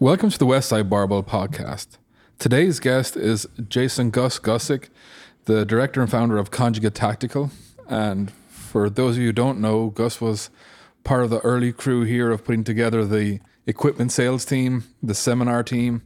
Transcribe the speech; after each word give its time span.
Welcome 0.00 0.30
to 0.30 0.38
the 0.38 0.46
Westside 0.46 0.88
Barbell 0.88 1.24
Podcast. 1.24 1.98
Today's 2.38 2.78
guest 2.78 3.16
is 3.16 3.48
Jason 3.68 4.10
Gus 4.10 4.38
Gusic, 4.38 4.90
the 5.46 5.66
director 5.66 6.00
and 6.00 6.08
founder 6.08 6.38
of 6.38 6.52
Conjugate 6.52 6.94
Tactical. 6.94 7.50
And 7.88 8.30
for 8.48 8.88
those 8.88 9.16
of 9.16 9.22
you 9.22 9.30
who 9.30 9.32
don't 9.32 9.58
know, 9.60 9.88
Gus 9.88 10.20
was 10.20 10.50
part 11.02 11.24
of 11.24 11.30
the 11.30 11.40
early 11.40 11.72
crew 11.72 12.04
here 12.04 12.30
of 12.30 12.44
putting 12.44 12.62
together 12.62 13.04
the 13.04 13.40
equipment 13.66 14.12
sales 14.12 14.44
team, 14.44 14.84
the 15.02 15.14
seminar 15.14 15.64
team, 15.64 16.02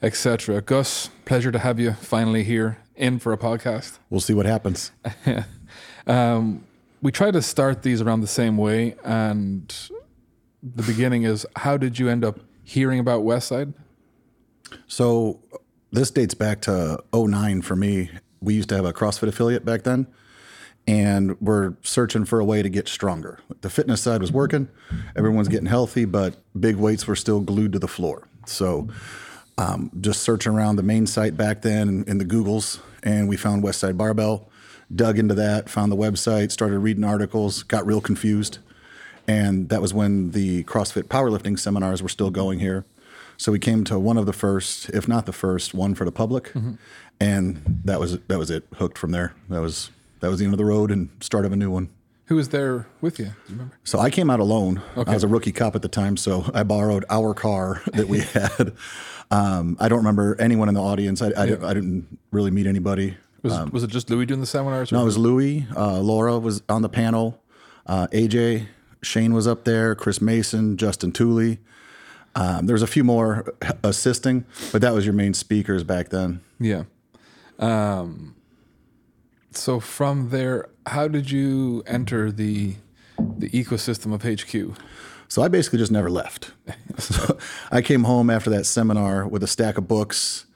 etc. 0.00 0.62
Gus, 0.62 1.10
pleasure 1.24 1.50
to 1.50 1.58
have 1.58 1.80
you 1.80 1.94
finally 1.94 2.44
here 2.44 2.78
in 2.94 3.18
for 3.18 3.32
a 3.32 3.36
podcast. 3.36 3.98
We'll 4.10 4.20
see 4.20 4.34
what 4.34 4.46
happens. 4.46 4.92
Um, 6.06 6.66
we 7.00 7.10
try 7.10 7.30
to 7.30 7.40
start 7.40 7.82
these 7.82 8.02
around 8.02 8.20
the 8.20 8.26
same 8.26 8.58
way, 8.58 8.94
and 9.04 9.74
the 10.62 10.82
beginning 10.82 11.22
is 11.22 11.46
how 11.56 11.78
did 11.78 11.98
you 11.98 12.10
end 12.10 12.26
up 12.26 12.40
hearing 12.64 12.98
about 12.98 13.22
Westside? 13.22 13.74
So 14.86 15.40
this 15.92 16.10
dates 16.10 16.34
back 16.34 16.60
to 16.62 17.02
09 17.14 17.62
for 17.62 17.76
me. 17.76 18.10
We 18.40 18.54
used 18.54 18.68
to 18.70 18.76
have 18.76 18.84
a 18.84 18.92
CrossFit 18.92 19.28
affiliate 19.28 19.64
back 19.64 19.84
then, 19.84 20.06
and 20.86 21.40
we're 21.40 21.74
searching 21.82 22.24
for 22.24 22.40
a 22.40 22.44
way 22.44 22.62
to 22.62 22.68
get 22.68 22.88
stronger. 22.88 23.38
The 23.60 23.70
fitness 23.70 24.02
side 24.02 24.20
was 24.20 24.32
working, 24.32 24.68
everyone's 25.16 25.48
getting 25.48 25.66
healthy, 25.66 26.04
but 26.04 26.36
big 26.58 26.76
weights 26.76 27.06
were 27.06 27.16
still 27.16 27.40
glued 27.40 27.72
to 27.72 27.78
the 27.78 27.88
floor. 27.88 28.26
So 28.46 28.88
um, 29.56 29.90
just 30.00 30.22
searching 30.22 30.52
around 30.52 30.76
the 30.76 30.82
main 30.82 31.06
site 31.06 31.36
back 31.36 31.62
then 31.62 31.88
in, 31.88 32.04
in 32.04 32.18
the 32.18 32.24
Googles, 32.24 32.80
and 33.02 33.28
we 33.28 33.36
found 33.36 33.62
Westside 33.62 33.96
Barbell. 33.96 34.50
Dug 34.94 35.18
into 35.18 35.34
that, 35.34 35.70
found 35.70 35.90
the 35.90 35.96
website, 35.96 36.52
started 36.52 36.78
reading 36.80 37.04
articles, 37.04 37.62
got 37.62 37.86
real 37.86 38.00
confused. 38.00 38.58
And 39.26 39.68
that 39.70 39.80
was 39.80 39.94
when 39.94 40.30
the 40.32 40.64
CrossFit 40.64 41.04
powerlifting 41.04 41.58
seminars 41.58 42.02
were 42.02 42.08
still 42.08 42.30
going 42.30 42.60
here. 42.60 42.84
So 43.36 43.50
we 43.52 43.58
came 43.58 43.84
to 43.84 43.98
one 43.98 44.16
of 44.18 44.26
the 44.26 44.32
first, 44.32 44.90
if 44.90 45.08
not 45.08 45.26
the 45.26 45.32
first, 45.32 45.74
one 45.74 45.94
for 45.94 46.04
the 46.04 46.12
public, 46.12 46.52
and 47.20 47.80
that 47.84 47.98
was 48.00 48.18
that 48.28 48.38
was 48.38 48.50
it. 48.50 48.64
Hooked 48.76 48.98
from 48.98 49.10
there. 49.10 49.34
That 49.48 49.60
was 49.60 49.90
that 50.20 50.28
was 50.28 50.38
the 50.38 50.44
end 50.44 50.54
of 50.54 50.58
the 50.58 50.64
road 50.64 50.90
and 50.90 51.08
start 51.20 51.44
of 51.44 51.52
a 51.52 51.56
new 51.56 51.70
one. 51.70 51.88
Who 52.26 52.36
was 52.36 52.48
there 52.50 52.86
with 53.00 53.18
you? 53.18 53.26
Do 53.26 53.30
you 53.48 53.52
remember? 53.54 53.78
So 53.84 53.98
I 53.98 54.08
came 54.08 54.30
out 54.30 54.40
alone. 54.40 54.80
I 54.96 55.12
was 55.12 55.24
a 55.24 55.28
rookie 55.28 55.52
cop 55.52 55.74
at 55.74 55.82
the 55.82 55.88
time, 55.88 56.16
so 56.16 56.50
I 56.54 56.62
borrowed 56.62 57.04
our 57.10 57.34
car 57.34 57.82
that 57.92 58.08
we 58.08 58.20
had. 58.20 58.72
Um, 59.30 59.76
I 59.80 59.88
don't 59.88 59.98
remember 59.98 60.36
anyone 60.40 60.68
in 60.68 60.74
the 60.74 60.80
audience. 60.82 61.20
I, 61.20 61.32
I, 61.36 61.46
didn't, 61.46 61.64
I 61.64 61.74
didn't 61.74 62.18
really 62.30 62.50
meet 62.50 62.66
anybody. 62.66 63.16
Was, 63.42 63.70
was 63.72 63.82
it 63.82 63.88
just 63.90 64.08
Louis 64.08 64.24
doing 64.26 64.40
the 64.40 64.46
seminars? 64.46 64.90
or- 64.90 64.94
Um, 64.96 65.00
No, 65.00 65.02
it 65.02 65.06
was 65.06 65.18
Louis. 65.18 65.66
Uh, 65.76 65.98
Laura 66.00 66.38
was 66.38 66.62
on 66.68 66.80
the 66.82 66.88
panel. 66.88 67.38
Uh, 67.86 68.06
AJ, 68.12 68.66
Shane 69.04 69.34
was 69.34 69.46
up 69.46 69.64
there. 69.64 69.94
Chris 69.94 70.20
Mason, 70.20 70.76
Justin 70.76 71.12
Tooley. 71.12 71.58
Um, 72.36 72.66
there 72.66 72.74
was 72.74 72.82
a 72.82 72.88
few 72.88 73.04
more 73.04 73.54
assisting, 73.82 74.44
but 74.72 74.80
that 74.82 74.92
was 74.92 75.04
your 75.04 75.14
main 75.14 75.34
speakers 75.34 75.84
back 75.84 76.08
then. 76.08 76.40
Yeah. 76.58 76.84
Um, 77.58 78.34
so 79.52 79.78
from 79.78 80.30
there, 80.30 80.68
how 80.86 81.08
did 81.08 81.30
you 81.30 81.82
enter 81.86 82.32
the 82.32 82.76
the 83.38 83.48
ecosystem 83.50 84.12
of 84.12 84.22
HQ? 84.22 84.76
So 85.28 85.42
I 85.42 85.48
basically 85.48 85.78
just 85.78 85.92
never 85.92 86.10
left. 86.10 86.52
so 86.98 87.38
I 87.70 87.80
came 87.80 88.04
home 88.04 88.30
after 88.30 88.50
that 88.50 88.66
seminar 88.66 89.26
with 89.26 89.42
a 89.42 89.46
stack 89.46 89.78
of 89.78 89.88
books 89.88 90.46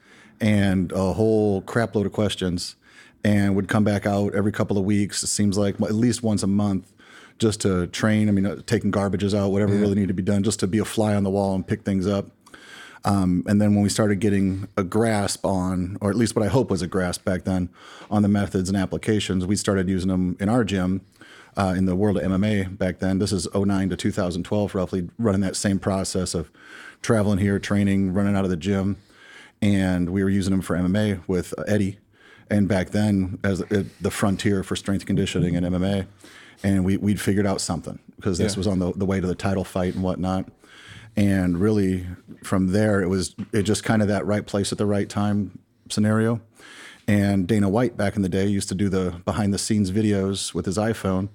and 0.41 0.91
a 0.91 1.13
whole 1.13 1.61
crap 1.61 1.95
load 1.95 2.05
of 2.05 2.11
questions 2.11 2.75
and 3.23 3.55
would 3.55 3.67
come 3.67 3.83
back 3.83 4.05
out 4.05 4.35
every 4.35 4.51
couple 4.51 4.77
of 4.77 4.85
weeks. 4.85 5.23
It 5.23 5.27
seems 5.27 5.57
like 5.57 5.81
at 5.81 5.93
least 5.93 6.23
once 6.23 6.43
a 6.43 6.47
month 6.47 6.93
just 7.39 7.61
to 7.61 7.87
train. 7.87 8.29
I 8.29 8.31
mean, 8.31 8.45
uh, 8.45 8.61
taking 8.65 8.91
garbages 8.91 9.33
out, 9.33 9.51
whatever 9.51 9.73
really 9.73 9.95
needed 9.95 10.09
to 10.09 10.13
be 10.13 10.23
done, 10.23 10.43
just 10.43 10.59
to 10.59 10.67
be 10.67 10.77
a 10.77 10.85
fly 10.85 11.15
on 11.15 11.23
the 11.23 11.29
wall 11.29 11.55
and 11.55 11.65
pick 11.65 11.83
things 11.83 12.05
up. 12.05 12.27
Um, 13.05 13.43
and 13.47 13.61
then 13.61 13.73
when 13.73 13.83
we 13.83 13.89
started 13.89 14.19
getting 14.19 14.67
a 14.75 14.83
grasp 14.83 15.45
on, 15.45 15.97
or 16.01 16.09
at 16.09 16.17
least 16.17 16.35
what 16.35 16.45
I 16.45 16.49
hope 16.49 16.69
was 16.69 16.81
a 16.81 16.87
grasp 16.87 17.23
back 17.23 17.45
then, 17.45 17.69
on 18.11 18.23
the 18.23 18.27
methods 18.27 18.69
and 18.69 18.77
applications, 18.77 19.45
we 19.45 19.55
started 19.55 19.87
using 19.87 20.09
them 20.09 20.35
in 20.39 20.49
our 20.49 20.63
gym 20.63 21.01
uh, 21.57 21.73
in 21.77 21.85
the 21.85 21.95
world 21.95 22.17
of 22.17 22.23
MMA 22.23 22.77
back 22.77 22.99
then. 22.99 23.19
This 23.19 23.31
is 23.31 23.47
09 23.55 23.89
to 23.89 23.95
2012, 23.95 24.75
roughly, 24.75 25.09
running 25.17 25.41
that 25.41 25.55
same 25.55 25.79
process 25.79 26.33
of 26.33 26.51
traveling 27.01 27.39
here, 27.39 27.57
training, 27.57 28.13
running 28.13 28.35
out 28.35 28.43
of 28.43 28.49
the 28.49 28.57
gym. 28.57 28.97
And 29.61 30.09
we 30.09 30.23
were 30.23 30.29
using 30.29 30.51
them 30.51 30.61
for 30.61 30.75
MMA 30.75 31.21
with 31.27 31.53
uh, 31.57 31.63
Eddie. 31.63 31.99
And 32.49 32.67
back 32.67 32.89
then, 32.89 33.39
as 33.43 33.59
the, 33.59 33.85
the 34.01 34.11
frontier 34.11 34.63
for 34.63 34.75
strength 34.75 35.05
conditioning 35.05 35.55
and 35.55 35.65
MMA. 35.65 36.07
And 36.63 36.83
we, 36.83 36.97
we'd 36.97 37.21
figured 37.21 37.45
out 37.45 37.61
something 37.61 37.99
because 38.17 38.37
this 38.37 38.53
Yeah. 38.53 38.57
was 38.59 38.67
on 38.67 38.79
the, 38.79 38.91
the 38.93 39.05
way 39.05 39.19
to 39.21 39.27
the 39.27 39.35
title 39.35 39.63
fight 39.63 39.93
and 39.95 40.03
whatnot. 40.03 40.49
And 41.15 41.59
really 41.59 42.05
from 42.43 42.67
there 42.67 43.01
it 43.01 43.07
was 43.07 43.35
it 43.51 43.63
just 43.63 43.83
kind 43.83 44.01
of 44.01 44.07
that 44.07 44.25
right 44.25 44.45
place 44.45 44.71
at 44.71 44.77
the 44.77 44.85
right 44.85 45.09
time 45.09 45.59
scenario. 45.89 46.41
And 47.07 47.47
dana 47.47 47.69
white 47.69 47.97
back 47.97 48.15
in 48.15 48.21
the 48.21 48.29
day 48.29 48.45
used 48.47 48.69
to 48.69 48.75
do 48.75 48.89
the 48.89 49.15
behind 49.25 49.53
the 49.53 49.57
scenes 49.57 49.91
videos 49.91 50.53
with 50.53 50.65
his 50.65 50.77
iphone 50.77 51.29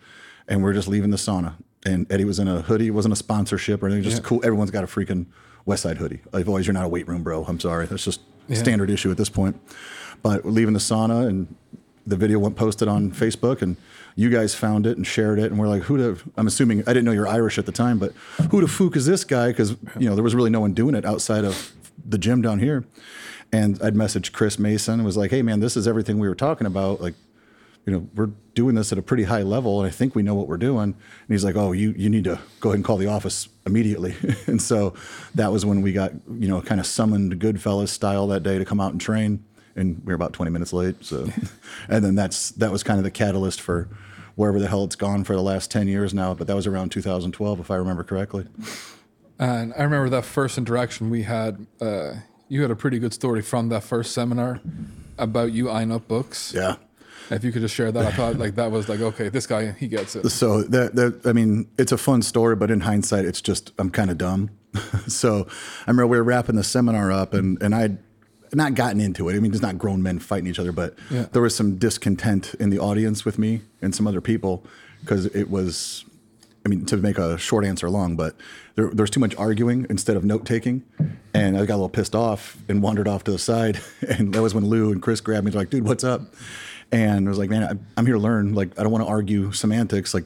and 0.47 0.63
we're 0.63 0.73
just 0.73 0.89
leaving 0.89 1.11
the 1.11 1.17
sauna. 1.17 1.55
And 1.85 2.11
eddie 2.13 2.25
was 2.25 2.39
in 2.39 2.49
a 2.49 2.63
hoodie 2.63 2.89
it 2.89 2.91
wasn't 2.91 3.13
a 3.13 3.17
sponsorship 3.17 3.83
or 3.83 3.87
anything 3.87 4.05
just 4.05 4.23
cool 4.23 4.41
everyone's 4.45 4.71
got 4.71 4.85
a 4.85 4.87
freaking 4.87 5.27
Westside 5.67 5.97
hoodie. 5.97 6.21
Like 6.33 6.47
always 6.47 6.67
you're 6.67 6.75
not 6.75 6.85
a 6.85 6.89
weight 6.89 7.09
room 7.09 7.23
bro 7.23 7.45
i'm 7.45 7.59
sorry 7.59 7.87
that's 7.87 8.05
just 8.05 8.21
standard 8.53 8.91
issue 8.91 9.11
at 9.11 9.17
this 9.17 9.31
point. 9.31 9.59
But 10.23 10.45
we're 10.45 10.51
leaving 10.53 10.75
the 10.75 10.81
sauna 10.81 11.27
and 11.29 11.55
the 12.07 12.17
video 12.17 12.39
went 12.39 12.55
posted 12.57 12.87
on 12.87 13.11
Facebook 13.11 13.63
and 13.63 13.77
you 14.17 14.31
guys 14.31 14.55
found 14.55 14.87
it 14.87 14.97
and 14.97 15.07
shared 15.07 15.39
it 15.39 15.51
and 15.51 15.59
we're 15.59 15.69
like 15.69 15.83
who 15.83 15.99
the 15.99 16.23
I'm 16.37 16.47
assuming 16.47 16.81
I 16.83 16.93
didn't 16.93 17.05
know 17.05 17.13
you're 17.13 17.29
Irish 17.29 17.59
at 17.59 17.67
the 17.67 17.73
time 17.73 17.99
but 17.99 18.13
who 18.51 18.61
the 18.61 18.67
fook 18.67 18.97
is 18.97 19.07
this 19.07 19.25
guy? 19.25 19.49
Because 19.49 19.71
you 19.99 20.09
know 20.09 20.15
there 20.15 20.25
was 20.25 20.35
really 20.35 20.51
no 20.51 20.61
one 20.61 20.73
doing 20.73 20.95
it 20.95 21.05
outside 21.05 21.45
of 21.45 21.73
the 22.07 22.19
gym 22.19 22.43
down 22.43 22.59
here. 22.59 22.85
And 23.53 23.81
I'd 23.83 23.95
messaged 23.95 24.33
Chris 24.33 24.59
Mason 24.59 24.95
and 24.95 25.05
was 25.05 25.17
like 25.17 25.31
hey 25.31 25.43
man 25.43 25.61
this 25.61 25.77
is 25.77 25.89
everything 25.89 26.19
we 26.19 26.29
were 26.29 26.35
talking 26.35 26.67
about. 26.67 27.01
Like 27.01 27.15
you 27.87 27.93
know 27.93 28.09
we're 28.15 28.31
doing 28.55 28.77
this 28.77 28.93
at 28.93 28.99
a 28.99 29.03
pretty 29.03 29.25
high 29.25 29.43
level 29.43 29.81
and 29.81 29.89
I 29.89 29.91
think 29.91 30.15
we 30.15 30.23
know 30.23 30.35
what 30.35 30.47
we're 30.47 30.57
doing. 30.59 30.83
And 30.95 30.95
he's 31.29 31.45
like 31.45 31.57
oh 31.57 31.73
you 31.73 31.93
you 31.97 32.09
need 32.09 32.25
to 32.25 32.39
go 32.61 32.71
ahead 32.71 32.77
and 32.77 32.85
call 32.85 32.97
the 32.97 33.09
office 33.09 33.49
immediately. 33.67 34.15
And 34.47 34.61
so 34.61 34.95
that 35.35 35.51
was 35.51 35.67
when 35.67 35.83
we 35.83 35.93
got 35.93 36.13
you 36.39 36.47
know 36.47 36.61
kind 36.63 36.81
of 36.81 36.87
summoned 36.87 37.41
Goodfellas 37.41 37.89
style 37.89 38.29
that 38.29 38.45
day 38.45 38.59
to 38.59 38.65
come 38.65 38.81
out 38.81 38.93
and 38.93 39.01
train 39.01 39.45
and 39.77 39.99
we 40.05 40.13
were 40.13 40.15
about 40.15 40.33
20 40.33 40.51
minutes 40.51 40.73
late 40.73 40.97
so 41.05 41.27
and 41.89 42.05
then 42.05 42.15
that's 42.15 42.51
that 42.53 42.71
was 42.73 42.83
kind 42.83 42.99
of 42.99 43.05
the 43.05 43.11
catalyst 43.11 43.61
for 43.61 43.89
wherever 44.37 44.59
the 44.59 44.69
hell 44.69 44.85
it's 44.85 44.97
gone 44.97 45.25
for 45.25 45.35
the 45.35 45.43
last 45.43 45.71
10 45.71 45.87
years 45.89 46.13
now 46.15 46.35
but 46.35 46.47
that 46.47 46.57
was 46.57 46.67
around 46.67 46.91
2012 46.91 47.61
if 47.61 47.71
i 47.71 47.77
remember 47.77 48.03
correctly 48.05 48.47
And 49.39 49.75
I 49.77 49.83
remember 49.83 50.09
that 50.11 50.25
first 50.25 50.59
interaction 50.59 51.11
we 51.11 51.25
had. 51.25 51.67
Uh, 51.81 52.15
you 52.49 52.63
had 52.63 52.71
a 52.71 52.77
pretty 52.77 53.01
good 53.01 53.13
story 53.13 53.43
from 53.43 53.69
that 53.71 53.83
first 53.83 54.13
seminar 54.13 54.61
about 55.19 55.51
you 55.53 55.69
eyeing 55.71 55.91
up 55.91 56.07
books. 56.07 56.53
yeah 56.55 56.77
If 57.31 57.43
you 57.43 57.51
could 57.51 57.63
just 57.63 57.75
share 57.75 57.91
that, 57.91 58.05
I 58.07 58.13
thought 58.13 58.37
like 58.39 58.55
that 58.57 58.71
was 58.71 58.89
like 58.89 59.01
okay, 59.01 59.29
this 59.31 59.47
guy 59.47 59.73
he 59.73 59.89
gets 59.89 60.15
it. 60.15 60.29
so 60.31 60.63
that, 60.63 60.95
that 60.95 61.27
i 61.27 61.33
mean 61.33 61.67
it's 61.79 61.91
a 61.93 61.99
fun 61.99 62.23
story 62.23 62.55
but 62.55 62.71
in 62.71 62.81
hindsight 62.81 63.25
it's 63.25 63.41
just 63.41 63.73
i'm 63.79 63.91
kind 63.91 64.11
of 64.11 64.19
dumb 64.19 64.51
so 65.09 65.47
i 65.87 65.91
remember 65.91 66.07
we 66.07 66.17
were 66.17 66.23
wrapping 66.25 66.55
the 66.57 66.65
seminar 66.65 67.11
up 67.11 67.35
and 67.35 67.61
and 67.63 67.75
i'd 67.75 67.99
not 68.57 68.75
gotten 68.75 69.01
into 69.01 69.29
it 69.29 69.37
i 69.37 69.39
mean 69.41 69.53
it's 69.53 69.63
not 69.63 69.79
grown 69.79 70.03
men 70.03 70.19
fighting 70.19 70.49
each 70.49 70.59
other 70.59 70.73
but 70.73 70.95
Yeah. 71.11 71.27
there 71.33 71.43
was 71.43 71.55
some 71.55 71.77
discontent 71.77 72.55
in 72.61 72.71
the 72.71 72.79
audience 72.79 73.25
with 73.25 73.39
me 73.39 73.61
and 73.83 73.95
some 73.95 74.07
other 74.07 74.21
people 74.21 74.65
because 75.01 75.27
it 75.27 75.51
was 75.51 76.05
I 76.67 76.71
mean, 76.71 76.87
to 76.87 76.97
make 76.97 77.19
a 77.19 77.37
short 77.37 77.67
answer 77.67 77.91
long, 77.91 78.17
but 78.17 78.35
there, 78.75 78.89
there 78.89 79.03
was 79.03 79.11
too 79.11 79.21
much 79.21 79.37
arguing 79.37 79.87
instead 79.91 80.17
of 80.17 80.25
note 80.25 80.47
taking. 80.47 80.83
And 81.35 81.59
I 81.59 81.67
got 81.67 81.75
a 81.75 81.77
little 81.77 81.91
pissed 81.91 82.15
off 82.15 82.57
and 82.71 82.83
wandered 82.83 83.07
off 83.07 83.23
to 83.25 83.33
the 83.33 83.39
side. 83.39 83.79
And 84.09 84.33
that 84.33 84.41
was 84.41 84.55
when 84.55 84.65
Lou 84.65 84.91
and 84.91 85.03
Chris 85.03 85.21
grabbed 85.21 85.45
me. 85.45 85.51
They're 85.51 85.61
like, 85.61 85.69
dude, 85.69 85.85
what's 85.85 86.05
up? 86.05 86.23
And 86.91 87.27
I 87.27 87.29
was 87.29 87.37
like, 87.37 87.51
man, 87.51 87.87
I'm 87.99 88.07
here 88.07 88.15
to 88.15 88.21
learn. 88.21 88.55
Like, 88.55 88.79
I 88.81 88.83
don't 88.83 88.91
want 88.93 89.05
to 89.05 89.11
argue 89.11 89.53
semantics. 89.53 90.15
Like, 90.15 90.25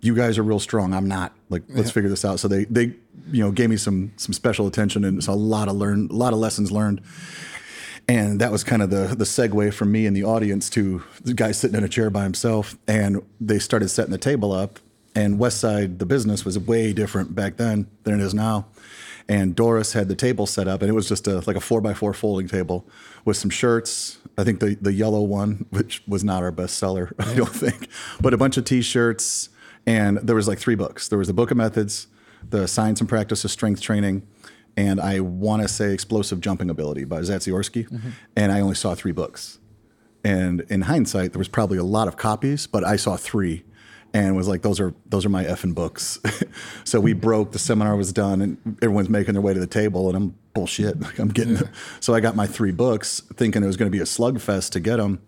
you 0.00 0.16
guys 0.16 0.38
are 0.38 0.42
real 0.42 0.58
strong. 0.58 0.92
I'm 0.92 1.06
not. 1.06 1.34
Like, 1.50 1.62
let's 1.68 1.92
figure 1.92 2.10
this 2.10 2.24
out. 2.24 2.40
So 2.40 2.48
they, 2.48 2.64
they, 2.64 2.86
you 3.30 3.44
know, 3.44 3.52
gave 3.52 3.70
me 3.70 3.76
some 3.76 4.10
some 4.16 4.32
special 4.32 4.66
attention 4.66 5.04
and 5.04 5.18
it's 5.18 5.28
a 5.28 5.32
lot 5.34 5.68
of 5.68 5.76
learn, 5.76 6.08
a 6.10 6.14
lot 6.14 6.32
of 6.32 6.40
lessons 6.40 6.72
learned. 6.72 7.00
And 8.10 8.40
that 8.40 8.50
was 8.50 8.64
kind 8.64 8.82
of 8.82 8.90
the 8.90 9.14
the 9.14 9.24
segue 9.24 9.72
from 9.72 9.92
me 9.92 10.04
and 10.04 10.16
the 10.16 10.24
audience 10.24 10.68
to 10.70 11.04
the 11.22 11.32
guy 11.32 11.52
sitting 11.52 11.76
in 11.76 11.84
a 11.84 11.88
chair 11.88 12.10
by 12.10 12.24
himself. 12.24 12.76
And 12.88 13.22
they 13.40 13.60
started 13.60 13.88
setting 13.88 14.10
the 14.10 14.18
table 14.18 14.50
up. 14.52 14.80
And 15.14 15.38
Westside, 15.38 16.00
the 16.00 16.06
business 16.06 16.44
was 16.44 16.58
way 16.58 16.92
different 16.92 17.36
back 17.36 17.56
then 17.56 17.86
than 18.02 18.18
it 18.18 18.24
is 18.24 18.34
now. 18.34 18.66
And 19.28 19.54
Doris 19.54 19.92
had 19.92 20.08
the 20.08 20.16
table 20.16 20.46
set 20.46 20.66
up, 20.66 20.82
and 20.82 20.90
it 20.90 20.92
was 20.92 21.08
just 21.08 21.28
a 21.28 21.38
like 21.46 21.54
a 21.54 21.60
four 21.60 21.80
by 21.80 21.94
four 21.94 22.12
folding 22.12 22.48
table 22.48 22.84
with 23.24 23.36
some 23.36 23.48
shirts. 23.50 24.18
I 24.36 24.42
think 24.42 24.58
the 24.58 24.76
the 24.80 24.92
yellow 24.92 25.22
one, 25.22 25.66
which 25.70 26.02
was 26.08 26.24
not 26.24 26.42
our 26.42 26.50
best 26.50 26.78
seller, 26.78 27.14
I 27.20 27.34
don't 27.34 27.54
think, 27.54 27.88
but 28.20 28.34
a 28.34 28.36
bunch 28.36 28.56
of 28.56 28.64
T-shirts, 28.64 29.50
and 29.86 30.18
there 30.18 30.34
was 30.34 30.48
like 30.48 30.58
three 30.58 30.74
books. 30.74 31.06
There 31.06 31.18
was 31.18 31.28
the 31.28 31.34
Book 31.34 31.52
of 31.52 31.56
Methods, 31.56 32.08
the 32.48 32.66
Science 32.66 32.98
and 32.98 33.08
Practice 33.08 33.44
of 33.44 33.52
Strength 33.52 33.82
Training, 33.82 34.26
and 34.76 35.00
I 35.00 35.20
want 35.20 35.62
to 35.62 35.68
say 35.68 35.92
Explosive 35.92 36.40
Jumping 36.40 36.70
Ability 36.70 37.04
by 37.04 37.20
Zatsiorsky. 37.20 37.86
And 38.36 38.52
I 38.52 38.60
only 38.60 38.74
saw 38.74 38.94
three 38.94 39.12
books. 39.12 39.58
And 40.24 40.62
in 40.68 40.82
hindsight, 40.82 41.32
there 41.32 41.38
was 41.38 41.48
probably 41.48 41.78
a 41.78 41.84
lot 41.84 42.06
of 42.08 42.16
copies, 42.16 42.66
but 42.66 42.84
I 42.84 42.96
saw 42.96 43.16
three. 43.16 43.64
and 44.12 44.34
was 44.34 44.48
like, 44.48 44.62
"Those 44.62 44.80
are 44.80 44.92
those 45.06 45.24
are 45.24 45.28
my 45.28 45.44
effing 45.44 45.72
books." 45.72 46.18
so 46.84 46.98
we 46.98 47.12
broke. 47.12 47.52
The 47.52 47.60
seminar 47.60 47.94
was 47.94 48.12
done, 48.12 48.42
and 48.42 48.76
everyone's 48.82 49.08
making 49.08 49.34
their 49.34 49.40
way 49.42 49.54
to 49.54 49.60
the 49.60 49.68
table, 49.68 50.08
and 50.08 50.16
I'm 50.16 50.34
bullshit. 50.52 50.98
Like 51.00 51.18
I'm 51.20 51.28
getting. 51.28 51.54
Yeah. 51.56 51.62
So 52.00 52.12
I 52.12 52.18
got 52.18 52.34
my 52.34 52.46
three 52.48 52.72
books, 52.72 53.22
thinking 53.36 53.62
it 53.62 53.66
was 53.66 53.76
going 53.76 53.90
to 53.90 53.96
be 53.96 54.02
a 54.02 54.06
slugfest 54.06 54.70
to 54.72 54.80
get 54.80 54.96
them, 54.96 55.20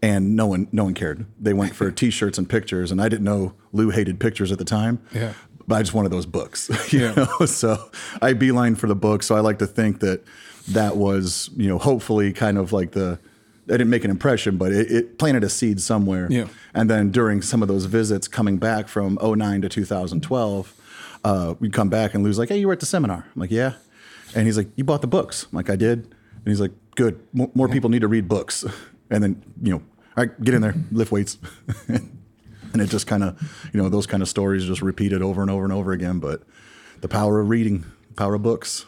and 0.00 0.34
no 0.36 0.46
one 0.46 0.68
no 0.72 0.84
one 0.84 0.94
cared. 0.94 1.26
They 1.38 1.52
went 1.52 1.74
for 1.76 1.90
T-shirts 1.90 2.38
and 2.38 2.48
pictures, 2.48 2.90
and 2.90 3.00
I 3.02 3.10
didn't 3.10 3.24
know 3.24 3.52
Lou 3.72 3.90
hated 3.90 4.18
pictures 4.18 4.50
at 4.50 4.58
the 4.58 4.64
time. 4.64 5.02
Yeah. 5.14 5.34
But 5.70 5.76
I 5.76 5.82
just 5.82 5.94
wanted 5.94 6.10
those 6.10 6.26
books. 6.26 6.68
You 6.92 7.00
yeah. 7.00 7.14
know? 7.14 7.46
So 7.46 7.90
I 8.20 8.32
beeline 8.32 8.74
for 8.74 8.88
the 8.88 8.96
book. 8.96 9.22
So 9.22 9.36
I 9.36 9.40
like 9.40 9.60
to 9.60 9.66
think 9.68 10.00
that 10.00 10.24
that 10.68 10.96
was 10.96 11.48
you 11.56 11.68
know 11.68 11.78
hopefully 11.78 12.32
kind 12.32 12.58
of 12.58 12.72
like 12.72 12.90
the 12.90 13.18
I 13.68 13.72
didn't 13.72 13.90
make 13.90 14.04
an 14.04 14.10
impression, 14.10 14.56
but 14.56 14.72
it, 14.72 14.90
it, 14.90 15.18
planted 15.18 15.44
a 15.44 15.48
seed 15.48 15.80
somewhere. 15.80 16.26
Yeah. 16.28 16.48
And 16.74 16.90
then 16.90 17.12
during 17.12 17.40
some 17.40 17.62
of 17.62 17.68
those 17.68 17.84
visits 17.84 18.26
coming 18.26 18.56
back 18.56 18.88
from 18.88 19.16
09 19.22 19.62
to 19.62 19.68
2012, 19.68 20.74
uh, 21.22 21.54
we'd 21.60 21.72
come 21.72 21.88
back 21.88 22.14
and 22.14 22.24
Lou's 22.24 22.36
like, 22.36 22.48
hey, 22.48 22.58
you 22.58 22.66
were 22.66 22.72
at 22.72 22.80
the 22.80 22.86
seminar. 22.86 23.28
I'm 23.32 23.40
like, 23.40 23.52
yeah. 23.52 23.74
And 24.34 24.46
he's 24.46 24.56
like, 24.56 24.66
you 24.74 24.82
bought 24.82 25.02
the 25.02 25.06
books. 25.06 25.46
I'm 25.52 25.56
like, 25.56 25.70
I 25.70 25.76
did. 25.76 25.98
And 25.98 26.46
he's 26.46 26.60
like, 26.60 26.72
good. 26.96 27.24
M- 27.38 27.52
more 27.54 27.68
people 27.68 27.90
need 27.90 28.00
to 28.00 28.08
read 28.08 28.28
books. 28.28 28.64
And 29.12 29.24
then, 29.24 29.42
you 29.60 29.72
know, 29.72 29.82
all 30.16 30.24
right, 30.24 30.40
get 30.40 30.54
in 30.54 30.62
there, 30.62 30.76
lift 30.92 31.10
weights. 31.10 31.36
and 32.72 32.82
it 32.82 32.88
just 32.88 33.06
kind 33.06 33.22
of, 33.22 33.70
you 33.72 33.82
know, 33.82 33.88
those 33.88 34.06
kind 34.06 34.22
of 34.22 34.28
stories 34.28 34.64
just 34.64 34.82
repeated 34.82 35.22
over 35.22 35.42
and 35.42 35.50
over 35.50 35.64
and 35.64 35.72
over 35.72 35.92
again. 35.92 36.18
But 36.18 36.42
the 37.00 37.08
power 37.08 37.40
of 37.40 37.48
reading, 37.48 37.84
the 38.08 38.14
power 38.14 38.34
of 38.34 38.42
books. 38.42 38.86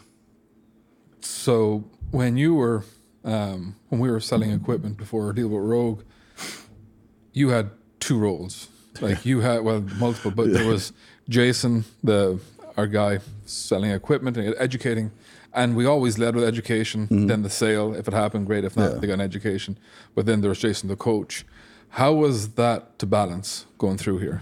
So 1.21 1.85
when 2.11 2.37
you 2.37 2.55
were 2.55 2.83
um, 3.23 3.75
when 3.89 3.99
we 3.99 4.11
were 4.11 4.19
selling 4.19 4.51
equipment 4.51 4.97
before 4.97 5.25
our 5.25 5.33
deal 5.33 5.47
with 5.47 5.63
Rogue, 5.63 6.03
you 7.31 7.49
had 7.49 7.71
two 7.99 8.17
roles. 8.17 8.67
Like 9.01 9.25
you 9.25 9.41
had 9.41 9.63
well 9.63 9.81
multiple, 9.97 10.31
but 10.31 10.53
there 10.53 10.67
was 10.67 10.93
Jason, 11.27 11.85
the 12.03 12.39
our 12.77 12.87
guy 12.87 13.19
selling 13.45 13.91
equipment 13.91 14.37
and 14.37 14.53
educating, 14.57 15.11
and 15.53 15.75
we 15.75 15.85
always 15.85 16.17
led 16.17 16.35
with 16.35 16.43
education. 16.43 17.07
Mm-hmm. 17.07 17.27
Then 17.27 17.41
the 17.43 17.49
sale, 17.49 17.93
if 17.93 18.07
it 18.07 18.13
happened, 18.13 18.45
great. 18.45 18.63
If 18.63 18.77
not, 18.77 18.93
yeah. 18.93 18.97
they 18.99 19.07
got 19.07 19.13
an 19.13 19.21
education. 19.21 19.77
But 20.15 20.25
then 20.25 20.41
there 20.41 20.49
was 20.49 20.59
Jason, 20.59 20.89
the 20.89 20.95
coach. 20.95 21.45
How 21.93 22.13
was 22.13 22.53
that 22.53 22.97
to 22.99 23.05
balance 23.05 23.65
going 23.77 23.97
through 23.97 24.19
here? 24.19 24.41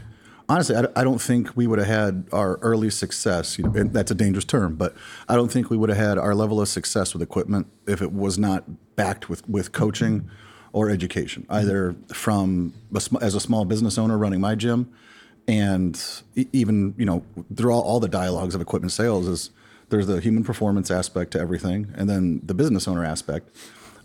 honestly, 0.52 0.76
I, 0.76 1.04
don't 1.04 1.22
think 1.22 1.56
we 1.56 1.66
would 1.66 1.80
have 1.80 1.88
had 1.88 2.26
our 2.34 2.58
early 2.58 2.90
success. 2.90 3.58
You 3.58 3.66
know, 3.66 3.84
that's 3.84 4.12
a 4.12 4.16
dangerous 4.16 4.44
term, 4.44 4.76
but 4.76 4.94
I 5.30 5.36
don't 5.36 5.50
think 5.50 5.70
we 5.70 5.78
would 5.78 5.90
have 5.90 5.98
had 5.98 6.18
our 6.18 6.36
level 6.36 6.60
of 6.60 6.68
success 6.68 7.14
with 7.14 7.22
equipment 7.22 7.68
if 7.88 8.02
it 8.02 8.12
was 8.12 8.38
not 8.38 8.66
backed 8.98 9.30
with 9.30 9.48
with 9.48 9.72
coaching 9.72 10.30
or 10.74 10.90
education, 10.90 11.46
either 11.50 11.96
from 12.14 12.74
a, 12.94 13.02
as 13.22 13.34
a 13.34 13.40
small 13.40 13.64
business 13.66 13.98
owner 13.98 14.18
running 14.18 14.42
my 14.42 14.56
gym, 14.56 14.92
and 15.48 16.22
even 16.36 16.94
you 16.98 17.06
know 17.06 17.24
through 17.56 17.72
all, 17.72 17.82
all 17.82 18.00
the 18.02 18.10
dialogues 18.10 18.54
of 18.54 18.62
equipment 18.62 18.92
sales 18.92 19.28
is 19.28 19.52
there's 19.90 20.08
the 20.08 20.20
human 20.20 20.44
performance 20.44 20.92
aspect 20.92 21.32
to 21.32 21.40
everything, 21.40 21.94
and 21.96 22.10
then 22.10 22.42
the 22.44 22.54
business 22.54 22.90
owner 22.90 23.06
aspect 23.06 23.56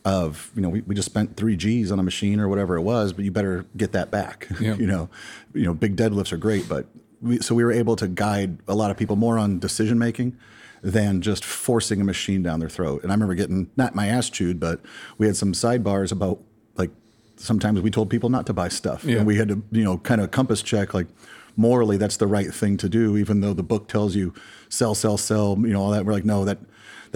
of 0.06 0.52
you 0.54 0.62
know 0.62 0.68
we, 0.68 0.80
we 0.82 0.94
just 0.94 1.06
spent 1.06 1.36
three 1.36 1.56
G's 1.56 1.90
on 1.90 1.98
a 1.98 2.02
machine 2.02 2.38
or 2.38 2.48
whatever 2.48 2.76
it 2.76 2.82
was, 2.82 3.12
but 3.12 3.24
you 3.24 3.32
better 3.32 3.66
get 3.76 3.92
that 3.92 4.10
back. 4.10 4.48
Yeah. 4.66 4.74
you 4.76 4.86
know, 4.86 5.10
you 5.52 5.64
know, 5.64 5.74
big 5.74 5.96
deadlifts 5.96 6.32
are 6.32 6.38
great, 6.38 6.68
but 6.68 6.86
we, 7.20 7.38
so 7.40 7.54
we 7.54 7.62
were 7.62 7.72
able 7.72 7.94
to 7.96 8.08
guide 8.08 8.58
a 8.66 8.74
lot 8.74 8.90
of 8.90 8.96
people 8.96 9.14
more 9.14 9.38
on 9.38 9.58
decision 9.58 9.98
making 9.98 10.36
than 10.82 11.20
just 11.20 11.44
forcing 11.44 12.00
a 12.00 12.04
machine 12.04 12.42
down 12.42 12.58
their 12.58 12.70
throat. 12.70 13.02
And 13.02 13.12
I 13.12 13.14
remember 13.14 13.34
getting 13.34 13.70
not 13.76 13.94
my 13.94 14.06
ass 14.06 14.30
chewed, 14.30 14.58
but 14.58 14.80
we 15.18 15.26
had 15.26 15.36
some 15.36 15.52
sidebars 15.52 16.10
about 16.10 16.40
like 16.76 16.90
sometimes 17.36 17.80
we 17.80 17.90
told 17.90 18.08
people 18.08 18.30
not 18.30 18.46
to 18.46 18.54
buy 18.54 18.68
stuff, 18.68 19.04
yeah. 19.04 19.18
and 19.18 19.26
we 19.26 19.36
had 19.36 19.48
to 19.48 19.62
you 19.72 19.84
know 19.84 19.98
kind 19.98 20.20
of 20.20 20.30
compass 20.30 20.62
check 20.62 20.94
like 20.94 21.08
morally 21.56 21.96
that's 21.96 22.16
the 22.16 22.26
right 22.26 22.52
thing 22.52 22.76
to 22.78 22.88
do, 22.88 23.16
even 23.16 23.40
though 23.40 23.52
the 23.52 23.62
book 23.62 23.88
tells 23.88 24.16
you 24.16 24.32
sell, 24.68 24.94
sell, 24.94 25.18
sell, 25.18 25.56
you 25.58 25.72
know 25.72 25.82
all 25.82 25.90
that. 25.90 26.06
We're 26.06 26.14
like 26.14 26.24
no 26.24 26.44
that 26.44 26.58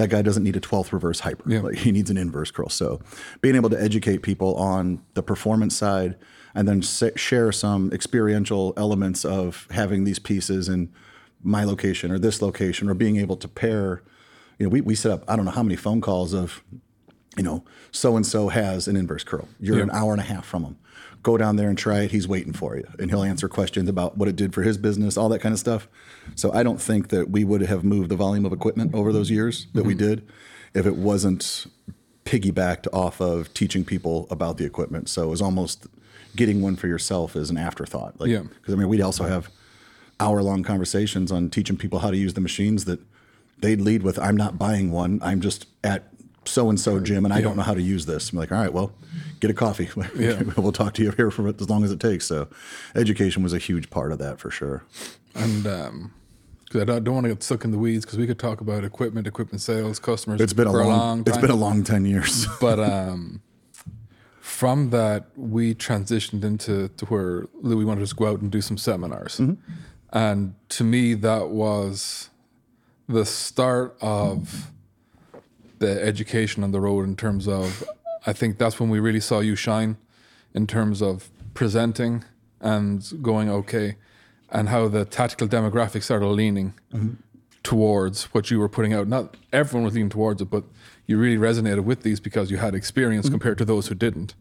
that 0.00 0.11
guy 0.11 0.23
doesn't 0.23 0.43
need 0.43 0.56
a 0.56 0.61
12th 0.61 0.93
reverse 0.93 1.20
hyper. 1.20 1.50
Yeah. 1.50 1.61
Like 1.61 1.76
he 1.76 1.93
needs 1.93 2.11
an 2.11 2.17
inverse 2.17 2.50
curl. 2.50 2.69
So 2.69 3.00
being 3.41 3.56
able 3.56 3.70
to 3.70 3.81
educate 3.81 4.23
people 4.23 4.55
on 4.56 5.02
the 5.14 5.23
performance 5.23 5.76
side 5.76 6.17
and 6.55 6.67
then 6.67 6.81
share 6.81 7.52
some 7.52 7.93
experiential 7.93 8.73
elements 8.76 9.25
of 9.25 9.69
having 9.70 10.05
these 10.05 10.19
pieces 10.19 10.69
in 10.69 10.93
my 11.43 11.64
location 11.64 12.11
or 12.11 12.19
this 12.19 12.43
location 12.43 12.88
or 12.88 12.94
being 12.94 13.17
able 13.17 13.37
to 13.37 13.49
pair, 13.49 14.02
you 14.58 14.67
know, 14.67 14.70
we, 14.70 14.81
we 14.81 14.94
set 14.94 15.12
up, 15.12 15.25
I 15.29 15.37
don't 15.37 15.44
know 15.44 15.50
how 15.52 15.62
many 15.62 15.76
phone 15.76 16.00
calls 16.00 16.35
of, 16.35 16.62
you 17.37 17.43
know, 17.43 17.64
so 17.93 18.17
and 18.17 18.26
so 18.26 18.49
has 18.49 18.88
an 18.88 18.97
inverse 18.97 19.25
curl. 19.25 19.49
You're 19.61 19.76
yeah. 19.76 19.85
an 19.85 19.91
hour 19.91 20.12
and 20.12 20.20
a 20.20 20.25
half 20.25 20.44
from 20.44 20.64
him 20.64 20.76
go 21.22 21.37
down 21.37 21.56
there 21.56 21.69
and 21.69 21.76
try 21.76 22.00
it. 22.00 22.11
He's 22.11 22.26
waiting 22.26 22.52
for 22.52 22.76
you, 22.76 22.87
and 22.99 23.11
he'll 23.11 23.22
answer 23.22 23.49
questions 23.49 23.88
about 23.88 24.17
what 24.17 24.28
it 24.28 24.37
did 24.37 24.55
for 24.55 24.62
his 24.62 24.78
business, 24.78 25.17
all 25.17 25.28
that 25.31 25.40
kind 25.40 25.52
of 25.52 25.58
stuff. 25.58 25.88
So 26.34 26.52
I 26.52 26.62
don't 26.62 26.81
think 26.81 27.08
that 27.08 27.31
we 27.31 27.44
would 27.44 27.62
have 27.62 27.84
moved 27.84 28.08
the 28.08 28.17
volume 28.17 28.46
of 28.46 28.52
equipment 28.52 28.94
over 28.94 29.12
those 29.12 29.31
years 29.31 29.67
that 29.75 29.81
mm-hmm. 29.81 29.88
we 29.88 29.94
did 29.94 30.26
if 30.75 30.87
it 30.87 30.96
wasn't 30.96 31.67
piggybacked 32.25 32.87
off 32.93 33.20
of 33.20 33.52
teaching 33.55 33.84
people 33.84 34.26
about 34.31 34.56
the 34.56 34.64
equipment. 34.64 35.08
So 35.08 35.25
it 35.25 35.28
was 35.31 35.43
almost 35.43 35.87
getting 36.37 36.62
one 36.62 36.76
for 36.76 36.87
yourself 36.87 37.34
as 37.34 37.50
an 37.50 37.56
afterthought. 37.56 38.20
Like, 38.20 38.31
yeah. 38.31 38.43
Because 38.43 38.75
I 38.75 38.76
mean, 38.76 38.88
we'd 38.88 39.00
also 39.00 39.25
have 39.25 39.50
hour 40.20 40.43
long 40.43 40.62
conversations 40.62 41.32
on 41.32 41.50
teaching 41.50 41.76
people 41.76 42.00
how 42.00 42.11
to 42.11 42.16
use 42.16 42.34
the 42.34 42.40
machines 42.40 42.84
that 42.84 43.00
they'd 43.58 43.81
lead 43.81 44.02
with, 44.02 44.19
I'm 44.19 44.37
not 44.37 44.58
buying 44.58 44.90
one. 44.93 45.19
I'm 45.23 45.40
just 45.40 45.66
at 45.82 46.12
so 46.44 46.69
and 46.69 46.81
so 46.81 47.00
gym 47.00 47.25
and 47.25 47.34
I 47.34 47.40
don't 47.40 47.56
know 47.56 47.62
how 47.62 47.75
to 47.75 47.82
use 47.82 48.06
this. 48.06 48.32
I'm 48.32 48.38
like, 48.38 48.50
all 48.50 48.58
right, 48.58 48.72
well, 48.72 48.92
get 49.40 49.50
a 49.50 49.54
coffee. 49.54 49.88
Yeah. 50.16 50.42
we'll 50.56 50.72
talk 50.72 50.94
to 50.94 51.02
you 51.02 51.12
here 51.12 51.31
for 51.31 51.48
as 51.48 51.70
long 51.70 51.84
as 51.84 51.90
it 51.92 52.00
takes. 52.00 52.26
So, 52.26 52.48
education 52.94 53.42
was 53.42 53.52
a 53.52 53.58
huge 53.58 53.90
part 53.90 54.12
of 54.12 54.19
that 54.19 54.38
for 54.38 54.50
sure. 54.50 54.84
And 55.34 55.66
um, 55.66 56.12
because 56.64 56.82
I 56.82 56.84
don't, 56.84 57.04
don't, 57.04 57.14
want 57.14 57.25
to 57.25 57.31
get 57.31 57.42
stuck 57.42 57.64
in 57.64 57.70
the 57.70 57.78
weeds 57.78 58.04
because 58.04 58.19
we 58.19 58.26
could 58.26 58.38
talk 58.38 58.60
about 58.60 58.84
equipment, 58.84 59.26
equipment 59.26 59.60
sales, 59.60 59.98
customers. 59.98 60.40
It's 60.40 60.52
been 60.52 60.66
a 60.66 60.72
long, 60.72 60.84
a 60.84 60.88
long 60.88 61.25
It's 61.26 61.38
been 61.38 61.50
a 61.50 61.56
long 61.56 61.84
ten 61.84 62.04
years. 62.04 62.46
but 62.60 62.78
um, 62.78 63.42
from 64.40 64.90
that, 64.90 65.26
we 65.37 65.75
transitioned 65.75 66.44
into 66.44 66.88
to 66.88 67.06
where 67.06 67.46
Louis 67.60 67.84
wanted 67.84 68.02
us 68.02 68.10
to 68.10 68.16
go 68.16 68.26
out 68.26 68.40
and 68.40 68.50
do 68.50 68.60
some 68.60 68.78
seminars, 68.78 69.38
mm-hmm. 69.38 69.54
and 70.12 70.54
to 70.70 70.85
me, 70.85 71.14
that 71.14 71.49
was 71.49 72.30
the 73.09 73.25
start 73.25 73.97
of 74.00 74.70
the 75.80 76.00
education 76.02 76.62
on 76.62 76.70
the 76.70 76.80
road 76.80 77.06
in 77.06 77.16
terms 77.16 77.49
of 77.49 77.84
I 78.26 78.32
think 78.32 78.58
that's 78.58 78.78
when 78.78 78.90
we 78.90 79.00
really 79.00 79.20
saw 79.20 79.40
you 79.40 79.56
shine 79.56 79.96
in 80.54 80.66
terms 80.66 81.02
of 81.02 81.30
presenting 81.54 82.25
and 82.60 83.02
going 83.22 83.50
okay 83.50 83.96
and 84.50 84.68
how 84.68 84.88
the 84.88 85.04
tactical 85.04 85.49
demographics 85.49 86.04
started 86.04 86.26
leaning 86.26 86.75
mm-hmm. 86.92 87.14
towards 87.62 88.25
what 88.34 88.50
you 88.50 88.58
were 88.58 88.68
putting 88.68 88.92
out. 88.92 89.08
Not 89.08 89.37
everyone 89.52 89.84
was 89.84 89.94
leaning 89.94 90.10
towards 90.10 90.42
it, 90.42 90.50
but 90.50 90.64
you 91.06 91.16
really 91.16 91.38
resonated 91.38 91.84
with 91.84 92.02
these 92.02 92.20
because 92.20 92.50
you 92.50 92.58
had 92.58 92.75
experience 92.75 93.26
mm-hmm. 93.26 93.34
compared 93.34 93.58
to 93.58 93.64
those 93.64 93.87
who 93.87 93.94
didn't. 93.94 94.34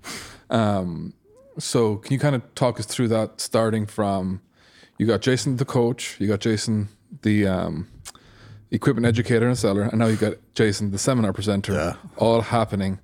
Um, 0.50 1.13
so 1.58 1.98
can 1.98 2.13
you 2.13 2.19
kind 2.19 2.36
of 2.36 2.55
talk 2.55 2.79
us 2.79 2.86
through 2.86 3.08
that 3.10 3.39
starting 3.39 3.86
from 3.86 4.41
you 4.98 5.05
got 5.05 5.22
Jason 5.22 5.55
the 5.55 5.65
coach, 5.65 6.17
you 6.19 6.27
got 6.27 6.41
Jason 6.41 6.89
the 7.22 7.48
um, 7.48 7.88
equipment 8.72 9.06
educator 9.06 9.48
and 9.48 9.58
seller, 9.58 9.84
and 9.84 10.00
now 10.00 10.08
you've 10.08 10.20
got 10.20 10.36
Jason, 10.54 10.92
the 10.92 10.98
seminar 10.98 11.34
presenter, 11.34 11.74
yeah. 11.74 11.96
all 12.18 12.42
happening. 12.42 13.00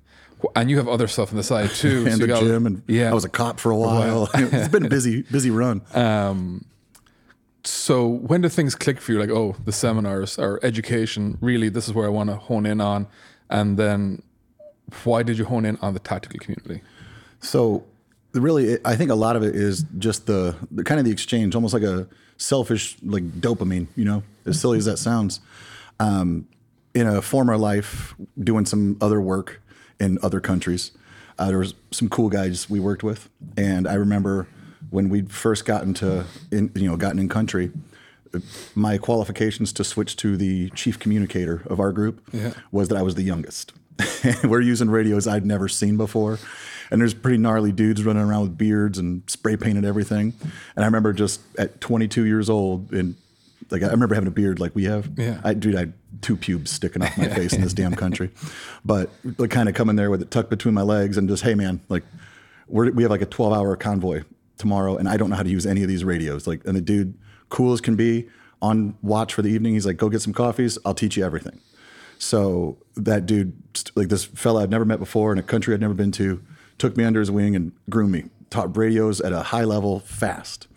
And 0.54 0.70
you 0.70 0.76
have 0.76 0.86
other 0.86 1.08
stuff 1.08 1.30
on 1.30 1.36
the 1.36 1.42
side 1.42 1.70
too. 1.70 2.04
and 2.06 2.12
so 2.14 2.18
the 2.18 2.26
got, 2.26 2.42
gym, 2.42 2.66
and 2.66 2.82
yeah. 2.86 3.10
I 3.10 3.14
was 3.14 3.24
a 3.24 3.28
cop 3.28 3.58
for 3.58 3.70
a 3.70 3.76
while. 3.76 4.28
it's 4.34 4.68
been 4.68 4.86
a 4.86 4.88
busy, 4.88 5.22
busy 5.30 5.50
run. 5.50 5.82
Um, 5.94 6.64
so 7.64 8.06
when 8.06 8.42
did 8.42 8.52
things 8.52 8.74
click 8.74 9.00
for 9.00 9.12
you? 9.12 9.18
Like, 9.18 9.30
oh, 9.30 9.56
the 9.64 9.72
seminars 9.72 10.38
or 10.38 10.60
education, 10.62 11.38
really, 11.40 11.68
this 11.68 11.88
is 11.88 11.94
where 11.94 12.06
I 12.06 12.10
want 12.10 12.30
to 12.30 12.36
hone 12.36 12.64
in 12.66 12.80
on. 12.80 13.08
And 13.50 13.76
then 13.76 14.22
why 15.02 15.22
did 15.22 15.38
you 15.38 15.46
hone 15.46 15.64
in 15.64 15.76
on 15.78 15.94
the 15.94 16.00
tactical 16.00 16.38
community? 16.38 16.82
So 17.40 17.84
really, 18.32 18.78
I 18.84 18.94
think 18.94 19.10
a 19.10 19.14
lot 19.14 19.34
of 19.34 19.42
it 19.42 19.56
is 19.56 19.84
just 19.98 20.26
the, 20.26 20.54
the 20.70 20.84
kind 20.84 21.00
of 21.00 21.06
the 21.06 21.12
exchange, 21.12 21.54
almost 21.54 21.74
like 21.74 21.82
a 21.82 22.06
selfish, 22.36 22.96
like 23.02 23.24
dopamine, 23.40 23.88
you 23.96 24.04
know, 24.04 24.22
as 24.46 24.60
silly 24.60 24.78
as 24.78 24.84
that 24.84 24.98
sounds. 24.98 25.40
Um, 25.98 26.48
in 26.94 27.06
a 27.06 27.20
former 27.20 27.56
life, 27.56 28.14
doing 28.38 28.64
some 28.64 28.96
other 29.00 29.20
work 29.20 29.62
in 30.00 30.18
other 30.22 30.40
countries, 30.40 30.92
uh, 31.38 31.48
there 31.48 31.58
was 31.58 31.74
some 31.90 32.08
cool 32.08 32.28
guys 32.28 32.70
we 32.70 32.80
worked 32.80 33.02
with, 33.02 33.28
and 33.56 33.86
I 33.86 33.94
remember 33.94 34.48
when 34.90 35.08
we 35.08 35.22
first 35.22 35.66
got 35.66 35.82
into, 35.82 36.24
in, 36.50 36.70
you 36.74 36.88
know, 36.88 36.96
gotten 36.96 37.18
in 37.18 37.28
country, 37.28 37.70
my 38.74 38.98
qualifications 38.98 39.72
to 39.74 39.84
switch 39.84 40.16
to 40.16 40.36
the 40.36 40.70
chief 40.70 40.98
communicator 40.98 41.62
of 41.66 41.80
our 41.80 41.92
group 41.92 42.26
yeah. 42.32 42.52
was 42.70 42.88
that 42.88 42.96
I 42.96 43.02
was 43.02 43.14
the 43.14 43.22
youngest. 43.22 43.72
We're 44.44 44.60
using 44.60 44.88
radios 44.88 45.26
I'd 45.26 45.44
never 45.44 45.68
seen 45.68 45.96
before 45.96 46.38
and 46.90 47.00
there's 47.00 47.14
pretty 47.14 47.38
gnarly 47.38 47.72
dudes 47.72 48.04
running 48.04 48.22
around 48.22 48.42
with 48.42 48.58
beards 48.58 48.98
and 48.98 49.22
spray 49.26 49.56
painted 49.56 49.84
everything. 49.84 50.34
And 50.74 50.84
I 50.84 50.86
remember 50.86 51.12
just 51.12 51.40
at 51.58 51.80
22 51.80 52.24
years 52.24 52.48
old, 52.48 52.92
and 52.92 53.16
like 53.70 53.82
I 53.82 53.88
remember 53.88 54.14
having 54.14 54.28
a 54.28 54.32
beard 54.32 54.60
like 54.60 54.74
we 54.74 54.84
have. 54.84 55.10
Yeah, 55.16 55.40
I 55.44 55.54
dude, 55.54 55.74
I 55.74 55.80
had 55.80 55.92
two 56.22 56.36
pubes 56.36 56.70
sticking 56.70 57.02
off 57.02 57.16
my 57.18 57.28
face 57.34 57.52
in 57.52 57.60
this 57.60 57.74
damn 57.74 57.94
country, 57.94 58.30
but 58.84 59.10
like 59.38 59.50
kind 59.50 59.68
of 59.68 59.74
coming 59.74 59.96
there 59.96 60.10
with 60.10 60.22
it 60.22 60.30
tucked 60.30 60.50
between 60.50 60.74
my 60.74 60.82
legs 60.82 61.16
and 61.16 61.28
just 61.28 61.42
hey 61.42 61.54
man, 61.54 61.80
like 61.88 62.04
we're, 62.68 62.90
we 62.90 63.02
have 63.02 63.10
like 63.10 63.22
a 63.22 63.26
12 63.26 63.52
hour 63.52 63.76
convoy 63.76 64.22
tomorrow, 64.58 64.96
and 64.96 65.08
I 65.08 65.16
don't 65.16 65.30
know 65.30 65.36
how 65.36 65.42
to 65.42 65.50
use 65.50 65.66
any 65.66 65.82
of 65.82 65.88
these 65.88 66.04
radios. 66.04 66.46
Like, 66.46 66.64
and 66.64 66.76
the 66.76 66.80
dude, 66.80 67.14
cool 67.48 67.72
as 67.72 67.80
can 67.80 67.96
be, 67.96 68.28
on 68.62 68.96
watch 69.02 69.34
for 69.34 69.42
the 69.42 69.50
evening. 69.50 69.74
He's 69.74 69.86
like, 69.86 69.96
go 69.96 70.08
get 70.08 70.22
some 70.22 70.32
coffees. 70.32 70.78
I'll 70.84 70.94
teach 70.94 71.16
you 71.16 71.24
everything. 71.24 71.60
So 72.18 72.78
that 72.96 73.26
dude, 73.26 73.52
like 73.94 74.08
this 74.08 74.24
fella 74.24 74.62
I'd 74.62 74.70
never 74.70 74.84
met 74.84 74.98
before 74.98 75.32
in 75.32 75.38
a 75.38 75.42
country 75.42 75.74
I'd 75.74 75.80
never 75.80 75.94
been 75.94 76.12
to, 76.12 76.42
took 76.78 76.96
me 76.96 77.04
under 77.04 77.20
his 77.20 77.30
wing 77.30 77.54
and 77.54 77.72
groomed 77.90 78.12
me. 78.12 78.24
Taught 78.48 78.76
radios 78.76 79.20
at 79.20 79.32
a 79.32 79.42
high 79.42 79.64
level 79.64 80.00
fast, 80.00 80.68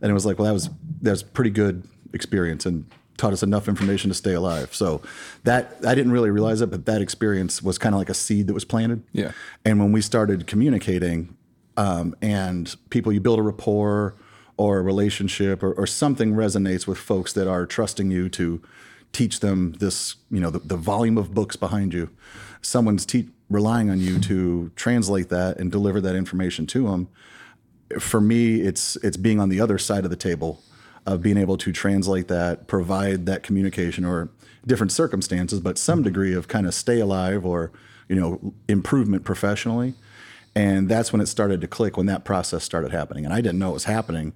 and 0.00 0.10
it 0.10 0.14
was 0.14 0.24
like, 0.24 0.38
well, 0.38 0.46
that 0.46 0.52
was 0.52 0.70
that 1.02 1.10
was 1.10 1.22
pretty 1.24 1.50
good 1.50 1.82
experience 2.12 2.66
and 2.66 2.86
taught 3.16 3.32
us 3.32 3.42
enough 3.42 3.68
information 3.68 4.10
to 4.10 4.14
stay 4.14 4.34
alive. 4.34 4.74
So 4.74 5.00
that 5.44 5.76
I 5.86 5.94
didn't 5.94 6.12
really 6.12 6.30
realize 6.30 6.60
it, 6.60 6.70
but 6.70 6.86
that 6.86 7.00
experience 7.00 7.62
was 7.62 7.78
kind 7.78 7.94
of 7.94 7.98
like 7.98 8.10
a 8.10 8.14
seed 8.14 8.46
that 8.46 8.54
was 8.54 8.64
planted. 8.64 9.02
Yeah. 9.12 9.32
And 9.64 9.78
when 9.80 9.92
we 9.92 10.00
started 10.00 10.46
communicating, 10.46 11.36
um, 11.76 12.14
and 12.22 12.74
people, 12.90 13.12
you 13.12 13.20
build 13.20 13.38
a 13.38 13.42
rapport 13.42 14.14
or 14.56 14.78
a 14.78 14.82
relationship 14.82 15.62
or, 15.62 15.72
or 15.72 15.86
something 15.86 16.32
resonates 16.32 16.86
with 16.86 16.98
folks 16.98 17.32
that 17.34 17.48
are 17.48 17.66
trusting 17.66 18.10
you 18.10 18.28
to 18.30 18.62
teach 19.12 19.40
them 19.40 19.72
this, 19.78 20.16
you 20.30 20.40
know, 20.40 20.50
the, 20.50 20.58
the 20.58 20.76
volume 20.76 21.18
of 21.18 21.34
books 21.34 21.56
behind 21.56 21.92
you. 21.92 22.10
Someone's 22.62 23.06
te- 23.06 23.28
relying 23.48 23.90
on 23.90 24.00
you 24.00 24.18
to 24.20 24.70
translate 24.76 25.28
that 25.28 25.58
and 25.58 25.70
deliver 25.70 26.00
that 26.00 26.16
information 26.16 26.66
to 26.66 26.88
them. 26.88 27.08
For 28.00 28.20
me, 28.20 28.62
it's 28.62 28.96
it's 28.96 29.16
being 29.16 29.38
on 29.38 29.48
the 29.48 29.60
other 29.60 29.78
side 29.78 30.04
of 30.04 30.10
the 30.10 30.16
table 30.16 30.60
of 31.06 31.22
being 31.22 31.36
able 31.36 31.56
to 31.56 31.72
translate 31.72 32.28
that, 32.28 32.66
provide 32.66 33.26
that 33.26 33.42
communication 33.42 34.04
or 34.04 34.28
different 34.66 34.92
circumstances, 34.92 35.60
but 35.60 35.78
some 35.78 36.02
degree 36.02 36.34
of 36.34 36.48
kind 36.48 36.66
of 36.66 36.74
stay 36.74 36.98
alive 36.98 37.44
or 37.46 37.72
you 38.08 38.16
know 38.16 38.54
improvement 38.68 39.24
professionally. 39.24 39.94
And 40.54 40.88
that's 40.88 41.12
when 41.12 41.20
it 41.20 41.26
started 41.26 41.60
to 41.60 41.68
click 41.68 41.96
when 41.96 42.06
that 42.06 42.24
process 42.24 42.64
started 42.64 42.90
happening. 42.90 43.24
And 43.26 43.34
I 43.34 43.42
didn't 43.42 43.58
know 43.58 43.70
it 43.70 43.74
was 43.74 43.84
happening 43.84 44.32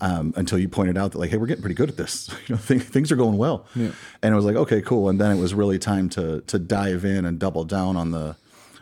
um, 0.00 0.32
until 0.36 0.58
you 0.58 0.68
pointed 0.68 0.96
out 0.96 1.12
that 1.12 1.18
like, 1.18 1.30
hey, 1.30 1.36
we're 1.36 1.46
getting 1.46 1.62
pretty 1.62 1.74
good 1.74 1.88
at 1.88 1.96
this. 1.96 2.28
you 2.46 2.54
know, 2.54 2.60
th- 2.60 2.82
things 2.82 3.10
are 3.10 3.16
going 3.16 3.36
well. 3.36 3.66
Yeah. 3.74 3.90
And 4.22 4.32
it 4.32 4.36
was 4.36 4.44
like, 4.44 4.56
okay, 4.56 4.80
cool. 4.80 5.08
And 5.08 5.20
then 5.20 5.36
it 5.36 5.40
was 5.40 5.52
really 5.52 5.78
time 5.78 6.08
to 6.10 6.40
to 6.42 6.58
dive 6.58 7.04
in 7.04 7.24
and 7.24 7.38
double 7.38 7.64
down 7.64 7.96
on 7.96 8.12
the 8.12 8.36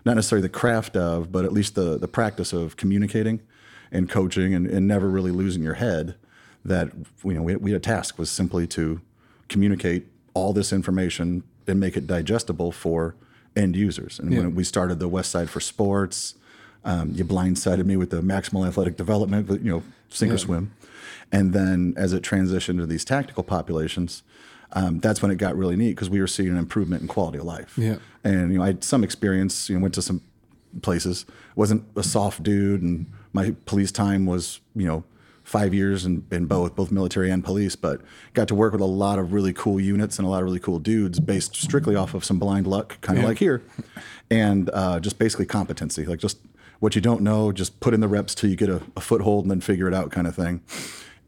not 0.05 0.17
necessarily 0.17 0.43
the 0.43 0.53
craft 0.53 0.97
of, 0.97 1.33
but 1.33 1.45
at 1.45 1.53
least 1.53 1.75
the 1.75 1.99
the 1.99 2.09
practice 2.09 2.53
of 2.53 2.77
communicating 2.77 3.41
and 3.91 4.09
coaching 4.09 4.55
and, 4.55 4.67
and 4.67 4.87
never 4.89 5.09
really 5.09 5.31
losing 5.31 5.63
your 5.63 5.75
head. 5.75 6.17
That 6.64 6.92
you 7.25 7.35
know, 7.35 7.42
we, 7.42 7.57
we 7.57 7.73
had 7.73 7.81
a 7.81 7.85
task 7.85 8.19
was 8.19 8.31
simply 8.31 8.66
to 8.69 9.00
communicate 9.49 10.07
all 10.35 10.52
this 10.52 10.73
information 10.73 11.42
and 11.66 11.81
make 11.81 11.97
it 11.97 12.07
digestible 12.07 12.73
for 12.73 13.14
end 13.57 13.76
users. 13.76 14.19
And 14.19 14.31
when 14.37 14.54
we 14.54 14.64
started 14.64 14.99
the 14.99 15.09
Westside 15.09 15.49
for 15.49 15.61
Sports, 15.61 16.35
um, 16.85 17.12
you 17.14 17.25
blindsided 17.25 17.85
me 17.85 17.97
with 17.97 18.11
the 18.11 18.21
maximal 18.23 18.66
athletic 18.66 18.97
development, 18.97 19.47
but 19.47 19.62
you 19.62 19.71
know, 19.71 19.83
sink 20.09 20.33
or 20.33 20.38
swim. 20.38 20.73
And 21.31 21.52
then 21.52 21.95
as 21.97 22.12
it 22.12 22.23
transitioned 22.23 22.78
to 22.78 22.87
these 22.87 23.04
tactical 23.04 23.42
populations, 23.42 24.23
um, 24.73 25.00
that's 25.00 25.23
when 25.23 25.31
it 25.31 25.37
got 25.37 25.57
really 25.57 25.76
neat 25.76 25.90
because 25.90 26.11
we 26.11 26.21
were 26.21 26.26
seeing 26.26 26.49
an 26.49 26.57
improvement 26.57 27.02
in 27.02 27.09
quality 27.09 27.38
of 27.38 27.45
life. 27.45 27.76
Yeah. 27.76 27.97
And 28.25 28.52
you 28.52 28.59
know, 28.59 28.64
I 28.64 28.69
had 28.69 28.85
some 28.85 29.04
experience. 29.04 29.69
You 29.69 29.76
know, 29.76 29.83
went 29.83 29.95
to 29.95 30.02
some 30.02 30.23
places. 30.81 31.26
wasn't 31.54 31.85
a 31.97 32.02
soft 32.02 32.42
dude, 32.42 32.83
and 32.83 33.07
my 33.33 33.54
police 33.66 33.92
time 33.92 34.26
was 34.26 34.61
you 34.75 34.87
know 34.87 35.04
five 35.52 35.75
years 35.75 36.06
in, 36.06 36.25
in 36.30 36.47
both 36.47 36.75
both 36.75 36.90
military 36.90 37.30
and 37.30 37.44
police. 37.44 37.76
But 37.76 38.00
got 38.35 38.49
to 38.49 38.54
work 38.54 38.73
with 38.73 38.80
a 38.80 38.92
lot 39.04 39.18
of 39.18 39.32
really 39.32 39.52
cool 39.52 39.78
units 39.80 40.18
and 40.18 40.26
a 40.26 40.30
lot 40.30 40.38
of 40.42 40.44
really 40.47 40.59
cool 40.61 40.78
dudes 40.78 41.21
based 41.21 41.54
strictly 41.56 41.94
off 41.94 42.14
of 42.14 42.25
some 42.25 42.38
blind 42.38 42.66
luck, 42.66 42.99
kind 43.02 43.18
of 43.18 43.23
Yeah. 43.23 43.28
like 43.28 43.38
here, 43.38 43.62
and 44.30 44.71
uh, 44.73 44.99
just 45.00 45.18
basically 45.18 45.47
competency, 45.47 46.04
like 46.06 46.18
just 46.18 46.38
what 46.80 46.94
you 46.97 47.00
don't 47.00 47.21
know, 47.23 47.52
just 47.52 47.78
put 47.80 47.94
in 47.94 48.00
the 48.00 48.09
reps 48.09 48.35
till 48.35 48.50
you 48.50 48.56
get 48.56 48.68
a, 48.68 48.82
a 48.97 49.00
foothold 49.00 49.44
and 49.44 49.50
then 49.50 49.61
figure 49.61 49.87
it 49.87 49.94
out, 49.94 50.11
kind 50.11 50.26
of 50.26 50.35
thing. 50.35 50.62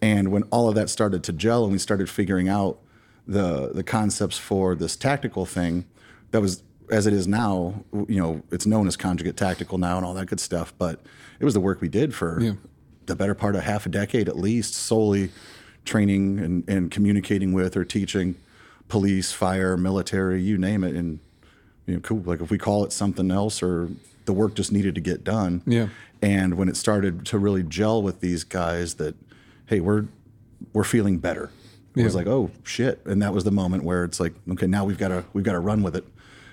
And 0.02 0.32
when 0.32 0.42
all 0.44 0.68
of 0.68 0.74
that 0.74 0.90
started 0.90 1.22
to 1.24 1.32
gel 1.32 1.62
and 1.64 1.72
we 1.72 1.78
started 1.78 2.08
figuring 2.10 2.48
out 2.48 2.78
the 3.26 3.70
the 3.72 3.82
concepts 3.84 4.36
for 4.38 4.74
this 4.74 4.96
tactical 4.96 5.46
thing, 5.46 5.84
that 6.32 6.40
was 6.40 6.62
as 6.90 7.06
it 7.06 7.12
is 7.14 7.26
now, 7.26 7.84
you 8.08 8.20
know, 8.20 8.42
it's 8.50 8.66
known 8.66 8.86
as 8.86 8.96
conjugate 8.96 9.36
tactical 9.38 9.78
now 9.78 9.96
and 9.96 10.04
all 10.04 10.12
that 10.14 10.26
good 10.26 10.40
stuff. 10.40 10.74
But 10.78 11.00
it 11.40 11.44
was 11.44 11.54
the 11.54 11.60
work 11.60 11.80
we 11.80 11.88
did 11.88 12.14
for 12.14 12.40
Yeah. 12.40 12.52
The 13.06 13.16
better 13.16 13.34
part 13.34 13.56
of 13.56 13.62
half 13.62 13.86
a 13.86 13.88
decade 13.88 14.28
at 14.28 14.36
least, 14.36 14.74
solely 14.74 15.30
training 15.84 16.38
and, 16.38 16.68
and 16.68 16.90
communicating 16.90 17.52
with 17.52 17.76
or 17.76 17.84
teaching 17.84 18.36
police, 18.88 19.32
fire, 19.32 19.76
military, 19.76 20.42
you 20.42 20.58
name 20.58 20.84
it. 20.84 20.94
And 20.94 21.18
you 21.86 21.94
know, 21.94 22.00
cool. 22.00 22.22
Like 22.24 22.40
if 22.40 22.50
we 22.50 22.58
call 22.58 22.84
it 22.84 22.92
something 22.92 23.30
else 23.30 23.62
or 23.62 23.90
the 24.24 24.32
work 24.32 24.54
just 24.54 24.72
needed 24.72 24.94
to 24.94 25.00
get 25.00 25.24
done. 25.24 25.62
Yeah. 25.66 25.88
And 26.22 26.54
when 26.54 26.68
it 26.68 26.76
started 26.76 27.26
to 27.26 27.38
really 27.38 27.62
gel 27.62 28.02
with 28.02 28.20
these 28.20 28.44
guys 28.44 28.94
that, 28.94 29.14
hey, 29.66 29.80
we're 29.80 30.06
we're 30.72 30.84
feeling 30.84 31.18
better. 31.18 31.50
It 31.96 32.02
was 32.02 32.14
like, 32.16 32.26
oh 32.26 32.50
shit. 32.64 33.00
And 33.04 33.22
that 33.22 33.32
was 33.32 33.44
the 33.44 33.52
moment 33.52 33.84
where 33.84 34.02
it's 34.02 34.18
like, 34.18 34.32
okay, 34.50 34.66
now 34.66 34.84
we've 34.84 34.98
got 34.98 35.08
to 35.08 35.24
we've 35.32 35.44
got 35.44 35.52
to 35.52 35.60
run 35.60 35.82
with 35.82 35.94
it. 35.94 36.04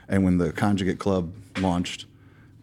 And 0.08 0.24
when 0.24 0.38
the 0.38 0.52
conjugate 0.52 1.00
club 1.00 1.34
launched, 1.58 2.06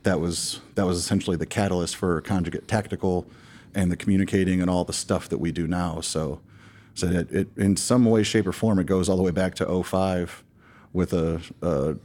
that 0.04 0.21
was 0.21 0.61
that 0.75 0.87
was 0.87 0.99
essentially 0.99 1.37
the 1.37 1.47
catalyst 1.47 1.97
for 1.97 2.21
conjugate 2.21 2.68
tactical 2.68 3.26
and 3.75 3.90
the 3.92 3.96
communicating 3.96 4.60
and 4.60 4.70
all 4.70 4.84
the 4.84 4.92
stuff 4.92 5.28
that 5.28 5.38
we 5.38 5.52
do 5.52 5.66
now. 5.66 6.00
So 6.00 6.40
so 6.94 7.06
it, 7.06 7.30
it 7.30 7.48
in 7.56 7.76
some 7.76 8.04
way, 8.04 8.22
shape, 8.25 8.46
or 8.46 8.52
form, 8.52 8.78
it 8.78 8.87
goes 8.87 9.08
all 9.08 9.16
the 9.16 9.22
way 9.22 9.30
back 9.30 9.54
to 9.56 9.82
05 9.84 10.42
with 10.92 11.12
a, 11.12 11.40
a 11.62 11.96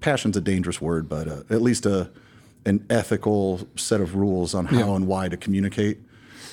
passion's 0.00 0.36
a 0.36 0.40
dangerous 0.40 0.80
word, 0.80 1.08
but 1.08 1.28
uh, 1.28 1.42
at 1.50 1.62
least 1.62 1.86
a 1.86 2.10
an 2.64 2.86
ethical 2.88 3.66
set 3.76 4.00
of 4.00 4.14
rules 4.14 4.54
on 4.54 4.66
how 4.66 4.78
Yeah. 4.78 4.94
and 4.96 5.06
why 5.08 5.28
to 5.28 5.36
communicate, 5.36 5.98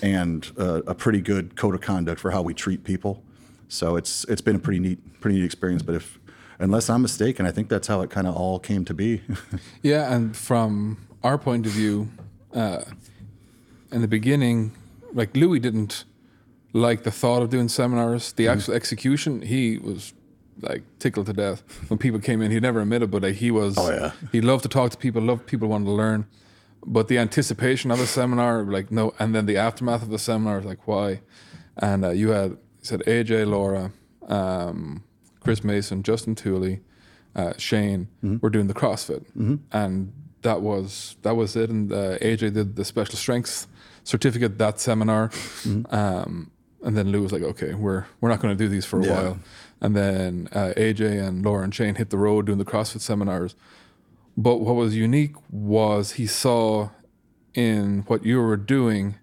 and 0.01 0.49
uh, 0.57 0.81
a 0.87 0.95
pretty 0.95 1.21
good 1.21 1.55
code 1.55 1.75
of 1.75 1.81
conduct 1.81 2.19
for 2.19 2.31
how 2.31 2.41
we 2.41 2.53
treat 2.53 2.83
people. 2.83 3.23
So 3.67 3.95
it's 3.95 4.23
it's 4.25 4.41
been 4.41 4.55
a 4.55 4.59
pretty 4.59 4.79
neat 4.79 5.21
pretty 5.21 5.37
neat 5.37 5.45
experience. 5.45 5.83
But 5.83 5.95
if 5.95 6.19
unless 6.57 6.89
I'm 6.89 7.01
mistaken, 7.03 7.45
I 7.45 7.51
think 7.51 7.69
that's 7.69 7.87
how 7.87 8.01
it 8.01 8.09
kind 8.09 8.27
of 8.27 8.35
all 8.35 8.59
came 8.59 8.83
to 8.85 8.93
be. 8.93 9.21
Yeah, 9.83 10.13
and 10.13 10.35
from 10.35 10.97
our 11.23 11.37
point 11.37 11.65
of 11.67 11.71
view, 11.71 12.09
uh, 12.53 12.81
in 13.91 14.01
the 14.01 14.07
beginning, 14.07 14.73
like 15.13 15.35
Louis 15.35 15.59
didn't 15.59 16.05
like 16.73 17.03
the 17.03 17.11
thought 17.11 17.41
of 17.41 17.49
doing 17.49 17.67
seminars. 17.67 18.33
The 18.33 18.47
actual 18.47 18.73
execution, 18.75 19.41
he 19.41 19.77
was 19.77 20.13
like 20.61 20.83
tickled 20.99 21.25
to 21.27 21.33
death 21.33 21.63
when 21.89 21.97
people 21.97 22.19
came 22.19 22.41
in. 22.41 22.51
He'd 22.51 22.61
never 22.61 22.81
admitted, 22.81 23.11
but 23.11 23.23
like, 23.23 23.35
he 23.35 23.51
was. 23.51 23.77
Oh, 23.77 23.89
yeah. 23.89 24.11
He 24.31 24.41
loved 24.41 24.63
to 24.63 24.69
talk 24.69 24.91
to 24.91 24.97
people. 24.97 25.21
Loved 25.21 25.45
people 25.47 25.67
wanted 25.67 25.85
to 25.85 25.91
learn. 25.91 26.27
But 26.85 27.07
the 27.09 27.17
anticipation 27.17 27.91
of 27.91 27.99
a 27.99 28.07
seminar, 28.07 28.63
like 28.63 28.91
no, 28.91 29.13
and 29.19 29.35
then 29.35 29.45
the 29.45 29.57
aftermath 29.57 30.01
of 30.01 30.09
the 30.09 30.19
seminar, 30.19 30.61
like 30.61 30.87
why? 30.87 31.21
And 31.77 32.05
uh, 32.05 32.09
you 32.11 32.29
had 32.29 32.51
you 32.51 32.57
said 32.83 33.01
AJ, 33.01 33.47
Laura, 33.49 33.91
um, 34.27 35.03
Chris 35.41 35.63
Mason, 35.63 36.03
Justin 36.03 36.35
Tooley, 36.35 36.79
uh, 37.35 37.53
Shane 37.57 38.07
were 38.41 38.49
doing 38.49 38.67
the 38.67 38.73
CrossFit, 38.73 39.25
and 39.73 40.13
that 40.41 40.61
was 40.61 41.15
that 41.21 41.35
was 41.35 41.55
it. 41.55 41.69
And 41.69 41.91
uh, 41.91 42.17
AJ 42.19 42.53
did 42.53 42.75
the 42.75 42.85
special 42.85 43.15
strength 43.15 43.67
certificate 44.03 44.57
that 44.57 44.79
seminar, 44.79 45.29
um, 45.91 46.51
and 46.83 46.97
then 46.97 47.11
Lou 47.11 47.21
was 47.23 47.31
like, 47.31 47.41
"Okay, 47.43 47.73
we're 47.73 48.05
we're 48.21 48.29
not 48.29 48.39
going 48.39 48.55
to 48.57 48.63
do 48.63 48.69
these 48.69 48.85
for 48.85 48.99
a 48.99 49.05
Yeah. 49.05 49.13
while." 49.13 49.39
And 49.81 49.95
then 49.95 50.49
uh, 50.51 50.73
AJ 50.75 51.25
and 51.25 51.43
Laura 51.45 51.63
and 51.63 51.73
Shane 51.73 51.95
hit 51.95 52.09
the 52.09 52.17
road 52.17 52.45
doing 52.47 52.57
the 52.57 52.65
CrossFit 52.65 53.01
seminars. 53.01 53.55
But 54.35 54.57
what 54.57 54.75
was 54.75 54.95
unique 54.95 55.35
was 55.49 56.13
he 56.13 56.27
saw 56.27 56.89
in 57.53 58.03
what 58.07 58.25
you 58.25 58.41
were 58.41 58.57
doing 58.57 59.15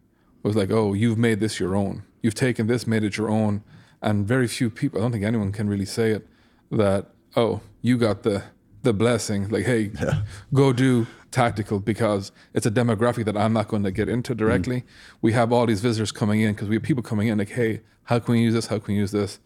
was 0.42 0.56
like, 0.56 0.70
oh, 0.70 0.92
you've 0.94 1.16
made 1.18 1.40
this 1.40 1.58
your 1.60 1.74
own. 1.76 2.02
You've 2.22 2.34
taken 2.34 2.66
this, 2.66 2.86
made 2.86 3.02
it 3.04 3.16
your 3.16 3.30
own. 3.30 3.62
And 4.02 4.26
very 4.26 4.46
few 4.46 4.68
people, 4.70 4.98
I 4.98 5.02
don't 5.02 5.12
think 5.12 5.24
anyone 5.24 5.52
can 5.52 5.68
really 5.68 5.84
say 5.86 6.10
it, 6.10 6.26
that, 6.70 7.06
oh, 7.34 7.60
you 7.82 7.96
got 7.98 8.22
the 8.24 8.44
the 8.86 8.94
blessing. 8.94 9.48
Like, 9.48 9.66
hey, 9.66 9.90
go 10.54 10.72
do 10.72 11.06
tactical 11.30 11.78
because 11.80 12.32
it's 12.54 12.64
a 12.64 12.70
demographic 12.70 13.26
that 13.26 13.36
I'm 13.36 13.52
not 13.52 13.68
going 13.68 13.82
to 13.82 13.90
get 13.90 14.08
into 14.08 14.34
directly. 14.34 14.80
Mm. 14.80 14.84
We 15.22 15.32
have 15.32 15.52
all 15.52 15.66
these 15.66 15.80
visitors 15.80 16.12
coming 16.12 16.40
in 16.40 16.54
because 16.54 16.68
we 16.68 16.76
have 16.76 16.82
people 16.82 17.02
coming 17.02 17.28
in 17.28 17.38
like, 17.38 17.50
hey, 17.50 17.82
how 18.04 18.18
can 18.18 18.34
we 18.34 18.40
use 18.40 18.54
this? 18.54 18.66
How 18.66 18.78
can 18.78 18.94
we 18.94 19.00
use 19.00 19.10
this? 19.10 19.38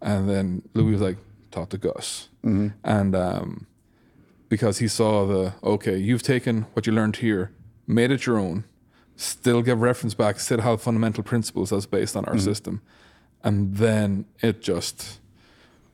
And 0.00 0.28
then 0.28 0.62
Louis 0.74 0.92
was 0.92 1.00
like, 1.02 1.18
talk 1.50 1.68
to 1.70 1.78
Gus. 1.78 2.28
Mm-hmm. 2.44 2.68
And 2.84 3.14
um, 3.14 3.66
because 4.48 4.78
he 4.78 4.88
saw 4.88 5.26
the 5.26 5.54
okay, 5.62 5.96
you've 5.96 6.22
taken 6.22 6.62
what 6.72 6.86
you 6.86 6.92
learned 6.92 7.16
here, 7.16 7.52
made 7.86 8.10
it 8.10 8.26
your 8.26 8.38
own, 8.38 8.64
still 9.16 9.62
give 9.62 9.80
reference 9.80 10.14
back, 10.14 10.38
still 10.38 10.60
have 10.60 10.80
fundamental 10.80 11.24
principles 11.24 11.70
that's 11.70 11.86
based 11.86 12.16
on 12.16 12.24
our 12.26 12.34
mm-hmm. 12.34 12.44
system, 12.44 12.82
and 13.42 13.76
then 13.76 14.26
it 14.40 14.62
just 14.62 15.20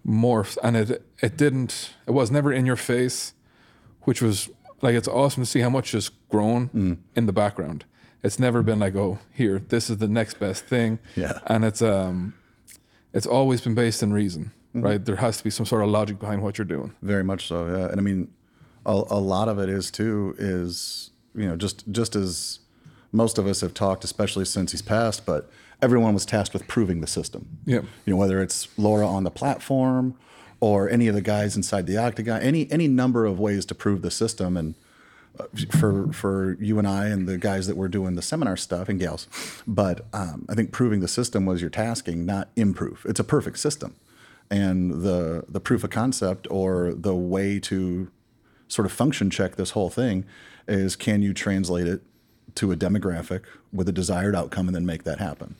morphed, 0.06 0.59
and 0.62 0.76
it 0.76 1.06
it 1.21 1.37
didn't, 1.37 1.94
it 2.06 2.11
was 2.12 2.30
never 2.30 2.52
in 2.52 2.66
your 2.66 2.76
face, 2.76 3.35
which 4.02 4.21
was 4.23 4.49
like 4.80 4.94
it's 4.94 5.09
awesome 5.09 5.42
to 5.42 5.49
see 5.49 5.61
how 5.61 5.71
much 5.71 5.92
has 5.92 6.11
grown 6.28 6.99
in 7.14 7.26
the 7.26 7.32
background. 7.32 7.85
It's 8.25 8.38
never 8.38 8.62
been 8.62 8.78
like, 8.78 8.94
oh, 8.94 9.18
here, 9.32 9.59
this 9.59 9.90
is 9.90 9.99
the 9.99 10.06
next 10.09 10.38
best 10.38 10.64
thing, 10.66 10.99
Yeah. 11.16 11.38
and 11.47 11.64
it's 11.64 11.82
um, 11.82 12.35
it's 13.12 13.26
always 13.26 13.61
been 13.61 13.75
based 13.75 14.02
in 14.02 14.12
reason, 14.12 14.52
right? 14.75 15.04
There 15.04 15.16
has 15.16 15.38
to 15.38 15.44
be 15.44 15.50
some 15.50 15.66
sort 15.66 15.82
of 15.82 15.88
logic 15.90 16.18
behind 16.18 16.42
what 16.42 16.56
you're 16.59 16.64
doing. 16.64 16.94
Very 17.02 17.25
much 17.25 17.47
so, 17.49 17.66
yeah. 17.66 17.88
And 17.90 17.99
I 18.00 18.02
mean, 18.02 18.28
a, 18.87 18.92
a 18.92 19.21
lot 19.21 19.49
of 19.49 19.59
it 19.59 19.68
is 19.68 19.90
too 19.90 20.35
is 20.38 21.11
you 21.35 21.47
know 21.49 21.56
just 21.56 21.85
just 21.90 22.14
as 22.16 22.61
most 23.12 23.38
of 23.38 23.47
us 23.47 23.61
have 23.61 23.75
talked, 23.75 24.04
especially 24.04 24.44
since 24.44 24.73
he's 24.73 24.82
passed, 24.82 25.26
but 25.26 25.50
everyone 25.82 26.14
was 26.14 26.24
tasked 26.24 26.54
with 26.54 26.66
proving 26.68 27.00
the 27.00 27.06
system. 27.06 27.58
Yep. 27.66 27.84
You 28.06 28.12
know, 28.12 28.16
whether 28.16 28.40
it's 28.40 28.68
Laura 28.78 29.06
on 29.06 29.24
the 29.24 29.30
platform 29.30 30.16
or 30.60 30.88
any 30.88 31.08
of 31.08 31.14
the 31.14 31.20
guys 31.20 31.56
inside 31.56 31.86
the 31.86 31.96
octagon, 31.96 32.40
any 32.40 32.70
any 32.70 32.88
number 32.88 33.26
of 33.26 33.38
ways 33.38 33.66
to 33.66 33.74
prove 33.74 34.00
the 34.00 34.10
system. 34.10 34.56
And 34.56 34.74
uh, 35.38 35.46
for 35.70 36.12
for 36.12 36.56
you 36.60 36.78
and 36.78 36.86
I 36.86 37.06
and 37.08 37.26
the 37.26 37.36
guys 37.36 37.66
that 37.66 37.76
were 37.76 37.88
doing 37.88 38.14
the 38.14 38.22
seminar 38.22 38.56
stuff 38.56 38.88
and 38.88 39.00
gals, 39.00 39.26
but 39.66 40.06
um, 40.12 40.46
I 40.48 40.54
think 40.54 40.72
proving 40.72 41.00
the 41.00 41.08
system 41.08 41.46
was 41.46 41.60
your 41.60 41.70
tasking, 41.70 42.24
not 42.24 42.50
improve. 42.54 43.04
It's 43.08 43.20
a 43.20 43.24
perfect 43.24 43.58
system, 43.58 43.96
and 44.50 45.02
the 45.02 45.44
the 45.48 45.60
proof 45.60 45.84
of 45.84 45.90
concept 45.90 46.46
or 46.50 46.92
the 46.94 47.14
way 47.14 47.58
to 47.60 48.10
sort 48.68 48.86
of 48.86 48.92
function 48.92 49.30
check 49.30 49.56
this 49.56 49.70
whole 49.70 49.90
thing 49.90 50.24
is 50.68 50.96
can 50.96 51.22
you 51.22 51.34
translate 51.34 51.86
it 51.86 52.02
to 52.56 52.72
a 52.72 52.76
demographic 52.76 53.42
with 53.72 53.88
a 53.88 53.92
desired 53.92 54.34
outcome 54.37 54.68
and 54.68 54.75
then 54.75 54.84
make 54.87 55.04
that 55.04 55.18
happen. 55.18 55.54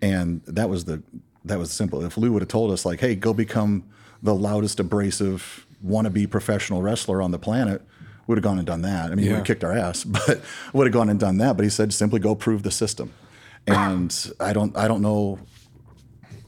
And 0.00 0.42
that 0.46 0.68
was 0.68 0.84
the 0.84 1.02
that 1.44 1.58
was 1.58 1.70
simple. 1.72 2.04
If 2.04 2.16
lou 2.16 2.32
would 2.32 2.42
have 2.42 2.48
told 2.48 2.70
us 2.70 2.84
like 2.84 3.00
hey 3.00 3.14
go 3.14 3.32
become 3.34 3.84
the 4.22 4.34
loudest 4.34 4.80
abrasive 4.80 5.66
wannabe 5.84 6.28
professional 6.30 6.82
wrestler 6.82 7.22
on 7.22 7.30
the 7.30 7.38
planet 7.38 7.80
we 8.26 8.32
would 8.32 8.38
have 8.38 8.42
gone 8.44 8.58
and 8.58 8.66
done 8.66 8.82
that. 8.82 9.10
I 9.10 9.14
mean 9.14 9.24
Yeah. 9.24 9.24
we 9.24 9.28
would 9.30 9.36
have 9.38 9.46
kicked 9.46 9.64
our 9.64 9.72
ass 9.76 10.04
but 10.26 10.40
would 10.72 10.86
have 10.86 10.92
gone 10.92 11.08
and 11.08 11.18
done 11.18 11.38
that. 11.38 11.56
But 11.56 11.64
he 11.64 11.70
said 11.70 11.92
simply 11.92 12.20
go 12.20 12.34
prove 12.34 12.62
the 12.62 12.70
system. 12.70 13.12
And 13.66 14.32
i 14.40 14.52
don't 14.52 14.76
i 14.76 14.88
don't 14.88 15.02
know 15.02 15.38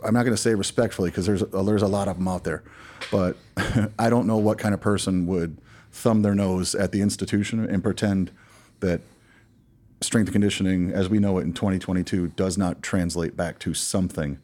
I'm 0.02 0.14
not 0.14 0.22
going 0.22 0.34
to 0.34 0.40
say 0.40 0.54
respectfully 0.54 1.10
because 1.10 1.26
there's 1.26 1.42
a, 1.42 1.46
there's 1.46 1.82
a 1.82 1.86
lot 1.86 2.08
of 2.08 2.16
them 2.16 2.26
out 2.26 2.42
there, 2.44 2.62
but 3.10 3.36
I 3.98 4.08
don't 4.08 4.26
know 4.26 4.38
what 4.38 4.56
kind 4.56 4.72
of 4.72 4.80
person 4.80 5.26
would 5.26 5.58
thumb 5.92 6.22
their 6.22 6.34
nose 6.34 6.74
at 6.74 6.90
the 6.92 7.02
institution 7.02 7.62
and 7.68 7.82
pretend 7.82 8.30
that 8.80 9.02
strength 10.00 10.32
conditioning, 10.32 10.92
as 10.92 11.08
we 11.08 11.18
know 11.18 11.38
it 11.38 11.42
in 11.42 11.52
2022, 11.52 12.28
does 12.28 12.56
not 12.56 12.82
translate 12.82 13.36
back 13.36 13.58
to 13.60 13.74
something 13.74 14.38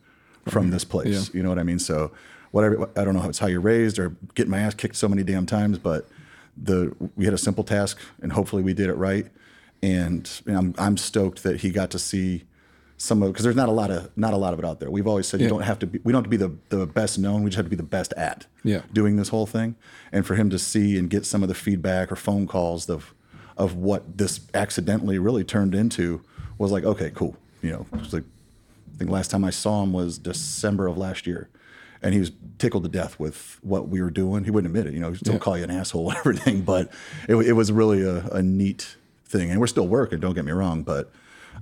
from 0.49 0.65
mm-hmm. 0.65 0.73
this 0.73 0.85
place. 0.85 1.33
You 1.35 1.43
know 1.43 1.49
what 1.49 1.59
I 1.59 1.63
mean? 1.63 1.79
So, 1.79 2.13
whatever. 2.51 2.89
I 2.97 3.05
don't 3.05 3.15
know 3.15 3.21
how 3.21 3.29
it's 3.29 3.39
how 3.39 3.47
you're 3.47 3.61
raised 3.61 3.99
or 3.99 4.17
getting 4.35 4.51
my 4.51 4.61
ass 4.61 4.75
kicked 4.75 4.97
so 4.97 5.09
many 5.09 5.23
damn 5.23 5.47
times, 5.47 5.79
but 5.79 6.09
the 6.57 6.95
we 7.17 7.25
had 7.25 7.35
a 7.35 7.39
simple 7.39 7.65
task 7.65 7.99
and 8.23 8.33
hopefully 8.33 8.63
we 8.63 8.75
did 8.75 8.89
it 8.89 8.95
right. 8.95 9.27
And, 9.83 10.29
and 10.47 10.57
I'm 10.57 10.75
I'm 10.79 10.97
stoked 10.97 11.43
that 11.43 11.61
he 11.61 11.71
got 11.71 11.91
to 11.91 11.99
see 11.99 12.45
some 12.99 13.23
of 13.23 13.31
because 13.31 13.45
there's 13.45 13.57
not 13.57 13.69
a 13.69 13.73
lot 13.73 13.91
of 13.91 14.11
not 14.17 14.33
a 14.33 14.37
lot 14.37 14.55
of 14.55 14.59
it 14.59 14.65
out 14.65 14.81
there. 14.81 14.91
We've 14.91 15.07
always 15.07 15.27
said 15.27 15.41
you 15.41 15.49
don't 15.49 15.63
have 15.63 15.79
to 15.81 15.87
be 15.87 16.01
we 16.03 16.13
don't 16.13 16.25
have 16.25 16.31
to 16.31 16.31
be 16.31 16.37
the 16.37 16.57
the 16.77 16.87
best 16.87 17.19
known. 17.19 17.43
We 17.43 17.51
just 17.51 17.57
have 17.57 17.67
to 17.67 17.71
be 17.71 17.77
the 17.77 17.83
best 17.83 18.15
at 18.17 18.47
Yeah. 18.65 18.83
doing 18.93 19.17
this 19.17 19.29
whole 19.29 19.47
thing. 19.47 19.77
And 20.13 20.25
for 20.27 20.35
him 20.35 20.49
to 20.51 20.59
see 20.59 20.99
and 20.99 21.11
get 21.11 21.27
some 21.27 21.43
of 21.43 21.49
the 21.49 21.55
feedback 21.55 22.11
or 22.11 22.17
phone 22.17 22.47
calls 22.47 22.89
of 22.89 23.15
of 23.57 23.75
what 23.77 24.19
this 24.19 24.41
accidentally 24.55 25.19
really 25.19 25.45
turned 25.45 25.75
into 25.75 26.23
was 26.59 26.73
like 26.73 26.85
okay 26.85 27.11
cool. 27.15 27.37
You 27.63 27.71
know, 27.73 27.87
it's 27.95 28.13
like 28.13 28.25
I 28.95 28.99
think 28.99 29.11
last 29.11 29.31
time 29.31 29.45
I 29.45 29.51
saw 29.51 29.83
him 29.83 29.93
was 29.93 30.19
December 30.19 30.87
of 30.87 30.97
last 30.97 31.27
year. 31.27 31.49
And 32.03 32.13
he 32.13 32.21
was 32.21 32.31
tickled 32.59 32.83
to 32.85 32.89
death 32.91 33.19
with 33.19 33.59
what 33.63 33.89
we 33.89 34.03
were 34.03 34.11
doing. 34.11 34.45
He 34.45 34.51
wouldn't 34.51 34.71
admit 34.75 34.87
it, 34.87 34.95
you 34.95 35.01
know, 35.01 35.11
he'd 35.11 35.19
still 35.19 35.35
Yeah. 35.35 35.39
call 35.41 35.57
you 35.59 35.65
an 35.65 35.71
asshole 35.71 36.11
and 36.11 36.19
everything, 36.19 36.61
but 36.61 36.91
it, 37.27 37.35
it 37.37 37.53
was 37.55 37.73
really 37.73 38.03
a, 38.03 38.27
a 38.27 38.43
neat 38.43 38.97
thing. 39.25 39.51
And 39.51 39.59
we're 39.59 39.67
still 39.67 39.89
working, 39.89 40.21
don't 40.21 40.35
get 40.35 40.45
me 40.45 40.53
wrong, 40.53 40.83
but 40.83 41.11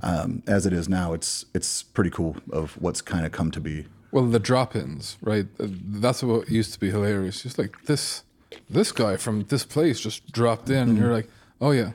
um, 0.02 0.42
as 0.48 0.66
it 0.66 0.72
is 0.72 0.88
now, 0.88 1.12
it's 1.12 1.46
it's 1.54 1.84
pretty 1.84 2.10
cool 2.10 2.36
of 2.52 2.72
what's 2.82 3.00
kind 3.00 3.24
of 3.24 3.30
come 3.32 3.52
to 3.52 3.60
be. 3.60 3.86
Well, 4.10 4.26
the 4.26 4.40
drop-ins, 4.40 5.16
right? 5.22 5.46
That's 5.58 6.22
what 6.22 6.50
used 6.50 6.72
to 6.74 6.80
be 6.80 6.90
hilarious. 6.90 7.42
Just 7.42 7.56
like 7.58 7.84
this, 7.84 8.24
this 8.68 8.90
guy 8.92 9.16
from 9.16 9.44
this 9.44 9.64
place 9.64 10.00
just 10.00 10.30
dropped 10.32 10.68
in, 10.68 10.88
and 10.90 10.98
you're 10.98 11.12
like, 11.12 11.28
oh 11.60 11.70
yeah, 11.72 11.92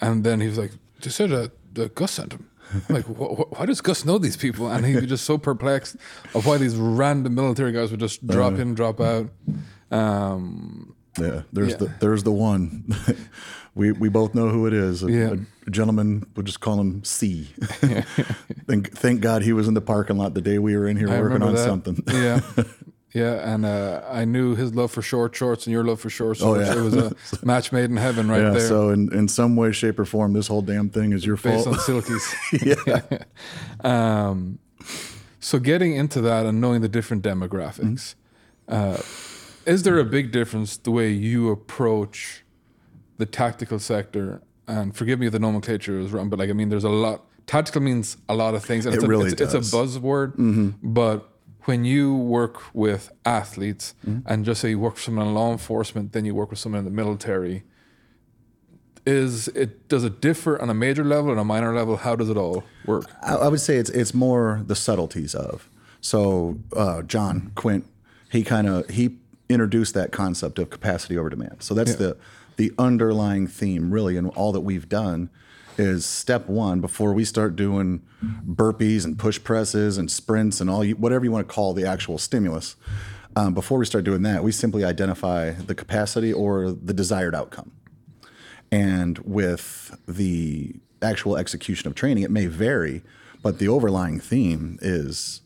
and 0.00 0.24
then 0.24 0.40
he 0.40 0.48
was 0.48 0.58
like, 0.58 0.72
they 1.02 1.10
said 1.10 1.30
that 1.30 1.50
uh, 1.78 1.88
Gus 1.94 2.12
sent 2.12 2.32
him. 2.32 2.48
I'm 2.88 2.94
like, 2.94 3.04
wh- 3.06 3.36
wh- 3.38 3.52
why 3.58 3.66
does 3.66 3.80
Gus 3.82 4.04
know 4.04 4.16
these 4.18 4.36
people? 4.36 4.70
And 4.70 4.86
he'd 4.86 5.00
be 5.00 5.06
just 5.06 5.24
so 5.24 5.36
perplexed 5.36 5.96
of 6.34 6.46
why 6.46 6.56
these 6.58 6.74
random 6.76 7.34
military 7.34 7.72
guys 7.72 7.90
would 7.90 8.00
just 8.00 8.26
drop 8.26 8.54
in, 8.54 8.74
drop 8.74 8.98
out. 9.00 9.28
Um, 9.90 10.94
Yeah, 11.18 11.42
there's 11.52 11.72
Yeah. 11.72 11.76
the 11.76 11.94
there's 12.00 12.22
the 12.22 12.32
one. 12.32 12.84
we 13.74 13.92
we 13.92 14.08
both 14.08 14.34
know 14.34 14.48
who 14.48 14.66
it 14.66 14.72
is. 14.72 15.02
A, 15.02 15.10
Yeah. 15.12 15.34
a 15.66 15.70
gentleman, 15.70 16.24
we'll 16.34 16.44
just 16.44 16.60
call 16.60 16.80
him 16.80 17.04
C. 17.04 17.50
thank, 18.66 18.96
thank 18.96 19.20
God 19.20 19.42
he 19.42 19.52
was 19.52 19.68
in 19.68 19.74
the 19.74 19.80
parking 19.82 20.16
lot 20.16 20.32
the 20.34 20.40
day 20.40 20.58
we 20.58 20.74
were 20.76 20.86
in 20.86 20.96
here 20.96 21.10
I 21.10 21.20
working 21.20 21.42
on 21.42 21.54
that. 21.54 21.64
something. 21.64 22.02
yeah, 22.08 22.40
yeah, 23.14 23.52
and 23.54 23.64
uh, 23.66 24.02
I 24.10 24.24
knew 24.24 24.54
his 24.54 24.74
love 24.74 24.90
for 24.90 25.02
short 25.02 25.34
shorts 25.36 25.66
and 25.66 25.72
your 25.72 25.84
love 25.84 26.00
for 26.00 26.10
short 26.10 26.38
Oh, 26.40 26.54
shorts. 26.56 26.68
yeah. 26.68 26.78
It 26.78 26.82
was 26.82 26.94
a 26.96 27.14
match 27.44 27.70
made 27.72 27.90
in 27.90 27.96
heaven 27.96 28.28
right 28.30 28.42
yeah. 28.42 28.50
there. 28.50 28.68
So 28.68 28.90
in, 28.90 29.12
in 29.12 29.28
some 29.28 29.54
way, 29.56 29.72
shape, 29.72 29.98
or 29.98 30.04
form, 30.04 30.32
this 30.32 30.46
whole 30.48 30.62
damn 30.62 30.88
thing 30.88 31.12
is 31.12 31.24
your 31.26 31.36
based 31.36 31.64
fault. 31.64 31.76
on 31.78 32.02
silkies. 32.02 32.86
yeah. 32.86 33.24
Um, 33.88 34.58
so 35.40 35.58
getting 35.58 35.94
into 35.96 36.20
that 36.20 36.46
and 36.46 36.60
knowing 36.60 36.82
the 36.82 36.88
different 36.88 37.24
demographics, 37.24 38.14
uh, 38.68 38.98
is 39.66 39.82
there 39.82 39.98
a 39.98 40.04
big 40.04 40.30
difference 40.32 40.76
the 40.76 40.90
way 40.92 41.10
you 41.10 41.50
approach 41.50 42.44
the 43.18 43.26
tactical 43.26 43.78
sector? 43.78 44.40
And 44.68 44.94
forgive 44.94 45.18
me 45.18 45.26
if 45.26 45.32
the 45.32 45.40
nomenclature 45.40 45.98
is 45.98 46.12
wrong, 46.12 46.28
but 46.30 46.38
like 46.38 46.48
I 46.48 46.52
mean, 46.52 46.68
there's 46.68 46.84
a 46.84 46.88
lot. 46.88 47.24
Tactical 47.48 47.82
means 47.82 48.16
a 48.28 48.34
lot 48.36 48.54
of 48.54 48.64
things, 48.64 48.86
and 48.86 48.94
It 48.94 48.98
it's, 48.98 49.04
a, 49.04 49.08
really 49.08 49.32
it's, 49.32 49.40
it's 49.40 49.52
a 49.54 49.58
does. 49.58 49.72
Mm-hmm. 49.98 50.06
buzzword. 50.06 50.74
But 50.82 51.28
when 51.64 51.84
you 51.84 52.14
work 52.14 52.62
with 52.74 53.10
athletes, 53.24 53.94
Mm-hmm. 54.06 54.26
and 54.32 54.44
just 54.44 54.60
say 54.60 54.70
you 54.70 54.78
work 54.78 54.94
with 54.94 55.02
someone 55.02 55.28
in 55.28 55.34
law 55.34 55.52
enforcement, 55.52 56.12
then 56.12 56.24
you 56.24 56.34
work 56.34 56.50
with 56.50 56.58
someone 56.58 56.80
in 56.80 56.84
the 56.84 56.90
military, 56.90 57.62
is 59.04 59.48
it 59.48 59.88
does 59.88 60.04
it 60.04 60.20
differ 60.20 60.60
on 60.62 60.70
a 60.70 60.74
major 60.74 61.04
level 61.04 61.30
and 61.32 61.40
a 61.40 61.44
minor 61.44 61.74
level? 61.74 61.96
How 61.96 62.14
does 62.16 62.28
it 62.30 62.36
all 62.36 62.62
work? 62.86 63.06
I, 63.22 63.34
I 63.34 63.48
would 63.48 63.60
say 63.60 63.76
it's 63.76 63.90
it's 63.90 64.14
more 64.14 64.62
the 64.64 64.76
subtleties 64.76 65.34
of. 65.34 65.68
So 66.00 66.58
uh, 66.76 67.02
John 67.02 67.50
Quint, 67.54 67.84
he 68.30 68.44
kind 68.44 68.68
of 68.68 68.88
he 68.90 69.16
introduced 69.48 69.94
that 69.94 70.12
concept 70.12 70.58
of 70.58 70.70
capacity 70.70 71.18
over 71.18 71.30
demand. 71.30 71.62
So 71.62 71.74
that's 71.74 71.96
the 71.96 72.16
the 72.56 72.72
underlying 72.78 73.48
theme 73.48 73.92
really, 73.92 74.16
and 74.16 74.28
all 74.30 74.52
that 74.52 74.60
we've 74.60 74.88
done 74.88 75.30
is 75.78 76.04
step 76.04 76.48
one 76.48 76.80
before 76.80 77.12
we 77.12 77.24
start 77.24 77.56
doing 77.56 78.02
burpees 78.46 79.04
and 79.04 79.18
push 79.18 79.42
presses 79.42 79.98
and 79.98 80.10
sprints 80.10 80.60
and 80.60 80.68
all 80.68 80.84
whatever 80.84 81.24
you 81.24 81.30
want 81.30 81.46
to 81.46 81.52
call 81.52 81.72
the 81.72 81.86
actual 81.86 82.18
stimulus. 82.18 82.76
Um, 83.34 83.54
before 83.54 83.78
we 83.78 83.86
start 83.86 84.04
doing 84.04 84.22
that, 84.22 84.44
we 84.44 84.52
simply 84.52 84.84
identify 84.84 85.52
the 85.52 85.74
capacity 85.74 86.32
or 86.32 86.70
the 86.72 86.92
desired 86.92 87.34
outcome. 87.34 87.72
And 88.70 89.18
with 89.18 89.98
the 90.06 90.74
actual 91.00 91.36
execution 91.36 91.88
of 91.88 91.94
training, 91.94 92.24
it 92.24 92.30
may 92.30 92.46
vary, 92.46 93.02
but 93.42 93.58
the 93.58 93.68
overlying 93.68 94.20
theme 94.20 94.78
is 94.82 95.40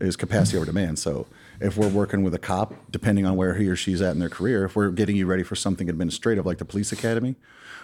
is 0.00 0.16
capacity 0.16 0.56
over 0.56 0.66
demand. 0.66 0.98
So 0.98 1.26
if 1.60 1.76
we're 1.76 1.88
working 1.88 2.22
with 2.22 2.34
a 2.34 2.38
cop, 2.38 2.74
depending 2.90 3.26
on 3.26 3.36
where 3.36 3.54
he 3.54 3.68
or 3.68 3.76
she's 3.76 4.00
at 4.02 4.12
in 4.12 4.18
their 4.18 4.28
career, 4.28 4.64
if 4.64 4.74
we're 4.76 4.90
getting 4.90 5.16
you 5.16 5.26
ready 5.26 5.42
for 5.42 5.54
something 5.56 5.88
administrative 5.88 6.44
like 6.46 6.58
the 6.58 6.64
police 6.64 6.92
academy, 6.92 7.36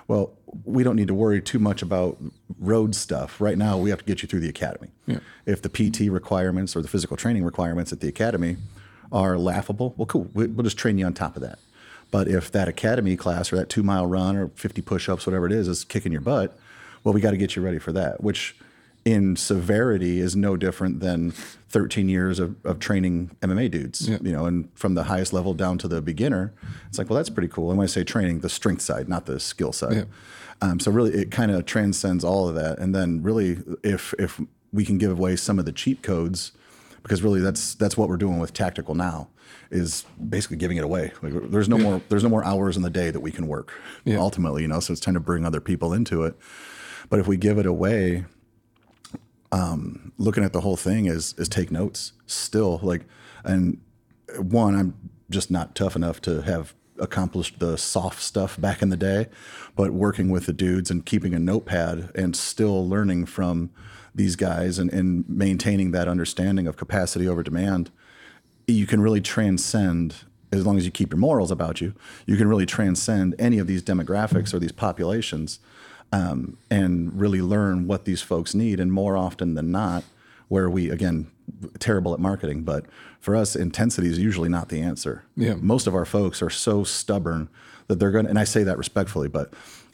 well, 0.06 0.32
we 0.64 0.82
don't 0.82 0.96
need 0.96 1.08
to 1.08 1.14
worry 1.14 1.40
too 1.42 1.58
much 1.58 1.82
about 1.82 2.16
road 2.58 2.94
stuff. 2.94 3.40
Right 3.40 3.58
now, 3.58 3.76
we 3.76 3.90
have 3.90 3.98
to 3.98 4.04
get 4.04 4.22
you 4.22 4.28
through 4.28 4.40
the 4.40 4.48
academy. 4.48 4.88
If 5.46 5.60
the 5.62 5.68
PT 5.68 6.10
requirements 6.10 6.74
or 6.74 6.80
the 6.82 6.88
physical 6.88 7.16
training 7.16 7.44
requirements 7.44 7.92
at 7.92 8.00
the 8.00 8.08
academy 8.08 8.56
are 9.12 9.36
laughable, 9.38 9.94
well, 9.96 10.06
cool. 10.06 10.28
We- 10.34 10.46
We'll 10.46 10.64
just 10.64 10.78
train 10.78 10.96
you 10.98 11.04
on 11.06 11.12
top 11.14 11.36
of 11.36 11.42
that. 11.42 11.58
But 12.10 12.26
if 12.26 12.50
that 12.52 12.68
academy 12.68 13.16
class 13.16 13.52
or 13.52 13.56
that 13.56 13.68
two 13.68 13.82
mile 13.82 14.06
run 14.06 14.34
or 14.36 14.48
50 14.54 14.80
push 14.80 15.10
ups, 15.10 15.26
whatever 15.26 15.44
it 15.44 15.52
is, 15.52 15.68
is 15.68 15.84
kicking 15.84 16.10
your 16.10 16.22
butt, 16.22 16.58
well, 17.04 17.12
we 17.12 17.20
got 17.20 17.32
to 17.32 17.36
get 17.36 17.54
you 17.54 17.60
ready 17.62 17.78
for 17.78 17.92
that, 17.92 18.22
which 18.22 18.56
in 19.08 19.36
severity 19.36 20.20
is 20.20 20.36
no 20.36 20.54
different 20.56 21.00
than 21.00 21.30
13 21.70 22.08
years 22.10 22.38
of, 22.38 22.54
of 22.64 22.78
training 22.78 23.30
MMA 23.40 23.70
dudes, 23.70 24.06
Yeah. 24.06 24.18
you 24.20 24.32
know, 24.32 24.44
and 24.44 24.68
from 24.74 24.94
the 24.94 25.04
highest 25.04 25.32
level 25.32 25.54
down 25.54 25.78
to 25.78 25.88
the 25.88 26.02
beginner. 26.02 26.52
It's 26.88 26.98
like, 26.98 27.08
well, 27.08 27.16
that's 27.16 27.30
pretty 27.30 27.48
cool. 27.48 27.70
And 27.70 27.78
when 27.78 27.84
I 27.84 27.88
say 27.88 28.04
training, 28.04 28.40
the 28.40 28.50
strength 28.50 28.82
side, 28.82 29.08
not 29.08 29.24
the 29.24 29.40
skill 29.40 29.72
side. 29.72 29.94
Yeah. 29.96 30.04
Um, 30.60 30.78
so 30.78 30.90
really, 30.90 31.12
it 31.14 31.30
kind 31.30 31.50
of 31.50 31.64
transcends 31.64 32.22
all 32.22 32.48
of 32.50 32.54
that. 32.56 32.78
And 32.78 32.94
then 32.94 33.22
really, 33.22 33.58
if 33.82 34.12
if 34.18 34.40
we 34.72 34.84
can 34.84 34.98
give 34.98 35.10
away 35.12 35.36
some 35.36 35.58
of 35.58 35.64
the 35.64 35.72
cheat 35.72 36.02
codes, 36.02 36.52
because 37.02 37.22
really 37.22 37.40
that's 37.40 37.74
that's 37.76 37.96
what 37.96 38.08
we're 38.10 38.16
doing 38.18 38.38
with 38.40 38.52
tactical 38.52 38.94
now, 38.94 39.28
is 39.70 40.04
basically 40.28 40.56
giving 40.58 40.76
it 40.76 40.84
away. 40.84 41.12
Like, 41.22 41.32
there's 41.50 41.68
no 41.68 41.78
more 41.78 42.02
there's 42.10 42.24
no 42.24 42.28
more 42.28 42.44
hours 42.44 42.76
in 42.76 42.82
the 42.82 42.90
day 42.90 43.10
that 43.10 43.20
we 43.20 43.30
can 43.30 43.46
work. 43.46 43.72
Yeah. 44.04 44.18
Ultimately, 44.18 44.62
you 44.62 44.68
know, 44.68 44.80
so 44.80 44.92
it's 44.92 45.00
time 45.00 45.14
to 45.14 45.20
bring 45.20 45.46
other 45.46 45.60
people 45.60 45.94
into 45.94 46.24
it. 46.24 46.34
But 47.08 47.20
if 47.20 47.26
we 47.28 47.36
give 47.38 47.56
it 47.58 47.64
away, 47.66 48.24
um, 49.52 50.12
looking 50.18 50.44
at 50.44 50.52
the 50.52 50.60
whole 50.60 50.76
thing 50.76 51.06
is 51.06 51.34
is 51.38 51.48
take 51.48 51.70
notes 51.70 52.12
still 52.26 52.80
like 52.82 53.06
and 53.44 53.80
one 54.38 54.74
i'm 54.74 54.94
just 55.30 55.50
not 55.50 55.74
tough 55.74 55.96
enough 55.96 56.20
to 56.20 56.42
have 56.42 56.74
accomplished 56.98 57.60
the 57.60 57.78
soft 57.78 58.20
stuff 58.20 58.60
back 58.60 58.82
in 58.82 58.88
the 58.88 58.96
day 58.96 59.26
but 59.76 59.92
working 59.92 60.30
with 60.30 60.46
the 60.46 60.52
dudes 60.52 60.90
and 60.90 61.06
keeping 61.06 61.34
a 61.34 61.38
notepad 61.38 62.10
and 62.14 62.34
still 62.36 62.86
learning 62.88 63.24
from 63.24 63.70
these 64.14 64.36
guys 64.36 64.78
and, 64.78 64.92
and 64.92 65.28
maintaining 65.28 65.92
that 65.92 66.08
understanding 66.08 66.66
of 66.66 66.76
capacity 66.76 67.28
over 67.28 67.42
demand 67.42 67.90
you 68.66 68.86
can 68.86 69.00
really 69.00 69.20
transcend 69.20 70.16
as 70.50 70.66
long 70.66 70.76
as 70.76 70.84
you 70.84 70.90
keep 70.90 71.12
your 71.12 71.18
morals 71.18 71.50
about 71.50 71.80
you 71.80 71.94
you 72.26 72.36
can 72.36 72.48
really 72.48 72.66
transcend 72.66 73.34
any 73.38 73.58
of 73.58 73.66
these 73.66 73.82
demographics 73.82 74.52
or 74.52 74.58
these 74.58 74.72
populations 74.72 75.60
um, 76.12 76.56
and 76.70 77.18
really 77.20 77.40
learn 77.42 77.86
what 77.86 78.04
these 78.04 78.22
folks 78.22 78.54
need. 78.54 78.80
And 78.80 78.92
more 78.92 79.16
often 79.16 79.54
than 79.54 79.70
not, 79.70 80.04
where 80.48 80.70
we 80.70 80.88
again 80.90 81.26
terrible 81.78 82.14
at 82.14 82.20
marketing, 82.20 82.62
but 82.62 82.86
for 83.20 83.34
us, 83.36 83.54
intensity 83.56 84.08
is 84.08 84.18
usually 84.18 84.48
not 84.48 84.68
the 84.68 84.80
answer. 84.80 85.24
Yeah. 85.36 85.54
Most 85.54 85.86
of 85.86 85.94
our 85.94 86.04
folks 86.04 86.40
are 86.42 86.50
so 86.50 86.84
stubborn 86.84 87.48
that 87.88 87.98
they're 87.98 88.10
going 88.10 88.24
to, 88.26 88.30
and 88.30 88.38
I 88.38 88.44
say 88.44 88.62
that 88.64 88.78
respectfully, 88.78 89.28
but 89.28 89.52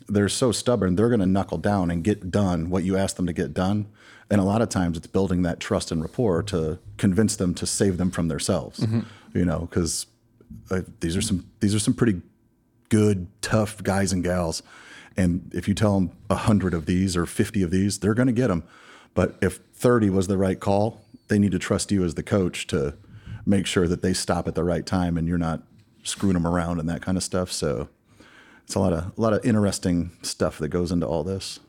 they're 0.09 0.29
so 0.29 0.53
stubborn, 0.53 0.97
they're 0.97 1.09
going 1.09 1.21
to 1.21 1.27
knuckle 1.27 1.59
down 1.59 1.91
and 1.91 2.05
get 2.05 2.31
done 2.31 2.71
what 2.71 2.85
you 2.85 2.97
ask 2.97 3.17
them 3.17 3.27
to 3.27 3.33
get 3.33 3.55
done. 3.55 3.87
And 4.31 4.41
a 4.41 4.45
lot 4.45 4.63
of 4.63 4.69
times 4.69 4.97
it's 4.97 5.07
building 5.07 5.43
that 5.43 5.61
trust 5.61 5.91
and 5.91 6.03
rapport 6.03 6.43
to 6.45 6.79
convince 6.99 7.37
them 7.37 7.55
to 7.55 7.67
save 7.67 7.97
them 7.99 8.11
from 8.11 8.29
themselves, 8.29 8.81
Mm-hmm. 8.81 9.01
you 9.39 9.45
know, 9.45 9.61
because 9.61 10.07
uh, 10.71 10.83
these 11.01 11.17
are 11.17 11.23
some, 11.23 11.47
these 11.61 11.75
are 11.75 11.79
some 11.81 11.95
pretty 11.95 12.21
good, 12.91 13.27
tough 13.43 13.83
guys 13.83 14.13
and 14.13 14.23
gals. 14.23 14.63
And 15.17 15.51
if 15.55 15.69
you 15.69 15.75
tell 15.75 15.95
them 15.95 16.11
a 16.29 16.35
hundred 16.35 16.75
of 16.75 16.87
these 16.87 17.17
or 17.17 17.27
50 17.27 17.63
of 17.63 17.71
these, 17.71 17.99
they're 18.01 18.15
going 18.15 18.27
to 18.27 18.33
get 18.33 18.49
them. 18.49 18.65
But 19.15 19.37
if 19.41 19.61
30 19.75 20.11
was 20.11 20.27
the 20.27 20.37
right 20.37 20.59
call, 20.59 21.01
they 21.29 21.39
need 21.39 21.53
to 21.53 21.59
trust 21.59 21.93
you 21.93 22.05
as 22.05 22.15
the 22.15 22.23
coach 22.23 22.67
to 22.69 22.95
make 23.47 23.67
sure 23.67 23.87
that 23.87 24.03
they 24.03 24.13
stop 24.13 24.49
at 24.49 24.55
the 24.55 24.65
right 24.65 24.85
time 24.85 25.17
and 25.17 25.29
you're 25.29 25.39
not 25.39 25.63
screwing 26.03 26.35
them 26.35 26.47
around 26.47 26.81
and 26.81 26.89
that 26.89 27.01
kind 27.03 27.17
of 27.17 27.23
stuff. 27.23 27.53
So 27.53 27.89
it's 28.65 28.75
a 28.75 28.81
lot 28.81 28.93
of 28.93 29.13
a 29.17 29.21
lot 29.21 29.33
of 29.33 29.45
interesting 29.45 30.11
stuff 30.23 30.59
that 30.59 30.69
goes 30.69 30.91
into 30.91 31.07
all 31.07 31.23
this. 31.23 31.61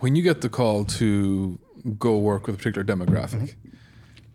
when 0.00 0.16
you 0.16 0.22
get 0.22 0.40
the 0.40 0.48
call 0.48 0.84
to 0.84 1.58
go 1.98 2.18
work 2.18 2.46
with 2.46 2.56
a 2.56 2.58
particular 2.58 2.84
demographic, 2.84 3.54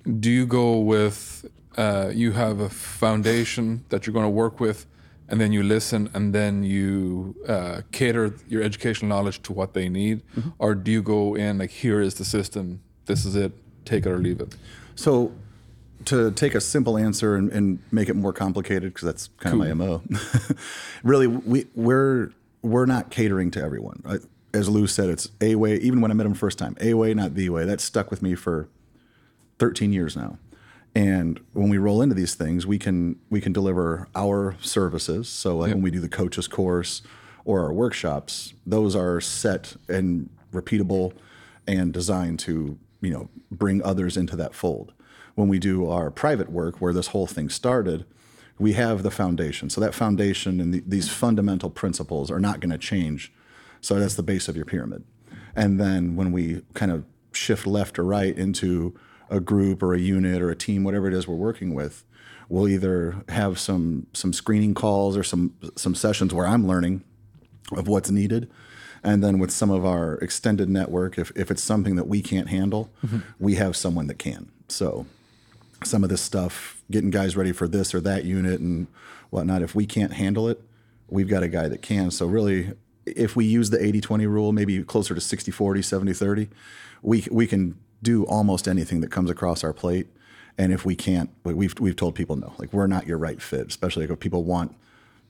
Mm-hmm. 0.05 0.19
do 0.19 0.29
you 0.31 0.45
go 0.45 0.79
with 0.79 1.45
uh, 1.77 2.12
you 2.13 2.31
have 2.31 2.59
a 2.59 2.69
foundation 2.69 3.83
that 3.89 4.05
you're 4.05 4.13
going 4.13 4.25
to 4.25 4.29
work 4.29 4.59
with, 4.59 4.85
and 5.30 5.39
then 5.39 5.52
you 5.52 5.63
listen, 5.63 6.10
and 6.13 6.34
then 6.34 6.63
you 6.63 7.36
uh, 7.48 7.82
cater 7.92 8.34
your 8.48 8.62
educational 8.63 9.10
knowledge 9.10 9.42
to 9.44 9.54
what 9.54 9.74
they 9.74 9.89
need, 9.89 10.22
Mm-hmm. 10.36 10.50
or 10.60 10.76
do 10.76 10.92
you 10.92 11.02
go 11.02 11.36
in 11.36 11.58
like 11.58 11.72
here 11.72 12.02
is 12.02 12.15
the 12.15 12.26
system, 12.26 12.82
this 13.06 13.26
is 13.26 13.36
it, 13.36 13.52
take 13.86 14.06
it 14.06 14.10
or 14.12 14.18
leave 14.18 14.42
it? 14.42 14.56
So 14.96 15.32
to 16.06 16.32
take 16.32 16.56
a 16.56 16.62
simple 16.62 16.98
answer 16.98 17.36
and, 17.36 17.52
and 17.52 17.80
make 17.92 18.10
it 18.10 18.15
more 18.15 18.34
complicated 18.34 18.94
because 18.94 19.06
that's 19.06 19.30
kind 19.39 19.54
of 19.54 19.60
my 19.60 19.74
mo. 19.74 20.02
really, 21.04 21.28
we 21.28 21.68
we're 21.76 22.32
we're 22.62 22.86
not 22.86 23.10
catering 23.12 23.52
to 23.52 23.62
everyone. 23.62 24.02
I, 24.06 24.18
as 24.54 24.68
Lou 24.70 24.88
said, 24.88 25.10
it's 25.10 25.30
a 25.42 25.56
way. 25.56 25.76
Even 25.76 26.02
when 26.02 26.10
I 26.12 26.13
met 26.13 26.26
him 26.26 26.34
first 26.34 26.58
time, 26.58 26.76
a 26.82 26.94
way, 26.94 27.13
not 27.13 27.36
the 27.36 27.50
way. 27.50 27.65
That 27.65 27.82
stuck 27.82 28.10
with 28.12 28.22
me 28.22 28.34
for 28.36 28.68
13 29.60 29.94
years 29.94 30.15
now. 30.15 30.38
And 30.95 31.39
when 31.54 31.69
we 31.69 31.78
roll 31.78 32.02
into 32.02 32.15
these 32.15 32.36
things, 32.36 32.65
we 32.65 32.80
can 32.80 33.19
we 33.30 33.41
can 33.41 33.54
deliver 33.54 34.08
our 34.15 34.56
services. 34.62 35.30
So 35.30 35.58
like 35.58 35.73
when 35.73 35.82
we 35.82 35.91
do 35.91 35.99
the 35.99 36.10
coaches 36.10 36.47
course 36.47 37.02
or 37.45 37.62
our 37.63 37.73
workshops, 37.73 38.54
those 38.65 38.95
are 38.95 39.21
set 39.21 39.75
and 39.88 40.30
repeatable 40.52 41.13
and 41.67 41.93
designed 41.93 42.39
to, 42.39 42.78
you 43.02 43.12
know, 43.12 43.30
bring 43.52 43.84
others 43.84 44.17
into 44.17 44.36
that 44.36 44.56
fold. 44.56 44.93
When 45.36 45.47
we 45.47 45.60
do 45.60 45.88
our 45.89 46.10
private 46.10 46.52
work 46.52 46.82
where 46.82 46.93
this 46.93 47.08
whole 47.08 47.28
thing 47.28 47.49
started, 47.49 48.06
we 48.58 48.73
have 48.73 49.04
the 49.04 49.12
foundation. 49.12 49.69
So 49.69 49.80
that 49.82 49.93
foundation 49.93 50.60
and 50.60 50.73
the, 50.73 50.84
these 50.86 51.08
fundamental 51.08 51.69
principles 51.69 52.30
are 52.30 52.39
not 52.39 52.60
going 52.60 52.71
to 52.71 52.78
change. 52.78 53.32
So 53.80 53.99
that's 53.99 54.15
the 54.15 54.23
base 54.23 54.49
of 54.49 54.56
your 54.56 54.65
pyramid. 54.65 55.04
And 55.56 55.80
then 55.80 56.15
when 56.15 56.32
we 56.32 56.63
kind 56.73 56.91
of 56.91 57.06
shift 57.32 57.65
left 57.65 57.97
or 57.97 58.04
right 58.04 58.38
into 58.38 58.99
a 59.30 59.39
group 59.39 59.84
or 59.84 59.94
a 59.94 60.00
unit 60.00 60.42
or 60.42 60.50
a 60.50 60.56
team, 60.56 60.84
whatever 60.84 61.08
it 61.08 61.13
is 61.13 61.28
we're 61.28 61.36
working 61.36 61.74
with, 61.74 62.04
we'll 62.50 62.68
either 62.68 63.24
have 63.30 63.60
some 63.60 64.08
some 64.13 64.34
screening 64.34 64.74
calls 64.74 65.15
or 65.15 65.24
some 65.24 65.54
some 65.76 65.96
sessions 65.96 66.34
where 66.34 66.48
I'm 66.48 66.68
learning 66.68 67.04
of 67.72 67.88
what's 67.88 68.10
needed. 68.10 68.50
And 69.04 69.24
then 69.24 69.39
with 69.39 69.52
some 69.52 69.70
of 69.70 69.86
our 69.86 70.15
extended 70.15 70.70
network, 70.70 71.18
if, 71.18 71.32
if 71.36 71.50
it's 71.50 71.63
something 71.63 71.96
that 71.96 72.08
we 72.08 72.22
can't 72.22 72.50
handle, 72.50 72.89
mm-hmm. 73.06 73.20
we 73.39 73.56
have 73.56 73.78
someone 73.78 74.08
that 74.08 74.20
can. 74.20 74.52
So 74.68 75.06
some 75.84 76.04
of 76.04 76.10
this 76.10 76.22
stuff, 76.22 76.82
getting 76.92 77.10
guys 77.10 77.38
ready 77.38 77.54
for 77.54 77.68
this 77.68 77.94
or 77.94 78.02
that 78.02 78.26
unit 78.26 78.60
and 78.60 78.88
whatnot, 79.30 79.62
if 79.62 79.74
we 79.74 79.86
can't 79.86 80.13
handle 80.13 80.50
it, 80.50 80.62
we've 81.08 81.30
got 81.30 81.44
a 81.44 81.48
guy 81.48 81.70
that 81.70 81.82
can. 81.82 82.12
So 82.12 82.26
really, 82.26 82.74
if 83.06 83.36
we 83.36 83.46
use 83.46 83.70
the 83.70 83.84
80 83.84 84.02
20 84.02 84.28
rule, 84.28 84.52
maybe 84.52 84.84
closer 84.84 85.15
to 85.15 85.22
60 85.22 85.52
40, 85.52 85.82
70 85.82 86.13
30, 86.13 86.50
we, 87.02 87.26
we 87.32 87.48
can 87.48 87.80
do 88.01 88.23
almost 88.25 88.67
anything 88.67 89.01
that 89.01 89.12
comes 89.12 89.29
across 89.29 89.63
our 89.63 89.73
plate. 89.73 90.07
And 90.57 90.73
if 90.73 90.85
we 90.85 90.95
can't, 90.95 91.29
we- 91.43 91.53
we've, 91.53 91.73
we've 91.79 91.95
told 91.95 92.15
people 92.15 92.35
no, 92.35 92.53
like 92.57 92.73
we're 92.73 92.88
not 92.88 93.07
your 93.07 93.17
right 93.17 93.41
fit, 93.41 93.67
especially 93.67 94.03
like 94.05 94.12
if 94.13 94.19
people 94.19 94.43
want, 94.43 94.75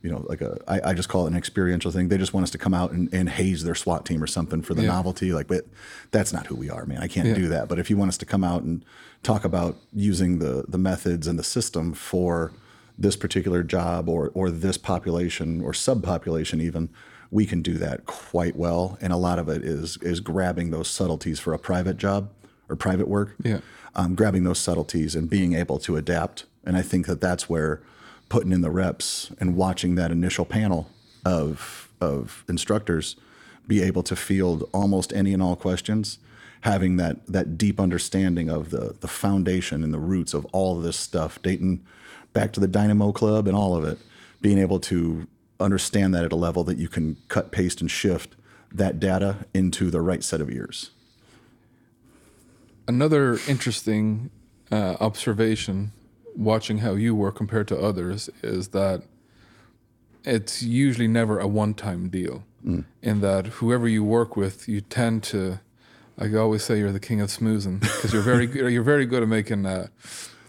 you 0.01 0.10
know, 0.10 0.25
like 0.29 0.41
a, 0.41 0.58
I, 0.67 0.91
I 0.91 0.93
just 0.93 1.10
call 1.10 1.25
it 1.25 1.32
an 1.32 1.38
experiential 1.38 1.91
thing. 1.91 2.08
They 2.08 2.17
just 2.17 2.34
want 2.34 2.45
us 2.45 2.51
to 2.51 2.58
come 2.58 2.73
out 2.73 2.91
and, 2.91 3.13
and 3.13 3.29
haze 3.29 3.63
their 3.63 3.75
SWAT 3.75 4.05
team 4.05 4.23
or 4.23 4.27
something 4.27 4.62
for 4.62 4.73
the 4.73 4.84
Yeah. 4.84 4.88
novelty. 4.89 5.34
Like, 5.34 5.47
but 5.47 5.65
that's 6.12 6.32
not 6.32 6.47
who 6.47 6.55
we 6.55 6.69
are, 6.69 6.86
man. 6.86 6.99
I 6.99 7.08
can't 7.08 7.36
do 7.36 7.47
that. 7.49 7.67
But 7.67 7.79
if 7.79 7.89
you 7.89 7.97
want 7.97 8.10
us 8.10 8.17
to 8.19 8.25
come 8.25 8.43
out 8.43 8.63
and 8.63 8.84
talk 9.23 9.43
about 9.43 9.75
using 9.93 10.39
the 10.39 10.63
the 10.69 10.77
methods 10.77 11.27
and 11.27 11.38
the 11.38 11.43
system 11.43 11.93
for 11.93 12.53
this 12.97 13.15
particular 13.17 13.62
job 13.62 14.08
or 14.08 14.32
or 14.34 14.49
this 14.49 14.77
population 14.77 15.62
or 15.62 15.73
subpopulation 15.73 16.62
even, 16.62 16.89
we 17.29 17.45
can 17.45 17.62
do 17.62 17.73
that 17.73 18.05
quite 18.05 18.55
well. 18.55 18.97
And 19.01 19.12
a 19.12 19.17
lot 19.17 19.38
of 19.38 19.49
it 19.49 19.63
is 19.65 19.97
is 20.01 20.21
grabbing 20.21 20.71
those 20.71 20.88
subtleties 20.88 21.39
for 21.41 21.53
a 21.53 21.60
private 21.60 21.97
job 21.97 22.29
or 22.69 22.75
private 22.75 23.08
work 23.08 23.36
Yeah. 23.43 23.60
um, 23.95 24.15
grabbing 24.15 24.43
those 24.43 24.60
subtleties 24.60 25.15
and 25.15 25.29
being 25.29 25.53
able 25.53 25.79
to 25.79 25.97
adapt. 25.97 26.45
And 26.65 26.77
I 26.77 26.82
think 26.82 27.08
that 27.08 27.19
that's 27.21 27.49
where 27.49 27.82
putting 28.29 28.51
in 28.51 28.62
the 28.62 28.69
reps 28.69 29.32
and 29.39 29.55
watching 29.55 29.95
that 29.95 30.12
initial 30.12 30.45
panel 30.45 30.89
of 31.25 31.89
of 32.01 32.45
instructors 32.47 33.15
be 33.67 33.82
able 33.82 34.03
to 34.03 34.15
field 34.15 34.67
almost 34.73 35.12
any 35.13 35.34
and 35.34 35.43
all 35.43 35.55
questions, 35.55 36.19
having 36.62 36.97
that 36.97 37.25
that 37.27 37.58
deep 37.58 37.79
understanding 37.79 38.49
of 38.49 38.69
the 38.69 38.95
the 38.99 39.08
foundation 39.08 39.84
and 39.84 39.93
the 39.93 39.99
roots 39.99 40.34
of 40.34 40.45
all 40.53 40.77
of 40.77 40.84
this 40.84 40.97
stuff, 40.97 41.39
dating 41.41 41.82
back 42.34 42.53
to 42.53 42.60
the 42.60 42.67
Dynamo 42.67 43.12
Club 43.12 43.47
and 43.47 43.55
all 43.58 43.75
of 43.75 43.84
it, 43.84 43.97
being 44.41 44.58
able 44.60 44.79
to 44.79 45.27
understand 45.60 46.13
that 46.13 46.23
at 46.23 46.32
a 46.32 46.36
level 46.38 46.63
that 46.63 46.77
you 46.77 46.88
can 46.88 47.17
cut, 47.27 47.51
paste, 47.51 47.82
and 47.82 47.89
shift 47.91 48.36
that 48.71 48.99
data 48.99 49.38
into 49.53 49.89
the 49.89 49.99
right 49.99 50.23
set 50.23 50.39
of 50.39 50.49
ears. 50.49 50.91
Another 52.89 53.38
interesting 53.47 54.32
uh, 54.71 54.95
observation 54.99 55.91
watching 56.36 56.80
how 56.80 56.93
you 56.93 57.13
work 57.13 57.36
compared 57.36 57.67
to 57.67 57.78
others 57.78 58.32
is 58.41 58.69
that 58.69 59.04
it's 60.25 60.63
usually 60.63 61.08
never 61.08 61.38
a 61.38 61.45
one 61.45 61.75
time 61.75 62.10
deal. 62.10 62.43
In 63.04 63.21
that 63.21 63.45
whoever 63.45 63.88
you 63.88 64.04
work 64.04 64.36
with, 64.36 64.67
you 64.67 64.82
tend 64.82 65.21
to, 65.25 65.60
I 66.17 66.34
always 66.34 66.63
say, 66.63 66.80
you're 66.80 66.91
the 66.91 66.99
king 66.99 67.21
of 67.21 67.30
smoozing 67.30 67.80
because 67.80 68.12
you're 68.12 68.23
very 68.23 68.47
good. 68.47 68.73
You're 68.73 68.82
very 68.82 69.06
good 69.06 69.21
at 69.21 69.30
making 69.30 69.67
uh, 69.67 69.89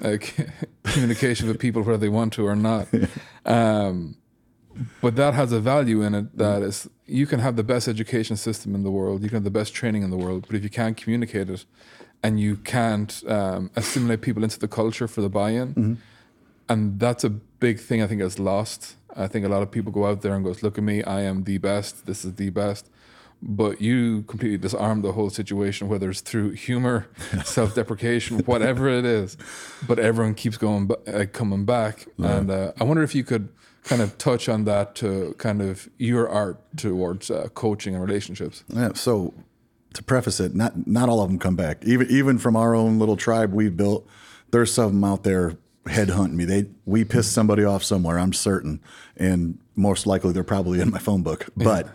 uh, 0.02 0.16
communication 0.84 1.46
with 1.46 1.58
people 1.58 1.82
whether 1.82 1.98
they 1.98 2.08
want 2.08 2.32
to 2.34 2.46
or 2.46 2.56
not. 2.56 2.88
Um, 3.44 4.16
but 5.00 5.16
that 5.16 5.34
has 5.34 5.50
a 5.50 5.60
value 5.60 6.02
in 6.02 6.14
it 6.14 6.36
that 6.36 6.62
is 6.62 6.88
you 7.06 7.26
can 7.26 7.40
have 7.40 7.56
the 7.56 7.64
best 7.64 7.88
education 7.88 8.36
system 8.36 8.74
in 8.74 8.82
the 8.82 8.90
world, 8.90 9.22
you 9.22 9.28
can 9.28 9.36
have 9.36 9.44
the 9.44 9.50
best 9.50 9.74
training 9.74 10.02
in 10.02 10.10
the 10.10 10.16
world, 10.16 10.44
but 10.46 10.56
if 10.56 10.62
you 10.62 10.70
can't 10.70 10.96
communicate 10.96 11.48
it 11.50 11.64
and 12.22 12.38
you 12.38 12.56
can't 12.56 13.22
um, 13.26 13.70
assimilate 13.76 14.20
people 14.20 14.42
into 14.44 14.58
the 14.58 14.68
culture 14.68 15.08
for 15.08 15.20
the 15.20 15.28
buy-in, 15.28 15.98
and 16.68 17.00
that's 17.00 17.24
a 17.24 17.30
big 17.30 17.80
thing 17.80 18.02
I 18.02 18.06
think 18.06 18.22
is 18.22 18.38
lost. 18.38 18.96
I 19.16 19.26
think 19.26 19.44
a 19.44 19.48
lot 19.48 19.62
of 19.62 19.70
people 19.70 19.90
go 19.92 20.06
out 20.06 20.22
there 20.22 20.34
and 20.34 20.44
goes, 20.44 20.62
"Look 20.62 20.78
at 20.78 20.84
me, 20.84 21.02
I 21.02 21.22
am 21.22 21.44
the 21.44 21.58
best. 21.58 22.06
This 22.06 22.24
is 22.24 22.34
the 22.34 22.50
best." 22.50 22.88
But 23.42 23.80
you 23.80 24.22
completely 24.24 24.58
disarm 24.58 25.00
the 25.00 25.12
whole 25.12 25.30
situation, 25.30 25.88
whether 25.88 26.10
it's 26.10 26.20
through 26.20 26.50
humor, 26.50 27.08
self-deprecation, 27.44 28.40
whatever 28.40 28.86
it 28.90 29.06
is. 29.06 29.38
But 29.88 29.98
everyone 29.98 30.34
keeps 30.34 30.58
going, 30.58 30.90
uh, 31.06 31.24
coming 31.32 31.64
back, 31.64 32.06
and 32.18 32.50
uh, 32.50 32.72
I 32.78 32.84
wonder 32.84 33.02
if 33.02 33.14
you 33.14 33.24
could 33.24 33.48
kind 33.84 34.02
of 34.02 34.18
touch 34.18 34.48
on 34.48 34.64
that 34.64 34.94
to 34.96 35.34
kind 35.38 35.62
of 35.62 35.88
your 35.96 36.28
art 36.28 36.58
towards 36.76 37.30
uh, 37.30 37.48
coaching 37.54 37.94
and 37.94 38.04
relationships. 38.04 38.62
Yeah. 38.68 38.92
So 38.94 39.32
to 39.94 40.02
preface 40.02 40.40
it, 40.40 40.54
not 40.54 40.86
not 40.86 41.08
all 41.08 41.20
of 41.20 41.28
them 41.28 41.38
come 41.38 41.56
back. 41.56 41.84
Even 41.84 42.08
even 42.10 42.38
from 42.38 42.56
our 42.56 42.74
own 42.74 42.98
little 42.98 43.16
tribe 43.16 43.52
we've 43.52 43.76
built, 43.76 44.06
there's 44.50 44.72
some 44.72 44.86
of 44.86 44.92
them 44.92 45.04
out 45.04 45.24
there 45.24 45.56
headhunting 45.86 46.32
me. 46.32 46.44
They 46.44 46.66
we 46.84 47.04
pissed 47.04 47.32
somebody 47.32 47.64
off 47.64 47.82
somewhere, 47.82 48.18
I'm 48.18 48.32
certain, 48.32 48.80
and 49.16 49.58
most 49.74 50.06
likely 50.06 50.32
they're 50.32 50.44
probably 50.44 50.80
in 50.80 50.90
my 50.90 50.98
phone 50.98 51.22
book. 51.22 51.48
But 51.56 51.88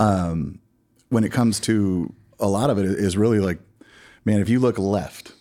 um, 0.00 0.58
when 1.08 1.24
it 1.24 1.32
comes 1.32 1.60
to 1.60 2.12
a 2.38 2.48
lot 2.48 2.70
of 2.70 2.78
it, 2.78 2.84
is 2.86 3.16
really 3.16 3.40
like, 3.40 3.58
man, 4.24 4.40
if 4.40 4.48
you 4.48 4.60
look 4.60 4.78
left. 4.78 5.32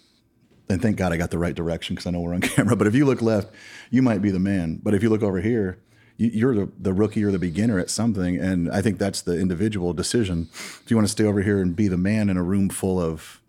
And 0.70 0.82
thank 0.82 0.96
God 0.96 1.12
I 1.12 1.18
got 1.18 1.30
the 1.30 1.38
right 1.38 1.54
direction 1.54 1.94
because 1.94 2.08
I 2.08 2.12
know 2.12 2.22
we're 2.22 2.34
on 2.34 2.42
camera. 2.42 2.76
But 2.76 2.88
if 2.88 2.96
you 2.96 3.06
look 3.06 3.22
left, 3.22 3.54
you 3.92 4.02
might 4.02 4.22
be 4.22 4.32
the 4.32 4.40
man. 4.40 4.80
But 4.82 4.94
if 4.94 5.04
you 5.04 5.10
look 5.10 5.22
over 5.22 5.42
here, 5.42 5.78
you're 6.18 6.56
the, 6.56 6.70
the 6.80 6.94
rookie 6.94 7.24
or 7.24 7.32
the 7.32 7.40
beginner 7.40 7.80
at 7.80 7.90
something. 7.90 8.38
And 8.38 8.72
I 8.72 8.82
think 8.82 9.00
that's 9.00 9.22
the 9.22 9.40
individual 9.40 9.94
decision. 9.94 10.48
If 10.54 10.84
you 10.90 10.96
want 10.96 11.08
to 11.08 11.12
stay 11.12 11.24
over 11.26 11.42
here 11.42 11.60
and 11.60 11.76
be 11.76 11.88
the 11.88 11.98
man 11.98 12.30
in 12.30 12.38
a 12.38 12.44
room 12.44 12.70
full 12.70 13.02
of, 13.02 13.42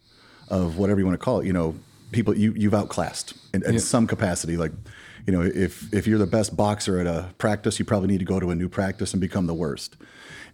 of 0.49 0.79
whatever 0.79 0.99
you 1.01 1.07
want 1.07 1.19
to 1.19 1.25
call 1.25 1.41
it, 1.41 1.47
you 1.47 1.53
know, 1.53 1.75
people 2.13 2.37
you 2.37 2.53
you've 2.57 2.75
outclassed 2.75 3.35
in, 3.53 3.65
in 3.65 3.75
Yeah. 3.75 3.81
some 3.81 4.07
capacity. 4.07 4.57
Like, 4.57 4.73
you 5.27 5.33
know, 5.33 5.43
if 5.43 5.93
if 5.93 6.07
you're 6.07 6.19
the 6.19 6.27
best 6.27 6.57
boxer 6.57 6.99
at 6.99 7.07
a 7.07 7.31
practice, 7.39 7.79
you 7.79 7.85
probably 7.85 8.09
need 8.09 8.19
to 8.21 8.25
go 8.25 8.39
to 8.41 8.51
a 8.51 8.55
new 8.55 8.69
practice 8.69 9.13
and 9.13 9.21
become 9.21 9.47
the 9.47 9.55
worst. 9.55 9.97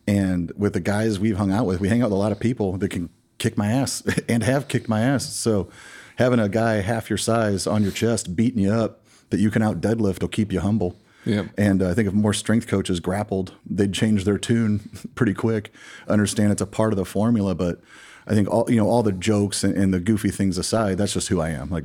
And 0.07 0.53
with 0.57 0.73
the 0.73 0.81
guys 0.81 1.19
we've 1.21 1.37
hung 1.37 1.53
out 1.53 1.67
with, 1.67 1.81
we 1.81 1.89
hang 1.89 2.03
out 2.03 2.07
with 2.07 2.15
a 2.15 2.23
lot 2.23 2.33
of 2.33 2.41
people 2.41 2.77
that 2.79 2.89
can 2.89 3.11
kick 3.39 3.57
my 3.59 3.71
ass 3.71 4.03
and 4.29 4.43
have 4.43 4.69
kicked 4.69 4.89
my 4.89 5.01
ass. 5.03 5.33
So 5.35 5.69
having 6.17 6.41
a 6.41 6.49
guy 6.49 6.81
half 6.81 7.09
your 7.11 7.19
size 7.19 7.67
on 7.67 7.83
your 7.83 7.93
chest 7.93 8.35
beating 8.35 8.63
you 8.63 8.73
up 8.73 9.05
that 9.31 9.39
you 9.41 9.51
can 9.51 9.63
out 9.63 9.81
deadlift 9.81 10.21
will 10.23 10.29
keep 10.29 10.53
you 10.53 10.61
humble. 10.61 10.97
Yep. 11.25 11.51
And 11.59 11.83
uh, 11.83 11.91
I 11.91 11.95
think 11.95 12.09
if 12.09 12.15
more 12.15 12.33
strength 12.33 12.67
coaches 12.67 13.01
grappled, 13.01 13.55
they'd 13.69 13.93
change 13.93 14.25
their 14.25 14.39
tune 14.39 14.91
pretty 15.15 15.35
quick. 15.35 15.73
Understand 16.09 16.53
it's 16.53 16.63
a 16.63 16.67
part 16.67 16.93
of 16.93 16.97
the 16.97 17.05
formula, 17.05 17.55
but 17.55 17.81
I 18.27 18.35
think 18.35 18.49
all 18.49 18.71
you 18.71 18.77
know, 18.77 18.89
all 18.89 19.03
the 19.03 19.13
jokes 19.13 19.65
and, 19.65 19.77
and 19.77 19.93
the 19.93 20.01
goofy 20.01 20.31
things 20.31 20.59
aside, 20.59 20.99
that's 20.99 21.13
just 21.13 21.29
who 21.29 21.41
I 21.41 21.51
am. 21.51 21.71
Like 21.71 21.85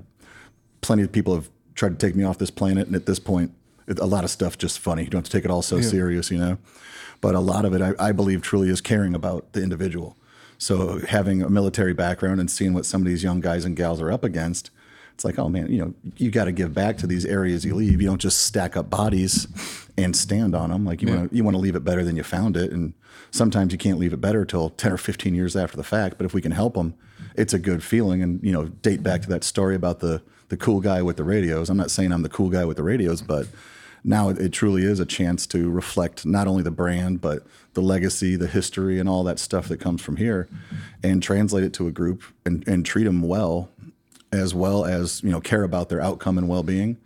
plenty 0.82 1.04
of 1.04 1.12
people 1.12 1.36
have 1.36 1.50
tried 1.74 2.00
to 2.00 2.06
take 2.06 2.15
me 2.15 2.24
off 2.24 2.38
this 2.38 2.52
planet, 2.52 2.88
and 2.88 2.95
at 2.95 3.06
this 3.06 3.19
point, 3.19 3.52
a 3.88 4.06
lot 4.06 4.24
of 4.24 4.30
stuff 4.30 4.58
just 4.58 4.80
funny. 4.80 5.04
You 5.04 5.10
don't 5.10 5.19
have 5.19 5.26
to 5.26 5.32
take 5.32 5.45
it 5.45 5.52
all 5.52 5.62
so 5.62 5.82
serious, 5.82 6.32
you 6.32 6.38
know. 6.38 6.58
But 7.21 7.36
a 7.36 7.39
lot 7.39 7.65
of 7.65 7.74
it, 7.74 7.82
I, 7.82 7.93
I 8.00 8.12
believe, 8.12 8.41
truly 8.41 8.69
is 8.69 8.82
caring 8.82 9.13
about 9.13 9.54
the 9.54 9.62
individual. 9.62 10.17
So 10.58 11.00
having 11.08 11.41
a 11.41 11.50
military 11.50 11.93
background 11.93 12.39
and 12.39 12.50
seeing 12.50 12.74
what 12.74 12.86
some 12.86 13.02
of 13.02 13.08
these 13.08 13.24
young 13.24 13.41
guys 13.41 13.65
and 13.65 13.76
gals 13.76 14.02
are 14.02 14.12
up 14.12 14.24
against, 14.24 14.69
it's 15.15 15.23
like, 15.23 15.39
oh 15.39 15.47
man, 15.47 15.71
you 15.71 15.78
know, 15.80 15.93
you 16.17 16.30
got 16.30 16.45
to 16.45 16.51
give 16.51 16.73
back 16.73 16.97
to 16.97 17.08
these 17.08 17.25
areas 17.25 17.63
you 17.63 17.73
leave. 17.73 18.01
You 18.01 18.08
don't 18.10 18.19
just 18.19 18.41
stack 18.45 18.75
up 18.75 18.89
bodies 18.89 19.47
and 19.97 20.13
stand 20.13 20.54
on 20.54 20.71
them. 20.71 20.86
Like 20.86 21.01
you 21.01 21.08
want 21.08 21.30
to, 21.30 21.36
you 21.36 21.41
want 21.41 21.56
to 21.56 21.60
leave 21.62 21.75
it 21.75 21.86
better 21.86 22.04
than 22.04 22.17
you 22.17 22.23
found 22.23 22.58
it. 22.58 22.73
And 22.73 22.93
sometimes 23.32 23.71
you 23.71 23.78
can't 23.78 23.97
leave 23.97 24.12
it 24.12 24.19
better 24.19 24.43
till 24.43 24.71
ten 24.71 24.91
or 24.91 24.97
fifteen 24.97 25.34
years 25.34 25.56
after 25.56 25.78
the 25.78 25.86
fact. 25.86 26.17
But 26.17 26.25
if 26.25 26.34
we 26.34 26.41
can 26.41 26.51
help 26.51 26.73
them, 26.73 26.95
it's 27.34 27.54
a 27.54 27.60
good 27.60 27.82
feeling. 27.82 28.21
And 28.21 28.43
you 28.43 28.51
know, 28.51 28.65
date 28.65 29.04
back 29.04 29.21
to 29.21 29.30
that 29.30 29.45
story 29.45 29.73
about 29.73 30.01
the 30.01 30.21
the 30.49 30.58
cool 30.58 30.82
guy 30.82 31.01
with 31.01 31.15
the 31.15 31.23
radios. 31.23 31.69
I'm 31.69 31.78
not 31.78 31.91
saying 31.91 32.12
I'm 32.12 32.21
the 32.21 32.30
cool 32.30 32.49
guy 32.49 32.65
with 32.65 32.75
the 32.75 32.84
radios, 32.84 33.21
but 33.21 33.47
now 34.04 34.28
it, 34.28 34.38
it 34.38 34.51
truly 34.51 34.84
is 34.84 34.99
a 34.99 35.06
chance 35.06 35.47
to 35.47 35.69
reflect 35.69 36.25
not 36.25 36.45
only 36.45 36.62
the 36.62 36.71
brand 36.71 37.21
but 37.21 37.47
the 37.73 37.82
legacy, 37.82 38.36
the 38.36 38.47
history, 38.47 38.99
and 38.99 39.10
all 39.10 39.23
that 39.23 39.39
stuff 39.39 39.69
that 39.69 39.80
comes 39.80 40.01
from 40.01 40.17
here, 40.17 40.47
and 41.01 41.23
translate 41.23 41.63
it 41.63 41.73
to 41.73 41.88
a 41.88 41.91
group 41.91 42.23
and, 42.45 42.67
and 42.67 42.86
treat 42.86 43.06
them 43.06 43.21
well, 43.21 43.69
as 44.32 44.54
well 44.54 44.86
as 44.86 45.22
you 45.24 45.30
know 45.30 45.42
care 45.42 45.64
about 45.64 45.90
their 45.90 46.02
outcome 46.02 46.38
and 46.38 46.48
well 46.48 46.64
being, 46.64 46.98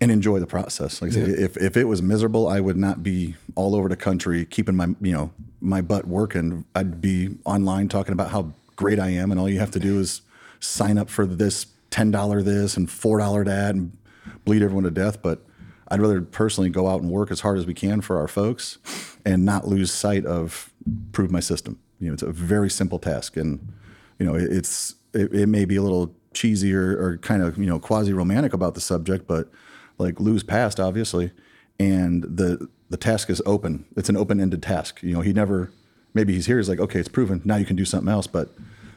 and 0.00 0.10
enjoy 0.10 0.38
the 0.40 0.46
process. 0.46 1.02
Like 1.02 1.12
I 1.12 1.14
said, 1.14 1.28
if 1.28 1.56
if 1.56 1.76
it 1.76 1.84
was 1.84 2.02
miserable, 2.02 2.48
I 2.48 2.60
would 2.60 2.76
not 2.76 3.02
be 3.02 3.36
all 3.54 3.74
over 3.74 3.88
the 3.88 3.96
country 3.96 4.44
keeping 4.44 4.76
my 4.76 4.88
you 5.00 5.12
know 5.12 5.32
my 5.60 5.80
butt 5.80 6.06
working. 6.06 6.64
I'd 6.74 7.00
be 7.00 7.36
online 7.44 7.88
talking 7.88 8.12
about 8.12 8.30
how 8.30 8.52
great 8.76 8.98
I 8.98 9.10
am, 9.10 9.30
and 9.30 9.38
all 9.38 9.48
you 9.48 9.58
have 9.58 9.70
to 9.72 9.80
do 9.80 9.98
is 10.00 10.22
sign 10.60 10.98
up 10.98 11.10
for 11.10 11.26
this 11.26 11.66
ten 11.90 12.10
dollar 12.10 12.42
this 12.42 12.76
and 12.76 12.90
four 12.90 13.18
dollar 13.18 13.44
that, 13.44 13.74
and 13.74 13.96
bleed 14.44 14.62
everyone 14.62 14.84
to 14.84 14.90
death. 14.90 15.22
But 15.22 15.44
I'd 15.88 16.00
rather 16.00 16.22
personally 16.22 16.70
go 16.70 16.88
out 16.88 17.02
and 17.02 17.10
work 17.10 17.30
as 17.30 17.40
hard 17.40 17.58
as 17.58 17.66
we 17.66 17.74
can 17.74 18.00
for 18.00 18.18
our 18.18 18.28
folks, 18.28 18.78
and 19.24 19.44
not 19.44 19.68
lose 19.68 19.92
sight 19.92 20.24
of 20.24 20.72
prove 21.12 21.30
my 21.30 21.40
system. 21.40 21.78
You 22.00 22.08
know, 22.08 22.14
it's 22.14 22.22
a 22.22 22.32
very 22.32 22.70
simple 22.70 22.98
task, 22.98 23.36
and 23.36 23.72
you 24.18 24.26
know, 24.26 24.34
it's 24.34 24.96
it, 25.14 25.32
it 25.32 25.46
may 25.48 25.64
be 25.64 25.76
a 25.76 25.82
little 25.82 26.14
cheesy 26.34 26.74
or, 26.74 26.92
or 26.98 27.18
kind 27.18 27.42
of 27.42 27.58
you 27.58 27.66
know 27.66 27.78
quasi 27.78 28.12
romantic 28.12 28.52
about 28.52 28.74
the 28.74 28.80
subject, 28.80 29.26
but 29.26 29.50
like 29.98 30.20
lose 30.20 30.42
past 30.42 30.80
obviously, 30.80 31.32
and 31.78 32.22
the 32.24 32.68
the 32.90 32.96
task 32.96 33.30
is 33.30 33.42
open. 33.46 33.84
It's 33.96 34.08
an 34.08 34.16
open 34.16 34.40
ended 34.40 34.62
task. 34.62 35.02
You 35.02 35.14
know, 35.14 35.20
he 35.20 35.32
never 35.32 35.72
maybe 36.14 36.34
he's 36.34 36.46
here. 36.46 36.58
He's 36.58 36.68
like, 36.68 36.80
okay, 36.80 37.00
it's 37.00 37.08
proven. 37.08 37.40
Now 37.44 37.56
you 37.56 37.64
can 37.64 37.76
do 37.76 37.84
something 37.84 38.12
else, 38.12 38.26
but 38.26 38.50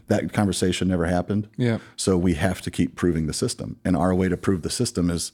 that 0.07 0.33
conversation 0.33 0.87
never 0.87 1.05
happened. 1.05 1.47
Yeah. 1.57 1.79
So 1.95 2.17
we 2.17 2.35
have 2.35 2.61
to 2.61 2.71
keep 2.71 2.95
proving 2.95 3.27
the 3.27 3.33
system, 3.33 3.77
and 3.83 3.95
our 3.95 4.13
way 4.13 4.29
to 4.29 4.37
prove 4.37 4.61
the 4.61 4.69
system 4.69 5.09
is 5.09 5.31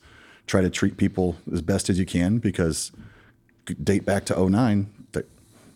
try 0.47 0.61
to 0.61 0.69
treat 0.69 0.97
people 0.97 1.37
as 1.51 1.61
best 1.61 1.89
as 1.89 1.99
you 1.99 2.05
can 2.05 2.39
because 2.39 2.91
date 3.83 4.05
back 4.05 4.25
to 4.25 4.49
09 4.49 4.85
th- 4.85 5.00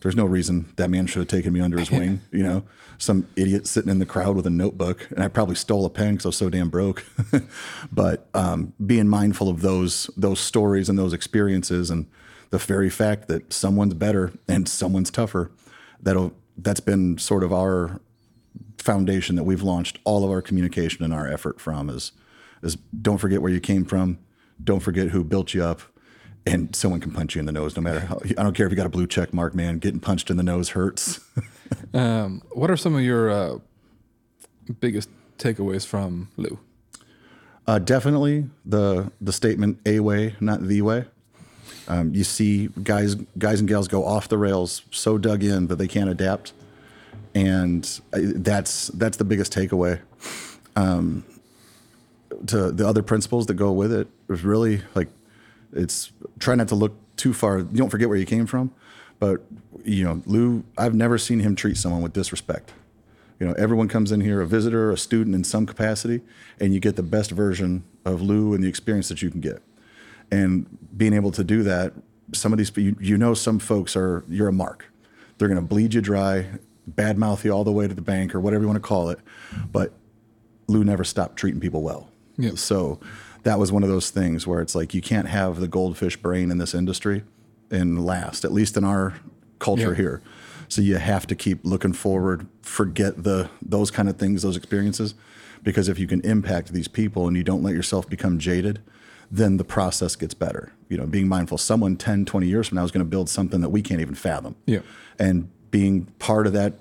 there's 0.06 0.16
no 0.16 0.26
reason 0.26 0.72
that 0.76 0.92
man 0.92 1.08
should 1.08 1.18
have 1.18 1.28
taken 1.28 1.52
me 1.52 1.60
under 1.60 1.80
his 1.80 1.90
wing 2.00 2.22
you 2.32 2.44
know? 2.44 2.64
Some 3.00 3.28
idiot 3.36 3.66
sitting 3.66 3.90
in 3.90 3.98
the 3.98 4.06
crowd 4.06 4.36
with 4.36 4.46
a 4.46 4.52
notebook 4.52 5.08
and 5.10 5.24
i 5.24 5.28
probably 5.28 5.56
stole 5.56 5.84
a 5.84 5.90
pen 5.90 6.14
because 6.14 6.28
i 6.28 6.30
was 6.30 6.38
so 6.38 6.50
damn 6.52 6.70
broke. 6.70 7.04
But 7.92 8.30
um, 8.36 8.74
being 8.86 9.08
mindful 9.08 9.50
of 9.50 9.62
those 9.62 10.12
those 10.16 10.40
stories 10.40 10.90
and 10.90 11.00
those 11.00 11.12
experiences 11.12 11.90
and 11.90 12.06
the 12.52 12.60
very 12.60 12.92
fact 12.92 13.28
that 13.30 13.52
someone's 13.52 13.96
better 13.96 14.32
and 14.48 14.70
someone's 14.70 15.10
tougher 15.10 15.52
that'll 16.00 16.34
that's 16.56 16.82
been 16.82 17.18
sort 17.18 17.44
of 17.44 17.52
our 17.52 18.00
foundation 18.78 19.36
that 19.38 19.44
we've 19.44 19.64
launched 19.64 19.98
all 20.04 20.24
of 20.24 20.30
our 20.30 20.44
communication 20.44 21.04
and 21.04 21.16
our 21.16 21.28
effort 21.28 21.60
from 21.60 21.90
is 21.90 22.12
is 22.62 22.76
don't 23.02 23.18
forget 23.18 23.42
where 23.42 23.52
you 23.52 23.60
came 23.60 23.84
from. 23.84 24.20
Don't 24.64 24.82
forget 24.82 25.08
who 25.08 25.24
built 25.24 25.56
you 25.56 25.64
up 25.64 25.82
and 26.46 26.76
someone 26.76 27.00
can 27.00 27.12
punch 27.12 27.36
you 27.36 27.40
in 27.40 27.46
the 27.46 27.52
nose 27.52 27.76
no 27.76 27.82
matter 27.82 28.00
how 28.00 28.20
i 28.38 28.44
don't 28.44 28.54
care 28.56 28.66
if 28.66 28.72
you 28.72 28.76
got 28.76 28.86
a 28.86 28.90
blue 28.90 29.08
check 29.08 29.34
mark 29.34 29.56
man 29.56 29.80
getting 29.80 30.00
punched 30.00 30.30
in 30.30 30.38
the 30.38 30.44
nose 30.44 30.70
hurts. 30.70 31.20
Um, 31.96 32.44
what 32.52 32.70
are 32.70 32.78
some 32.78 32.94
of 32.94 33.02
your 33.02 33.32
uh, 33.32 33.58
biggest 34.80 35.10
takeaways 35.40 35.84
from 35.84 36.30
Lou? 36.38 36.60
uh, 37.68 37.80
definitely 37.80 38.46
the 38.66 39.12
the 39.20 39.34
statement 39.34 39.80
a 39.86 40.00
way 40.00 40.36
not 40.40 40.62
the 40.62 40.82
way. 40.82 41.06
Um, 41.88 42.14
you 42.14 42.24
see 42.24 42.70
guys 42.84 43.16
guys 43.38 43.60
and 43.60 43.68
gals 43.70 43.88
go 43.88 44.06
off 44.06 44.30
the 44.30 44.38
rails 44.38 44.84
so 44.92 45.18
dug 45.18 45.44
in 45.44 45.68
that 45.68 45.78
they 45.78 45.88
can't 45.88 46.10
adapt. 46.10 46.54
And 47.34 47.84
that's 48.12 48.88
that's 48.88 49.18
the 49.18 49.26
biggest 49.26 49.54
takeaway. 49.54 50.00
Um, 50.76 51.26
to 52.48 52.72
the 52.72 52.88
other 52.88 53.04
principles 53.04 53.46
that 53.48 53.56
go 53.56 53.72
with 53.72 53.92
it 53.92 54.08
is 54.30 54.44
really 54.44 54.82
like 54.94 55.10
it's 55.74 56.12
try 56.40 56.56
not 56.56 56.68
to 56.70 56.76
look 56.76 56.94
too 57.18 57.34
far. 57.34 57.60
You 57.60 57.66
don't 57.74 57.90
forget 57.90 58.10
where 58.10 58.18
you 58.18 58.26
came 58.26 58.46
from 58.46 58.72
but 59.20 59.42
you 59.84 60.04
know 60.04 60.22
lou 60.26 60.64
i've 60.78 60.94
never 60.94 61.18
seen 61.18 61.40
him 61.40 61.56
treat 61.56 61.78
someone 61.78 62.02
with 62.02 62.14
disrespect. 62.14 62.74
You 63.40 63.48
know 63.48 63.54
everyone 63.54 63.88
comes 63.88 64.12
in 64.12 64.22
here 64.22 64.42
a 64.42 64.48
visitor 64.48 64.92
a 64.92 64.98
student 64.98 65.36
in 65.36 65.44
some 65.44 65.66
capacity 65.66 66.22
and 66.60 66.74
you 66.74 66.80
get 66.80 66.96
the 66.96 67.04
best 67.04 67.32
version 67.32 67.84
of 68.06 68.22
lou 68.22 68.54
and 68.54 68.64
the 68.64 68.68
experience 68.68 69.10
that 69.10 69.22
you 69.22 69.30
can 69.30 69.42
get. 69.42 69.62
And 70.32 70.66
being 70.96 71.14
able 71.14 71.32
to 71.32 71.44
do 71.44 71.64
that 71.64 71.94
some 72.34 72.52
of 72.52 72.58
these 72.58 72.72
you, 72.76 72.96
you 73.00 73.18
know 73.18 73.34
some 73.34 73.60
folks 73.60 73.96
are 73.96 74.24
you're 74.30 74.48
a 74.48 74.54
mark. 74.54 74.86
They're 75.38 75.50
going 75.50 75.60
to 75.60 75.66
bleed 75.66 75.94
you 75.94 76.02
dry 76.02 76.48
badmouth 76.90 77.44
you 77.44 77.52
all 77.52 77.64
the 77.64 77.72
way 77.72 77.88
to 77.88 77.94
the 77.94 78.02
bank 78.02 78.36
or 78.36 78.40
whatever 78.40 78.64
you 78.64 78.68
want 78.68 78.82
to 78.82 78.88
call 78.88 79.10
it 79.10 79.20
but 79.72 79.92
lou 80.68 80.84
never 80.84 81.04
stopped 81.04 81.38
treating 81.38 81.60
people 81.60 81.82
well. 81.82 82.10
Yep. 82.38 82.58
so 82.58 83.00
that 83.46 83.58
was 83.60 83.72
one 83.72 83.84
of 83.84 83.90
those 83.90 84.10
things 84.10 84.46
where 84.46 84.60
it's 84.62 84.76
like 84.76 84.94
you 84.94 85.02
can't 85.02 85.28
have 85.28 85.60
the 85.60 85.68
goldfish 85.68 86.18
brain 86.18 86.52
in 86.52 86.58
this 86.58 86.74
industry 86.74 87.24
and 87.72 88.04
last 88.06 88.44
at 88.44 88.52
least 88.52 88.76
in 88.76 88.84
our 88.84 89.16
culture 89.60 89.92
Yeah. 89.92 89.96
here. 89.96 90.22
So 90.68 90.82
you 90.82 90.98
have 90.98 91.26
to 91.28 91.36
keep 91.36 91.60
looking 91.64 91.94
forward 91.94 92.48
forget 92.62 93.24
the 93.24 93.50
those 93.62 93.90
kind 93.92 94.10
of 94.10 94.18
things 94.18 94.42
those 94.42 94.58
experiences 94.58 95.14
because 95.64 95.88
if 95.88 95.98
you 96.00 96.08
can 96.08 96.22
impact 96.22 96.74
these 96.74 96.88
people 96.88 97.28
and 97.28 97.38
you 97.38 97.44
don't 97.44 97.64
let 97.64 97.74
yourself 97.74 98.10
become 98.10 98.38
jaded 98.40 98.82
then 99.32 99.58
the 99.58 99.64
process 99.64 100.16
gets 100.16 100.34
better. 100.36 100.72
You 100.90 100.98
know 100.98 101.06
being 101.08 101.28
mindful 101.28 101.58
someone 101.60 101.96
10 101.98 102.26
20 102.26 102.48
years 102.48 102.68
from 102.68 102.78
now 102.78 102.84
is 102.84 102.92
going 102.92 103.06
to 103.06 103.10
build 103.10 103.30
something 103.30 103.62
that 103.62 103.70
we 103.70 103.82
can't 103.82 104.02
even 104.02 104.16
fathom. 104.16 104.56
Yeah. 104.66 104.80
and 105.20 105.50
being 105.72 106.06
part 106.20 106.48
of 106.48 106.54
that 106.54 106.74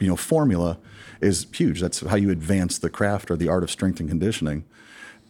you 0.00 0.06
know 0.06 0.16
formula 0.16 0.78
is 1.22 1.46
huge. 1.52 1.80
That's 1.80 2.00
how 2.00 2.16
you 2.16 2.30
advance 2.30 2.78
the 2.78 2.90
craft 2.90 3.30
or 3.30 3.36
the 3.36 3.48
art 3.48 3.62
of 3.62 3.70
strength 3.70 4.00
and 4.00 4.08
conditioning 4.08 4.64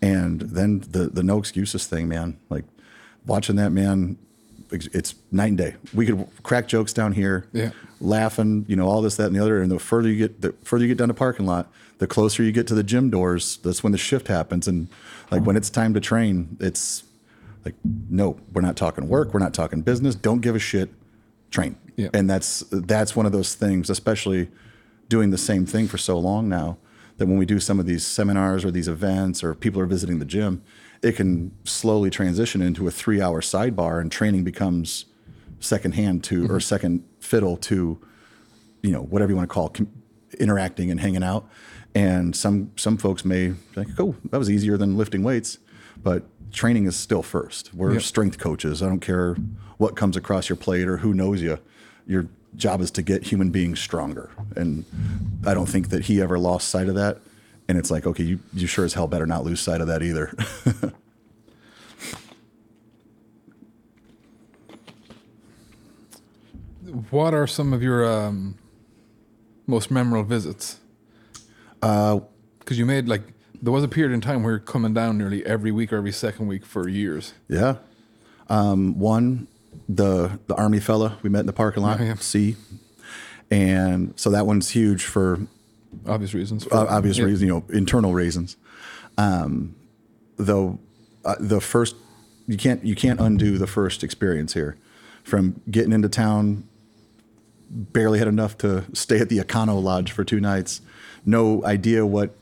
and 0.02 0.40
then 0.40 0.80
the 0.90 1.08
the 1.08 1.22
no 1.22 1.38
excuses 1.38 1.86
thing 1.86 2.08
man. 2.08 2.38
Like 2.50 2.64
watching 3.26 3.56
that 3.56 3.70
man 3.70 4.16
it's- 4.70 5.14
night 5.32 5.48
and 5.48 5.58
day. 5.58 5.76
We 5.94 6.04
could 6.06 6.26
crack 6.42 6.68
jokes 6.68 6.92
down 6.92 7.12
here 7.12 7.46
Yeah. 7.52 7.70
laughing 8.00 8.64
you 8.68 8.76
know 8.76 8.86
all 8.86 9.00
this 9.02 9.16
that 9.16 9.26
and 9.28 9.36
the 9.36 9.40
other. 9.40 9.60
And 9.62 9.70
the 9.70 9.78
further 9.78 10.08
you 10.08 10.16
get 10.16 10.40
the 10.40 10.54
further 10.62 10.84
you 10.84 10.88
get 10.88 10.98
down 10.98 11.08
the 11.08 11.14
parking 11.14 11.46
lot 11.46 11.70
the 11.98 12.06
closer 12.06 12.42
you 12.44 12.52
get 12.52 12.66
to 12.68 12.74
the 12.74 12.82
gym 12.84 13.10
doors 13.10 13.58
that's 13.64 13.82
when 13.82 13.92
the 13.92 13.98
shift 13.98 14.28
happens. 14.28 14.68
And 14.68 14.88
like 15.30 15.42
when 15.42 15.56
it's 15.56 15.70
time 15.70 15.94
to 15.94 16.00
train 16.00 16.56
it's 16.60 17.04
like 17.64 17.74
no 18.10 18.38
we're 18.52 18.62
not 18.62 18.76
talking 18.76 19.08
work 19.08 19.32
we're 19.34 19.40
not 19.40 19.54
talking 19.54 19.80
business. 19.82 20.14
Don't 20.14 20.40
give 20.40 20.54
a 20.54 20.58
shit. 20.60 20.90
Train. 21.50 21.76
Yeah. 21.96 22.10
and 22.14 22.28
that's 22.30 22.60
that's 22.70 23.16
one 23.16 23.26
of 23.26 23.32
those 23.32 23.54
things 23.54 23.88
especially 23.90 24.48
doing 25.08 25.30
the 25.30 25.38
same 25.38 25.64
thing 25.66 25.88
for 25.88 25.96
so 25.98 26.18
long 26.18 26.48
now 26.48 26.76
that 27.18 27.26
when 27.26 27.36
we 27.36 27.46
do 27.46 27.60
some 27.60 27.78
of 27.78 27.86
these 27.86 28.06
seminars 28.06 28.64
or 28.64 28.70
these 28.70 28.88
events 28.88 29.44
or 29.44 29.54
people 29.54 29.80
are 29.80 29.86
visiting 29.86 30.18
the 30.18 30.24
gym 30.24 30.62
it 31.02 31.12
can 31.12 31.52
slowly 31.64 32.10
transition 32.10 32.60
into 32.60 32.86
a 32.86 32.90
three 32.90 33.20
hour 33.20 33.40
sidebar 33.40 34.00
and 34.00 34.10
training 34.10 34.44
becomes 34.44 35.06
second 35.60 35.92
hand 35.92 36.24
to 36.24 36.44
or 36.44 36.48
mm-hmm. 36.48 36.58
second 36.58 37.04
fiddle 37.20 37.56
to 37.56 37.98
you 38.82 38.90
know 38.90 39.02
whatever 39.02 39.32
you 39.32 39.36
want 39.36 39.48
to 39.48 39.52
call 39.52 39.68
com- 39.68 39.90
interacting 40.38 40.90
and 40.90 41.00
hanging 41.00 41.22
out. 41.22 41.48
And 41.94 42.36
some 42.36 42.72
some 42.76 42.96
folks 42.96 43.24
may 43.24 43.52
think 43.74 43.88
oh 43.98 44.14
that 44.30 44.38
was 44.38 44.50
easier 44.50 44.76
than 44.76 44.96
lifting 44.96 45.22
weights 45.22 45.58
but 46.00 46.24
training 46.52 46.86
is 46.86 46.96
still 46.96 47.22
first. 47.24 47.74
We're 47.74 47.94
Yep. 47.94 48.02
strength 48.02 48.38
coaches. 48.38 48.82
I 48.82 48.86
don't 48.86 49.00
care 49.00 49.36
what 49.78 49.96
comes 49.96 50.16
across 50.16 50.48
your 50.48 50.56
plate 50.56 50.86
or 50.86 50.98
who 50.98 51.12
knows 51.12 51.42
you 51.42 51.58
your 52.06 52.28
job 52.56 52.80
is 52.80 52.90
to 52.90 53.02
get 53.02 53.22
human 53.24 53.50
beings 53.50 53.78
stronger 53.80 54.30
and 54.56 54.84
i 55.46 55.54
don't 55.54 55.68
think 55.68 55.88
that 55.90 56.04
he 56.06 56.20
ever 56.20 56.38
lost 56.38 56.68
sight 56.68 56.88
of 56.88 56.94
that 56.94 57.18
And 57.68 57.76
it's 57.78 57.90
like, 57.90 58.06
okay, 58.06 58.24
you, 58.24 58.38
you 58.54 58.66
sure 58.66 58.86
as 58.86 58.94
hell 58.94 59.06
better 59.06 59.26
not 59.26 59.44
lose 59.44 59.60
sight 59.60 59.82
of 59.82 59.88
that 59.88 60.02
either. 60.02 60.32
What 67.10 67.34
are 67.34 67.46
some 67.46 67.72
of 67.72 67.82
your 67.82 68.06
um, 68.10 68.56
most 69.66 69.90
memorable 69.90 70.26
visits? 70.28 70.78
Uh, 71.82 72.20
Because 72.60 72.78
you 72.78 72.86
made 72.86 73.08
like 73.08 73.22
there 73.60 73.72
was 73.72 73.84
a 73.84 73.88
period 73.88 74.14
in 74.14 74.20
time 74.20 74.42
where 74.42 74.52
you're 74.52 74.60
coming 74.60 74.94
down 74.94 75.18
nearly 75.18 75.44
every 75.44 75.70
week 75.72 75.92
or 75.92 75.96
every 75.96 76.12
second 76.12 76.46
week 76.46 76.64
for 76.64 76.88
years. 76.88 77.34
yeah. 77.48 77.76
Um, 78.50 78.98
one, 78.98 79.46
the 79.88 80.38
the 80.46 80.54
army 80.54 80.80
fella 80.80 81.18
we 81.22 81.30
met 81.30 81.40
in 81.40 81.46
the 81.46 81.52
parking 81.52 81.82
lot, 81.82 82.00
Oh, 82.00 82.04
yeah. 82.04 82.14
C, 82.16 82.56
and 83.50 84.12
so 84.16 84.30
that 84.30 84.46
one's 84.46 84.70
huge 84.70 85.04
for 85.04 85.40
Obvious 86.06 86.34
reasons. 86.34 86.64
For, 86.64 86.74
uh, 86.74 86.86
obvious 86.86 87.16
yeah. 87.18 87.24
reasons, 87.24 87.42
you 87.42 87.48
know, 87.48 87.64
internal 87.70 88.12
reasons. 88.12 88.56
Um, 89.16 89.74
though 90.36 90.78
uh, 91.24 91.36
the 91.40 91.60
first, 91.60 91.96
you 92.46 92.56
can't 92.56 92.84
you 92.84 92.94
can't 92.94 93.18
undo 93.20 93.56
the 93.58 93.66
first 93.66 94.04
experience 94.04 94.54
here, 94.54 94.76
from 95.24 95.60
getting 95.70 95.92
into 95.92 96.08
town. 96.08 96.64
Barely 97.70 98.18
had 98.18 98.28
enough 98.28 98.56
to 98.58 98.84
stay 98.94 99.18
at 99.18 99.28
the 99.28 99.38
Econo 99.38 99.82
Lodge 99.82 100.10
for 100.12 100.24
two 100.24 100.40
nights. 100.40 100.80
No 101.26 101.62
idea 101.64 102.06
what 102.06 102.34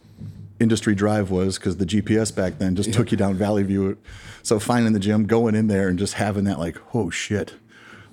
Industry 0.59 0.95
Drive 0.95 1.31
was 1.31 1.59
because 1.59 1.77
the 1.77 1.85
GPS 1.85 2.35
back 2.35 2.59
then 2.59 2.77
just 2.77 2.93
took 2.93 3.11
you 3.11 3.17
down 3.17 3.35
Valley 3.35 3.63
View. 3.63 3.99
So 4.43 4.59
finding 4.59 4.93
the 4.93 4.99
gym, 4.99 5.27
going 5.27 5.55
in 5.55 5.67
there, 5.67 5.89
and 5.89 5.99
just 5.99 6.15
having 6.15 6.45
that 6.45 6.59
like, 6.59 6.79
oh 6.95 7.11
shit, 7.11 7.55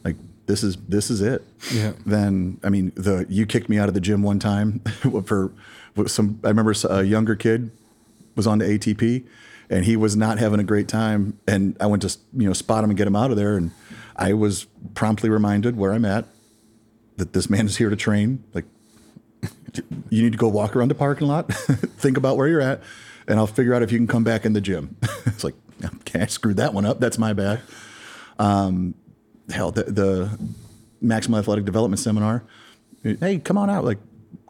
like 0.03 0.17
this 0.45 0.63
is 0.63 0.77
this 0.87 1.09
is 1.09 1.21
it. 1.21 1.43
Yeah. 1.71 1.93
Then 2.05 2.59
I 2.63 2.69
mean, 2.69 2.91
the 2.95 3.25
you 3.29 3.45
kicked 3.45 3.69
me 3.69 3.77
out 3.77 3.87
of 3.87 3.93
the 3.93 4.01
gym 4.01 4.23
one 4.23 4.39
time 4.39 4.79
for 5.25 5.53
some. 6.07 6.39
I 6.43 6.49
remember 6.49 6.73
a 6.89 7.03
younger 7.03 7.35
kid 7.35 7.71
was 8.35 8.47
on 8.47 8.57
the 8.57 8.65
ATP, 8.65 9.25
and 9.69 9.85
he 9.85 9.95
was 9.95 10.15
not 10.15 10.39
having 10.39 10.59
a 10.59 10.63
great 10.63 10.87
time. 10.87 11.39
And 11.47 11.77
I 11.79 11.85
went 11.85 12.01
to 12.01 12.17
you 12.33 12.47
know 12.47 12.53
spot 12.53 12.83
him 12.83 12.89
and 12.89 12.97
get 12.97 13.07
him 13.07 13.15
out 13.15 13.31
of 13.31 13.37
there, 13.37 13.55
and 13.55 13.71
I 14.15 14.33
was 14.33 14.65
promptly 14.95 15.29
reminded 15.29 15.77
where 15.77 15.93
I'm 15.93 16.05
at, 16.05 16.25
that 17.17 17.33
this 17.33 17.49
man 17.49 17.67
is 17.67 17.77
here 17.77 17.89
to 17.89 17.95
train. 17.95 18.43
Like 18.53 18.65
you 20.09 20.23
need 20.23 20.31
to 20.31 20.37
go 20.37 20.47
walk 20.47 20.75
around 20.75 20.89
the 20.89 20.95
parking 20.95 21.27
lot, 21.27 21.53
think 21.53 22.17
about 22.17 22.37
where 22.37 22.47
you're 22.47 22.61
at, 22.61 22.81
and 23.27 23.39
I'll 23.39 23.47
figure 23.47 23.73
out 23.73 23.81
if 23.81 23.91
you 23.91 23.97
can 23.97 24.07
come 24.07 24.23
back 24.23 24.45
in 24.45 24.53
the 24.53 24.61
gym. 24.61 24.95
it's 25.25 25.43
like, 25.43 25.55
okay, 25.83 26.21
I 26.21 26.25
screwed 26.27 26.57
that 26.57 26.73
one 26.73 26.85
up. 26.85 26.99
That's 26.99 27.17
my 27.17 27.33
bad. 27.33 27.61
Um, 28.39 28.95
hell, 29.49 29.71
the, 29.71 29.83
the 29.83 30.39
Maximum 31.01 31.39
Athletic 31.39 31.65
Development 31.65 31.99
Seminar. 31.99 32.43
Hey, 33.03 33.37
come 33.39 33.57
on 33.57 33.69
out. 33.69 33.83
Like, 33.83 33.99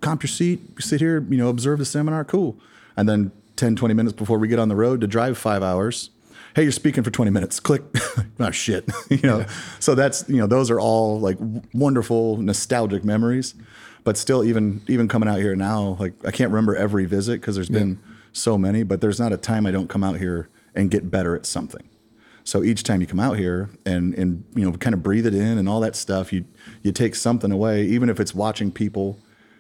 comp 0.02 0.22
your 0.22 0.28
seat, 0.28 0.62
sit 0.80 1.00
here, 1.00 1.26
you 1.30 1.38
know, 1.38 1.50
observe 1.50 1.80
the 1.80 1.86
seminar. 1.86 2.24
Cool. 2.24 2.60
And 2.96 3.10
then 3.10 3.32
10, 3.56 3.76
20 3.76 3.94
minutes 3.94 4.16
before 4.16 4.38
we 4.38 4.48
get 4.48 4.60
on 4.60 4.70
the 4.70 4.76
road 4.76 5.02
to 5.02 5.08
drive 5.08 5.38
five 5.38 5.64
hours. 5.64 6.12
Hey, 6.56 6.64
you're 6.64 6.72
speaking 6.72 7.04
for 7.04 7.10
20 7.10 7.32
minutes. 7.32 7.60
Click. 7.60 7.82
oh, 8.40 8.52
shit. 8.52 8.88
you 9.10 9.22
know, 9.24 9.46
so 9.80 9.96
that's, 9.96 10.28
you 10.30 10.38
know, 10.38 10.46
those 10.46 10.70
are 10.70 10.80
all 10.80 11.20
like 11.20 11.38
wonderful, 11.74 12.38
nostalgic 12.38 13.04
memories. 13.04 13.56
But 14.04 14.18
still, 14.18 14.44
even 14.44 14.82
even 14.88 15.08
coming 15.08 15.30
out 15.30 15.40
here 15.40 15.56
now, 15.56 15.98
like 16.00 16.14
I 16.26 16.32
can't 16.32 16.52
remember 16.52 16.76
every 16.76 17.06
visit 17.06 17.40
because 17.40 17.56
there's 17.56 17.70
been 17.70 18.00
so 18.34 18.58
many. 18.58 18.84
But 18.84 19.02
there's 19.02 19.20
not 19.20 19.32
a 19.32 19.38
time 19.38 19.66
I 19.66 19.72
don't 19.72 19.88
come 19.90 20.04
out 20.04 20.20
here 20.20 20.50
and 20.76 20.92
get 20.92 21.10
better 21.10 21.36
at 21.36 21.46
something. 21.46 21.88
So 22.44 22.64
each 22.64 22.84
time 22.84 23.00
you 23.00 23.08
come 23.08 23.20
out 23.20 23.38
here 23.38 23.70
and 23.86 24.14
and 24.16 24.44
you 24.56 24.70
know 24.70 24.76
kind 24.78 24.94
of 24.94 25.02
breathe 25.02 25.26
it 25.26 25.34
in 25.34 25.58
and 25.58 25.70
all 25.70 25.80
that 25.80 25.96
stuff, 25.96 26.34
you 26.34 26.46
you 26.82 26.92
take 26.92 27.16
something 27.16 27.52
away, 27.52 27.84
even 27.86 28.10
if 28.10 28.20
it's 28.20 28.36
watching 28.36 28.72
people 28.72 29.20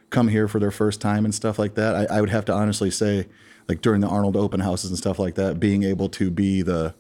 come 0.10 0.28
here 0.28 0.48
for 0.48 0.60
their 0.60 0.72
first 0.72 1.02
time 1.02 1.26
and 1.26 1.34
stuff 1.34 1.58
like 1.58 1.76
that. 1.76 1.96
I, 1.96 2.18
I 2.18 2.22
would 2.22 2.30
have 2.30 2.46
to 2.46 2.54
honestly 2.54 2.92
say, 2.92 3.28
like 3.68 3.82
during 3.82 4.02
the 4.02 4.08
Arnold 4.08 4.36
open 4.36 4.60
houses 4.60 4.92
and 4.92 4.98
stuff 4.98 5.18
like 5.18 5.36
that, 5.36 5.60
being 5.60 5.84
able 5.84 6.10
to 6.10 6.30
be 6.30 6.62
the 6.62 6.94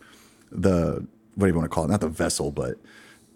the 0.52 1.06
what 1.36 1.48
do 1.48 1.52
you 1.52 1.58
want 1.58 1.70
to 1.70 1.74
call 1.74 1.84
it? 1.84 1.90
Not 1.90 2.02
the 2.02 2.10
vessel, 2.10 2.52
but 2.52 2.76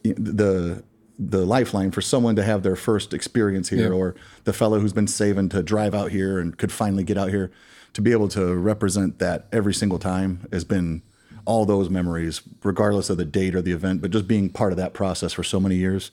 the 0.03 0.83
the 1.19 1.45
lifeline 1.45 1.91
for 1.91 2.01
someone 2.01 2.35
to 2.35 2.43
have 2.43 2.61
their 2.63 2.75
first 2.75 3.13
experience 3.13 3.69
here, 3.69 3.87
Yeah. 3.91 3.97
or 3.97 4.15
the 4.43 4.53
fellow 4.53 4.79
who's 4.79 4.93
been 4.93 5.07
saving 5.07 5.49
to 5.49 5.63
drive 5.63 5.95
out 5.95 6.11
here 6.11 6.39
and 6.39 6.55
could 6.57 6.71
finally 6.71 7.03
get 7.03 7.17
out 7.17 7.29
here, 7.29 7.51
to 7.93 8.01
be 8.01 8.11
able 8.11 8.27
to 8.29 8.53
represent 8.53 9.17
that 9.19 9.47
every 9.51 9.73
single 9.73 9.97
time 9.99 10.47
has 10.51 10.63
been 10.63 11.01
all 11.45 11.65
those 11.65 11.89
memories, 11.89 12.41
regardless 12.63 13.09
of 13.09 13.17
the 13.17 13.25
date 13.25 13.55
or 13.55 13.61
the 13.61 13.71
event. 13.71 14.01
But 14.01 14.11
just 14.11 14.27
being 14.27 14.49
part 14.49 14.71
of 14.73 14.77
that 14.77 14.93
process 14.93 15.33
for 15.33 15.43
so 15.43 15.59
many 15.59 15.75
years 15.75 16.11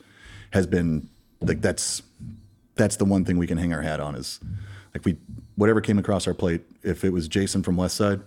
has 0.52 0.66
been 0.66 1.08
like 1.40 1.60
that's 1.60 2.00
that's 2.76 2.96
the 2.96 3.04
one 3.04 3.24
thing 3.24 3.36
we 3.38 3.46
can 3.46 3.58
hang 3.58 3.72
our 3.72 3.82
hat 3.82 4.00
on 4.00 4.14
is 4.14 4.40
like 4.94 5.04
we 5.04 5.16
whatever 5.56 5.80
came 5.80 5.98
across 5.98 6.26
our 6.26 6.34
plate. 6.34 6.62
If 6.82 7.04
it 7.04 7.10
was 7.12 7.28
Jason 7.28 7.62
from 7.62 7.76
Westside, 7.76 8.22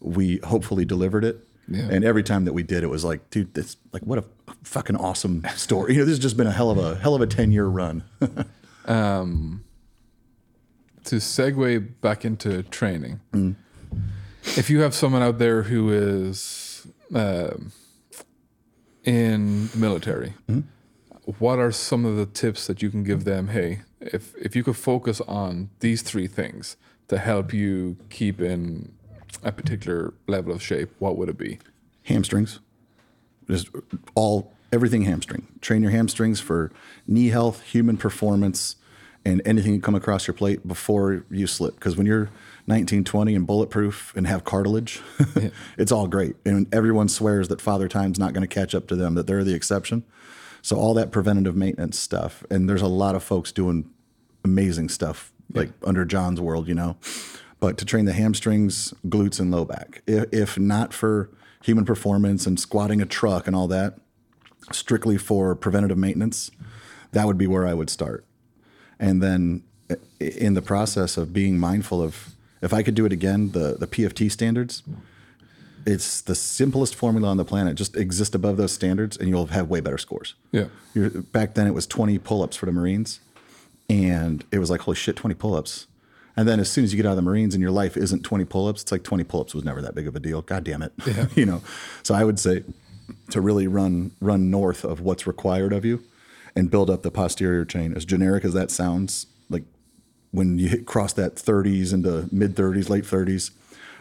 we 0.00 0.38
hopefully 0.44 0.84
delivered 0.84 1.24
it. 1.24 1.44
Yeah. 1.68 1.88
And 1.90 2.04
every 2.04 2.22
time 2.22 2.44
that 2.44 2.52
we 2.52 2.62
did, 2.62 2.82
it 2.82 2.88
was 2.88 3.04
like, 3.04 3.30
dude, 3.30 3.54
this 3.54 3.76
like 3.92 4.02
what 4.02 4.18
a 4.18 4.24
fucking 4.68 4.96
awesome 4.96 5.42
story. 5.56 5.94
You 5.94 6.00
know, 6.00 6.04
this 6.04 6.12
has 6.12 6.18
just 6.18 6.36
been 6.36 6.46
a 6.46 6.52
hell 6.52 6.70
of 6.70 6.78
a 6.78 6.96
hell 6.96 7.14
of 7.14 7.22
a 7.22 7.26
ten 7.26 7.50
year 7.50 7.66
run. 7.66 8.04
to 11.04 11.16
segue 11.16 12.00
back 12.00 12.24
into 12.24 12.62
training, 12.64 13.20
Mm. 13.32 13.56
if 14.56 14.68
you 14.70 14.80
have 14.80 14.94
someone 14.94 15.22
out 15.22 15.38
there 15.38 15.62
who 15.64 15.90
is 15.90 16.86
um 17.14 17.72
in 19.04 19.68
the 19.68 19.78
military, 19.78 20.34
Mm-hmm. 20.48 21.30
what 21.38 21.58
are 21.58 21.72
some 21.72 22.04
of 22.04 22.16
the 22.16 22.26
tips 22.26 22.66
that 22.66 22.82
you 22.82 22.90
can 22.90 23.04
give 23.04 23.24
them? 23.24 23.48
Hey, 23.48 23.80
if 24.00 24.34
if 24.36 24.54
you 24.54 24.62
could 24.62 24.76
focus 24.76 25.20
on 25.22 25.70
these 25.80 26.02
three 26.02 26.26
things 26.26 26.76
to 27.08 27.16
help 27.18 27.52
you 27.54 27.96
keep 28.10 28.40
in 28.40 28.92
a 29.42 29.52
particular 29.52 30.12
level 30.26 30.52
of 30.52 30.62
shape, 30.62 30.90
what 30.98 31.16
would 31.16 31.28
it 31.28 31.38
be? 31.38 31.58
hamstrings, 32.04 32.58
just 33.50 33.68
all 34.14 34.50
everything 34.72 35.02
hamstring. 35.02 35.46
Train 35.60 35.82
your 35.82 35.90
hamstrings 35.90 36.40
for 36.40 36.70
knee 37.06 37.28
health, 37.28 37.62
human 37.62 37.96
performance, 37.96 38.76
and 39.24 39.42
anything 39.44 39.74
you 39.74 39.80
come 39.80 39.94
across 39.94 40.26
your 40.26 40.34
plate 40.34 40.66
before 40.66 41.24
you 41.30 41.46
slip. 41.46 41.74
Because 41.74 41.96
when 41.96 42.06
you're 42.06 42.30
19, 42.66 43.04
20 43.04 43.34
and 43.34 43.46
bulletproof 43.46 44.12
and 44.16 44.26
have 44.26 44.44
cartilage, 44.44 45.00
it's 45.78 45.92
all 45.92 46.06
great. 46.06 46.36
And 46.44 46.72
everyone 46.72 47.08
swears 47.08 47.48
that 47.48 47.60
Father 47.60 47.88
Time's 47.88 48.18
not 48.18 48.32
going 48.32 48.46
to 48.46 48.54
catch 48.54 48.74
up 48.74 48.86
to 48.88 48.96
them, 48.96 49.14
that 49.14 49.26
they're 49.26 49.44
the 49.44 49.54
exception. 49.54 50.04
So 50.62 50.76
all 50.76 50.94
that 50.94 51.12
preventative 51.12 51.56
maintenance 51.56 51.98
stuff, 51.98 52.44
and 52.50 52.68
there's 52.68 52.82
a 52.82 52.88
lot 52.88 53.14
of 53.14 53.22
folks 53.22 53.52
doing 53.52 53.90
amazing 54.44 54.88
stuff 54.88 55.32
like 55.52 55.70
under 55.84 56.04
John's 56.04 56.40
world, 56.40 56.68
you 56.68 56.74
know. 56.74 56.96
But 57.60 57.78
to 57.78 57.84
train 57.84 58.04
the 58.04 58.12
hamstrings, 58.12 58.94
glutes, 59.06 59.40
and 59.40 59.50
low 59.50 59.64
back, 59.64 60.02
if, 60.06 60.32
if 60.32 60.58
not 60.58 60.92
for 60.92 61.30
human 61.62 61.84
performance 61.84 62.46
and 62.46 62.58
squatting 62.58 63.00
a 63.00 63.06
truck 63.06 63.46
and 63.46 63.56
all 63.56 63.68
that, 63.68 63.98
strictly 64.74 65.16
for 65.16 65.54
preventative 65.54 65.98
maintenance, 65.98 66.50
that 67.12 67.26
would 67.26 67.38
be 67.38 67.46
where 67.46 67.66
I 67.66 67.74
would 67.74 67.90
start. 67.90 68.24
And 68.98 69.22
then 69.22 69.62
in 70.20 70.54
the 70.54 70.62
process 70.62 71.16
of 71.16 71.32
being 71.32 71.58
mindful 71.58 72.02
of, 72.02 72.30
if 72.60 72.72
I 72.72 72.82
could 72.82 72.94
do 72.94 73.06
it 73.06 73.12
again, 73.12 73.52
the, 73.52 73.76
the 73.78 73.86
PFT 73.86 74.30
standards, 74.30 74.82
it's 75.86 76.20
the 76.20 76.34
simplest 76.34 76.94
formula 76.94 77.28
on 77.28 77.36
the 77.36 77.44
planet. 77.44 77.76
Just 77.76 77.96
exist 77.96 78.34
above 78.34 78.56
those 78.56 78.72
standards 78.72 79.16
and 79.16 79.28
you'll 79.28 79.46
have 79.46 79.70
way 79.70 79.80
better 79.80 79.98
scores. 79.98 80.34
Yeah. 80.52 80.66
You're, 80.94 81.10
back 81.10 81.54
then 81.54 81.66
it 81.66 81.74
was 81.74 81.86
20 81.86 82.18
pull-ups 82.18 82.56
for 82.56 82.66
the 82.66 82.72
Marines, 82.72 83.20
and 83.88 84.44
it 84.52 84.58
was 84.58 84.70
like, 84.70 84.82
holy 84.82 84.96
shit, 84.96 85.16
20 85.16 85.34
pull-ups. 85.34 85.86
And 86.36 86.46
then 86.46 86.60
as 86.60 86.70
soon 86.70 86.84
as 86.84 86.92
you 86.92 86.96
get 86.96 87.06
out 87.06 87.12
of 87.12 87.16
the 87.16 87.22
Marines 87.22 87.54
and 87.54 87.62
your 87.62 87.70
life 87.70 87.96
isn't 87.96 88.22
20 88.22 88.44
pull-ups, 88.44 88.82
it's 88.82 88.92
like 88.92 89.02
20 89.02 89.24
pull-ups 89.24 89.54
was 89.54 89.64
never 89.64 89.80
that 89.82 89.94
big 89.94 90.06
of 90.06 90.14
a 90.14 90.20
deal. 90.20 90.42
God 90.42 90.62
damn 90.62 90.82
it. 90.82 90.92
Yeah. 91.06 91.26
you 91.34 91.46
know. 91.46 91.62
So 92.02 92.14
I 92.14 92.22
would 92.22 92.38
say 92.38 92.64
to 93.30 93.40
really 93.40 93.66
run 93.66 94.12
run 94.20 94.50
north 94.50 94.84
of 94.84 95.00
what's 95.00 95.26
required 95.26 95.72
of 95.72 95.84
you 95.84 96.02
and 96.56 96.70
build 96.70 96.90
up 96.90 97.02
the 97.02 97.10
posterior 97.10 97.64
chain. 97.64 97.94
As 97.94 98.04
generic 98.04 98.44
as 98.44 98.52
that 98.54 98.70
sounds, 98.70 99.26
like 99.48 99.64
when 100.30 100.58
you 100.58 100.68
hit, 100.68 100.86
cross 100.86 101.12
that 101.14 101.36
30s 101.36 101.92
into 101.92 102.28
mid 102.32 102.54
30s, 102.56 102.88
late 102.88 103.04
30s, 103.04 103.50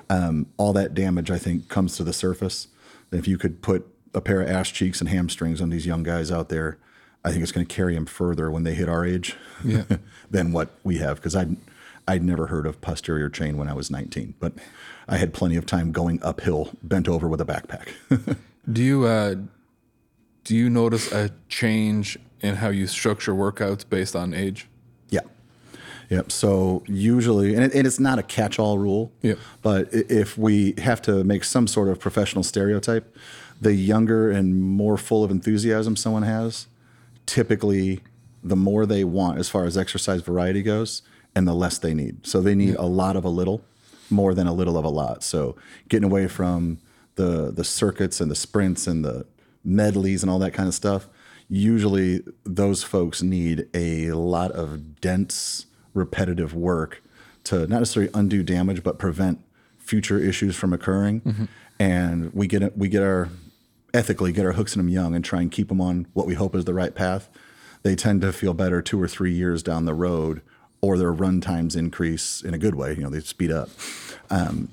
um, 0.09 0.47
all 0.57 0.73
that 0.73 0.93
damage 0.93 1.29
I 1.31 1.37
think 1.37 1.69
comes 1.69 1.95
to 1.97 2.03
the 2.03 2.13
surface. 2.13 2.67
And 3.11 3.19
if 3.19 3.27
you 3.27 3.37
could 3.37 3.61
put 3.61 3.87
a 4.13 4.21
pair 4.21 4.41
of 4.41 4.49
ass 4.49 4.69
cheeks 4.69 4.99
and 5.01 5.09
hamstrings 5.09 5.61
on 5.61 5.69
these 5.69 5.85
young 5.85 6.03
guys 6.03 6.31
out 6.31 6.49
there, 6.49 6.77
I 7.23 7.31
think 7.31 7.43
it's 7.43 7.51
going 7.51 7.65
to 7.65 7.73
carry 7.75 7.93
them 7.95 8.05
further 8.05 8.49
when 8.49 8.63
they 8.63 8.73
hit 8.73 8.89
our 8.89 9.05
age 9.05 9.35
Yeah. 9.63 9.83
than 10.31 10.51
what 10.51 10.69
we 10.83 10.97
have. 10.97 11.17
Because 11.17 11.35
I'd 11.35 11.57
I'd 12.07 12.23
never 12.23 12.47
heard 12.47 12.65
of 12.65 12.79
posterior 12.79 13.29
chain 13.29 13.57
when 13.57 13.67
I 13.67 13.73
was 13.73 13.91
19, 13.91 14.35
but 14.39 14.53
I 15.09 15.17
had 15.17 15.33
plenty 15.33 15.57
of 15.57 15.65
time 15.65 15.91
going 15.91 16.23
uphill, 16.23 16.71
bent 16.81 17.09
over 17.09 17.27
with 17.27 17.41
a 17.41 17.45
backpack. 17.45 17.89
Do 18.71 18.83
you 18.83 19.05
uh, 19.05 19.35
do 20.43 20.55
you 20.55 20.69
notice 20.69 21.11
a 21.11 21.31
change 21.49 22.17
in 22.41 22.55
how 22.55 22.69
you 22.69 22.87
structure 22.87 23.33
workouts 23.33 23.87
based 23.87 24.15
on 24.15 24.33
age? 24.33 24.67
Yeah. 25.09 25.21
Yep. 26.09 26.31
So 26.31 26.83
usually, 26.87 27.53
and, 27.53 27.65
it, 27.65 27.73
and 27.73 27.85
it's 27.85 27.99
not 27.99 28.17
a 28.19 28.23
catch-all 28.23 28.77
rule. 28.77 29.11
Yep. 29.21 29.39
But 29.61 29.89
if 29.91 30.37
we 30.37 30.73
have 30.77 31.01
to 31.03 31.23
make 31.23 31.43
some 31.43 31.67
sort 31.67 31.89
of 31.89 31.99
professional 31.99 32.43
stereotype, 32.43 33.15
the 33.59 33.73
younger 33.73 34.31
and 34.31 34.61
more 34.61 34.97
full 34.97 35.23
of 35.23 35.31
enthusiasm 35.31 35.95
someone 35.95 36.23
has, 36.23 36.67
typically, 37.25 38.01
the 38.43 38.55
more 38.55 38.85
they 38.85 39.03
want 39.03 39.39
as 39.39 39.49
far 39.49 39.65
as 39.65 39.77
exercise 39.77 40.21
variety 40.21 40.61
goes, 40.61 41.01
and 41.35 41.47
the 41.47 41.53
less 41.53 41.77
they 41.77 41.93
need. 41.93 42.25
So 42.25 42.41
they 42.41 42.55
need 42.55 42.75
a 42.75 42.85
lot 42.85 43.15
of 43.15 43.25
a 43.25 43.29
little 43.29 43.61
more 44.09 44.33
than 44.33 44.47
a 44.47 44.53
little 44.53 44.77
of 44.77 44.85
a 44.85 44.89
lot. 44.89 45.23
So 45.23 45.55
getting 45.89 46.09
away 46.09 46.27
from 46.27 46.79
the 47.17 47.51
the 47.51 47.63
circuits 47.63 48.21
and 48.21 48.31
the 48.31 48.35
sprints 48.35 48.87
and 48.87 49.03
the 49.03 49.25
medleys 49.63 50.23
and 50.23 50.31
all 50.31 50.39
that 50.39 50.53
kind 50.53 50.67
of 50.67 50.73
stuff. 50.73 51.07
Usually 51.49 52.23
those 52.43 52.83
folks 52.83 53.21
need 53.21 53.67
a 53.73 54.11
lot 54.11 54.51
of 54.51 54.99
dense 55.01 55.65
repetitive 55.93 56.53
work 56.53 57.03
to 57.45 57.67
not 57.67 57.79
necessarily 57.79 58.11
undo 58.13 58.43
damage 58.43 58.83
but 58.83 58.97
prevent 58.97 59.39
future 59.77 60.19
issues 60.19 60.55
from 60.55 60.73
occurring. 60.73 61.21
Mm-hmm. 61.21 61.45
And 61.79 62.33
we 62.33 62.47
get 62.47 62.77
we 62.77 62.89
get 62.89 63.03
our 63.03 63.29
ethically 63.93 64.31
get 64.31 64.45
our 64.45 64.53
hooks 64.53 64.75
in 64.75 64.79
them 64.79 64.89
young 64.89 65.15
and 65.15 65.23
try 65.23 65.41
and 65.41 65.51
keep 65.51 65.69
them 65.69 65.81
on 65.81 66.07
what 66.13 66.27
we 66.27 66.33
hope 66.33 66.55
is 66.55 66.65
the 66.65 66.73
right 66.73 66.93
path. 66.93 67.29
They 67.83 67.95
tend 67.95 68.21
to 68.21 68.33
feel 68.33 68.53
better 68.53 68.81
two 68.81 69.01
or 69.01 69.07
three 69.07 69.31
years 69.31 69.63
down 69.63 69.85
the 69.85 69.93
road, 69.93 70.41
or 70.81 70.97
their 70.97 71.13
run 71.13 71.39
times 71.41 71.75
increase 71.75 72.41
in 72.41 72.53
a 72.53 72.57
good 72.57 72.75
way. 72.75 72.95
You 72.95 73.03
know, 73.03 73.09
they 73.09 73.19
speed 73.19 73.51
up. 73.51 73.69
Um, 74.29 74.69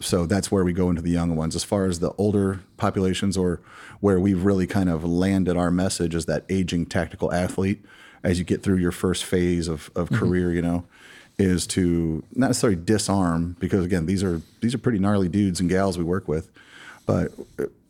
so 0.00 0.26
that's 0.26 0.50
where 0.50 0.64
we 0.64 0.72
go 0.72 0.90
into 0.90 1.02
the 1.02 1.10
young 1.10 1.36
ones. 1.36 1.54
As 1.54 1.64
far 1.64 1.84
as 1.84 2.00
the 2.00 2.12
older 2.12 2.60
populations, 2.76 3.36
or 3.36 3.60
where 4.00 4.18
we've 4.18 4.44
really 4.44 4.66
kind 4.66 4.88
of 4.88 5.04
landed 5.04 5.56
our 5.56 5.70
message 5.70 6.14
is 6.14 6.26
that 6.26 6.44
aging 6.48 6.86
tactical 6.86 7.32
athlete. 7.32 7.84
As 8.22 8.38
you 8.38 8.44
get 8.44 8.62
through 8.62 8.76
your 8.76 8.92
first 8.92 9.24
phase 9.24 9.66
of, 9.68 9.90
of 9.94 10.08
mm-hmm. 10.08 10.16
career, 10.18 10.52
you 10.52 10.60
know, 10.60 10.84
is 11.38 11.66
to 11.68 12.22
not 12.34 12.48
necessarily 12.48 12.76
disarm 12.76 13.56
because 13.58 13.84
again 13.84 14.04
these 14.04 14.22
are 14.22 14.42
these 14.60 14.74
are 14.74 14.78
pretty 14.78 14.98
gnarly 14.98 15.26
dudes 15.26 15.58
and 15.58 15.70
gals 15.70 15.96
we 15.96 16.04
work 16.04 16.28
with, 16.28 16.50
but 17.06 17.32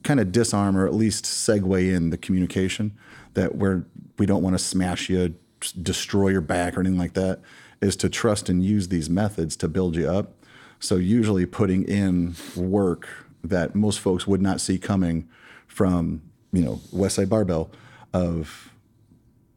kind 0.02 0.20
of 0.20 0.32
disarm 0.32 0.76
or 0.76 0.86
at 0.86 0.94
least 0.94 1.24
segue 1.24 1.94
in 1.94 2.10
the 2.10 2.16
communication 2.16 2.92
that 3.34 3.54
where 3.56 3.84
we 4.18 4.26
don't 4.26 4.42
want 4.42 4.54
to 4.54 4.58
smash 4.62 5.08
you, 5.08 5.34
destroy 5.82 6.28
your 6.28 6.40
back 6.40 6.76
or 6.76 6.80
anything 6.80 6.98
like 6.98 7.14
that, 7.14 7.40
is 7.80 7.96
to 7.96 8.08
trust 8.08 8.48
and 8.48 8.64
use 8.64 8.88
these 8.88 9.10
methods 9.10 9.56
to 9.56 9.68
build 9.68 9.96
you 9.96 10.08
up. 10.08 10.32
So 10.80 10.96
usually 10.96 11.46
putting 11.46 11.84
in 11.84 12.34
work 12.56 13.08
that 13.44 13.74
most 13.74 14.00
folks 14.00 14.26
would 14.26 14.42
not 14.42 14.60
see 14.60 14.78
coming 14.78 15.28
from 15.66 16.22
you 16.52 16.62
know 16.62 16.80
Westside 16.92 17.28
Barbell 17.28 17.70
of 18.12 18.72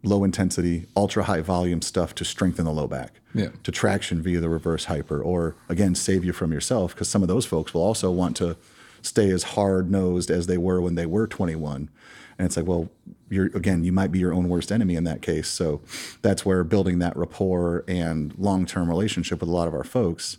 low 0.03 0.23
intensity, 0.23 0.85
ultra 0.95 1.23
high 1.23 1.41
volume 1.41 1.81
stuff 1.81 2.13
to 2.15 2.25
strengthen 2.25 2.65
the 2.65 2.71
low 2.71 2.87
back, 2.87 3.21
yeah. 3.33 3.49
to 3.63 3.71
traction 3.71 4.21
via 4.21 4.39
the 4.39 4.49
reverse 4.49 4.85
hyper, 4.85 5.21
or 5.21 5.55
again, 5.69 5.95
save 5.95 6.25
you 6.25 6.33
from 6.33 6.51
yourself. 6.51 6.93
Because 6.93 7.07
some 7.07 7.21
of 7.21 7.29
those 7.29 7.45
folks 7.45 7.73
will 7.73 7.81
also 7.81 8.11
want 8.11 8.35
to 8.37 8.57
stay 9.01 9.29
as 9.29 9.43
hard 9.43 9.89
nosed 9.89 10.29
as 10.29 10.47
they 10.47 10.57
were 10.57 10.81
when 10.81 10.95
they 10.95 11.05
were 11.05 11.27
21. 11.27 11.89
And 12.37 12.45
it's 12.45 12.57
like, 12.57 12.65
well, 12.65 12.89
you're 13.29 13.45
again, 13.47 13.83
you 13.83 13.91
might 13.91 14.11
be 14.11 14.19
your 14.19 14.33
own 14.33 14.49
worst 14.49 14.71
enemy 14.71 14.95
in 14.95 15.03
that 15.05 15.21
case. 15.21 15.47
So 15.47 15.81
that's 16.21 16.45
where 16.45 16.63
building 16.63 16.99
that 16.99 17.15
rapport 17.15 17.83
and 17.87 18.37
long 18.37 18.65
term 18.65 18.89
relationship 18.89 19.39
with 19.39 19.49
a 19.49 19.53
lot 19.53 19.67
of 19.67 19.73
our 19.73 19.83
folks 19.83 20.37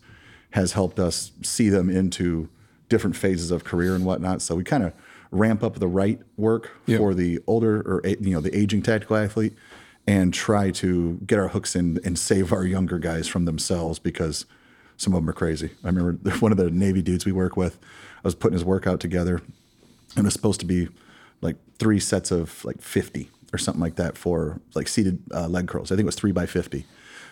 has 0.55 0.73
helped 0.73 1.01
us 1.01 1.33
see 1.43 1.69
them 1.69 1.91
into 1.91 2.49
different 2.89 3.17
phases 3.17 3.51
of 3.51 3.65
career 3.65 3.97
and 3.97 4.05
whatnot. 4.05 4.41
So 4.41 4.55
we 4.55 4.63
kind 4.63 4.85
of 4.85 4.93
ramp 5.33 5.65
up 5.65 5.81
the 5.81 5.89
right 5.89 6.21
work 6.37 6.71
yep. 6.87 6.99
for 6.99 7.13
the 7.13 7.41
older 7.49 7.81
or 7.81 8.01
you 8.07 8.31
know 8.31 8.41
the 8.41 8.57
aging 8.57 8.81
tactical 8.81 9.17
athlete 9.17 9.53
and 10.07 10.33
try 10.33 10.71
to 10.71 11.19
get 11.27 11.41
our 11.41 11.49
hooks 11.49 11.75
in 11.75 11.99
and 12.05 12.17
save 12.17 12.53
our 12.53 12.65
younger 12.65 13.01
guys 13.01 13.27
from 13.27 13.47
themselves 13.47 13.99
because 13.99 14.47
some 14.97 15.13
of 15.13 15.21
them 15.21 15.29
are 15.29 15.33
crazy. 15.33 15.71
I 15.83 15.89
remember 15.89 16.31
one 16.39 16.53
of 16.53 16.59
the 16.59 16.71
Navy 16.71 17.03
dudes 17.03 17.27
we 17.27 17.33
work 17.33 17.57
with, 17.57 17.77
I 18.19 18.29
was 18.29 18.37
putting 18.37 18.55
his 18.55 18.65
workout 18.65 19.01
together 19.01 19.43
and 20.15 20.19
it 20.19 20.25
was 20.25 20.35
supposed 20.35 20.61
to 20.61 20.67
be 20.67 20.89
like 21.41 21.57
three 21.81 21.99
sets 21.99 22.31
of 22.31 22.65
like 22.65 22.81
50 22.81 23.29
or 23.53 23.59
something 23.59 23.81
like 23.81 23.97
that 23.97 24.17
for 24.17 24.61
like 24.77 24.87
seated 24.87 25.19
uh, 25.35 25.49
leg 25.49 25.67
curls. 25.67 25.91
I 25.91 25.97
think 25.97 26.05
it 26.05 26.07
was 26.07 26.15
three 26.15 26.31
by 26.31 26.47
50. 26.47 26.79
It 26.79 26.87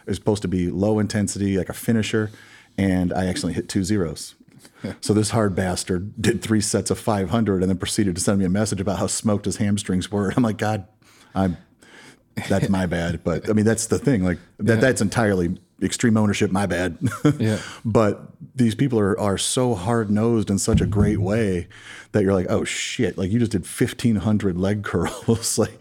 was 0.06 0.16
supposed 0.16 0.42
to 0.42 0.48
be 0.48 0.72
low 0.72 0.98
intensity, 0.98 1.56
like 1.56 1.68
a 1.68 1.72
finisher. 1.72 2.32
And 2.78 3.12
I 3.12 3.26
actually 3.26 3.52
hit 3.52 3.68
two 3.68 3.84
zeros. 3.84 4.34
So 5.00 5.14
this 5.14 5.30
hard 5.30 5.54
bastard 5.54 6.20
did 6.20 6.42
three 6.42 6.60
sets 6.60 6.90
of 6.90 6.98
500 6.98 7.62
and 7.62 7.70
then 7.70 7.78
proceeded 7.78 8.14
to 8.16 8.20
send 8.20 8.38
me 8.38 8.44
a 8.44 8.48
message 8.48 8.80
about 8.80 8.98
how 8.98 9.06
smoked 9.06 9.44
his 9.44 9.56
hamstrings 9.56 10.10
were. 10.10 10.32
I'm 10.36 10.42
like, 10.42 10.58
God, 10.58 10.86
I'm 11.34 11.56
that's 12.48 12.68
my 12.68 12.86
bad. 12.86 13.22
But 13.22 13.48
I 13.48 13.52
mean, 13.52 13.64
that's 13.64 13.86
the 13.86 13.98
thing. 13.98 14.24
Like 14.24 14.38
that, 14.58 14.74
yeah. 14.74 14.80
that's 14.80 15.00
entirely 15.00 15.58
extreme 15.82 16.16
ownership. 16.16 16.50
My 16.50 16.66
bad. 16.66 16.98
yeah. 17.38 17.58
But 17.84 18.22
these 18.54 18.74
people 18.74 18.98
are 18.98 19.18
are 19.18 19.38
so 19.38 19.74
hard 19.74 20.10
nosed 20.10 20.50
in 20.50 20.58
such 20.58 20.80
a 20.80 20.86
great 20.86 21.18
way 21.18 21.68
that 22.12 22.22
you're 22.22 22.34
like, 22.34 22.46
oh 22.48 22.64
shit! 22.64 23.18
Like 23.18 23.30
you 23.30 23.38
just 23.38 23.52
did 23.52 23.62
1500 23.62 24.56
leg 24.56 24.82
curls, 24.82 25.58
like, 25.58 25.78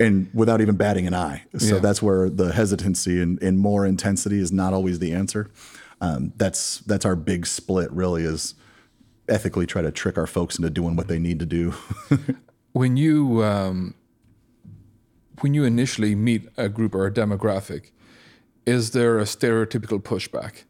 and 0.00 0.30
without 0.32 0.60
even 0.60 0.76
batting 0.76 1.06
an 1.06 1.14
eye. 1.14 1.44
So 1.58 1.74
yeah. 1.74 1.80
that's 1.80 2.02
where 2.02 2.30
the 2.30 2.52
hesitancy 2.52 3.20
and, 3.20 3.40
and 3.42 3.58
more 3.58 3.86
intensity 3.86 4.38
is 4.38 4.50
not 4.50 4.72
always 4.72 4.98
the 4.98 5.12
answer 5.12 5.50
um, 6.02 6.32
that's 6.36 6.80
that's 6.80 7.06
our 7.06 7.14
big 7.14 7.46
split. 7.46 7.90
Really, 7.92 8.24
is 8.24 8.54
ethically 9.28 9.66
try 9.66 9.80
to 9.80 9.92
trick 9.92 10.18
our 10.18 10.26
folks 10.26 10.58
into 10.58 10.68
doing 10.68 10.96
what 10.96 11.06
they 11.06 11.18
need 11.18 11.38
to 11.38 11.46
do. 11.46 11.74
when 12.72 12.96
you 12.96 13.42
um, 13.44 13.94
when 15.40 15.54
you 15.54 15.64
initially 15.64 16.16
meet 16.16 16.48
a 16.56 16.68
group 16.68 16.94
or 16.94 17.06
a 17.06 17.12
demographic, 17.12 17.92
is 18.66 18.90
there 18.90 19.20
a 19.20 19.22
stereotypical 19.22 20.02
pushback? 20.02 20.64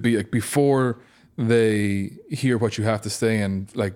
Be, 0.00 0.16
like 0.16 0.30
before 0.30 1.00
they 1.36 2.12
hear 2.30 2.56
what 2.56 2.78
you 2.78 2.84
have 2.84 3.02
to 3.02 3.10
say 3.10 3.40
and 3.40 3.74
like 3.74 3.94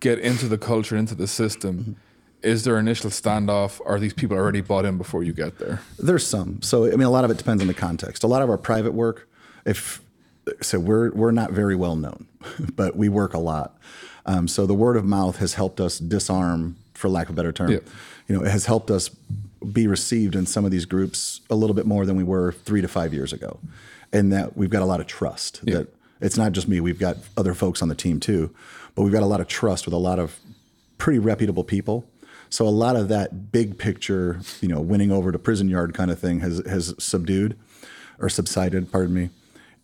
get 0.00 0.18
into 0.18 0.48
the 0.48 0.58
culture, 0.58 0.96
into 0.96 1.14
the 1.14 1.26
system. 1.28 1.78
Mm-hmm. 1.78 1.92
Is 2.40 2.64
there 2.64 2.76
an 2.76 2.86
initial 2.86 3.10
standoff? 3.10 3.80
Are 3.84 3.98
these 3.98 4.14
people 4.14 4.36
already 4.36 4.60
bought 4.60 4.84
in 4.84 4.96
before 4.96 5.24
you 5.24 5.32
get 5.32 5.58
there? 5.58 5.82
There's 5.98 6.24
some. 6.24 6.62
So 6.62 6.86
I 6.86 6.90
mean, 6.90 7.02
a 7.02 7.10
lot 7.10 7.24
of 7.24 7.30
it 7.30 7.36
depends 7.36 7.60
on 7.60 7.66
the 7.66 7.74
context. 7.74 8.22
A 8.22 8.28
lot 8.28 8.40
of 8.40 8.48
our 8.48 8.56
private 8.56 8.94
work 8.94 9.27
if 9.68 10.02
so 10.62 10.80
we're 10.80 11.10
we're 11.12 11.30
not 11.30 11.52
very 11.52 11.76
well 11.76 11.96
known, 11.96 12.26
but 12.74 12.96
we 12.96 13.08
work 13.08 13.34
a 13.34 13.38
lot. 13.38 13.76
Um, 14.26 14.48
so 14.48 14.66
the 14.66 14.74
word 14.74 14.96
of 14.96 15.04
mouth 15.04 15.38
has 15.38 15.54
helped 15.54 15.80
us 15.80 15.98
disarm, 15.98 16.76
for 16.94 17.08
lack 17.08 17.28
of 17.28 17.34
a 17.34 17.36
better 17.36 17.52
term. 17.52 17.70
Yeah. 17.70 17.78
You 18.26 18.36
know, 18.36 18.44
it 18.44 18.50
has 18.50 18.66
helped 18.66 18.90
us 18.90 19.08
be 19.72 19.86
received 19.86 20.34
in 20.34 20.46
some 20.46 20.64
of 20.64 20.70
these 20.70 20.84
groups 20.84 21.40
a 21.50 21.54
little 21.54 21.74
bit 21.74 21.86
more 21.86 22.04
than 22.04 22.16
we 22.16 22.24
were 22.24 22.52
three 22.52 22.80
to 22.80 22.88
five 22.88 23.14
years 23.14 23.32
ago, 23.32 23.58
and 24.12 24.32
that 24.32 24.56
we've 24.56 24.70
got 24.70 24.82
a 24.82 24.86
lot 24.86 25.00
of 25.00 25.06
trust. 25.06 25.60
Yeah. 25.64 25.78
That 25.78 25.94
it's 26.20 26.36
not 26.36 26.52
just 26.52 26.68
me; 26.68 26.80
we've 26.80 26.98
got 26.98 27.16
other 27.36 27.54
folks 27.54 27.82
on 27.82 27.88
the 27.88 27.94
team 27.94 28.20
too, 28.20 28.54
but 28.94 29.02
we've 29.02 29.12
got 29.12 29.22
a 29.22 29.26
lot 29.26 29.40
of 29.40 29.48
trust 29.48 29.86
with 29.86 29.94
a 29.94 29.98
lot 29.98 30.18
of 30.18 30.38
pretty 30.98 31.18
reputable 31.18 31.64
people. 31.64 32.04
So 32.50 32.66
a 32.66 32.70
lot 32.70 32.96
of 32.96 33.08
that 33.08 33.52
big 33.52 33.76
picture, 33.76 34.40
you 34.62 34.68
know, 34.68 34.80
winning 34.80 35.12
over 35.12 35.30
to 35.30 35.38
prison 35.38 35.68
yard 35.68 35.92
kind 35.92 36.10
of 36.10 36.18
thing 36.18 36.40
has 36.40 36.62
has 36.66 36.94
subdued 36.98 37.58
or 38.18 38.28
subsided. 38.28 38.90
Pardon 38.90 39.14
me 39.14 39.30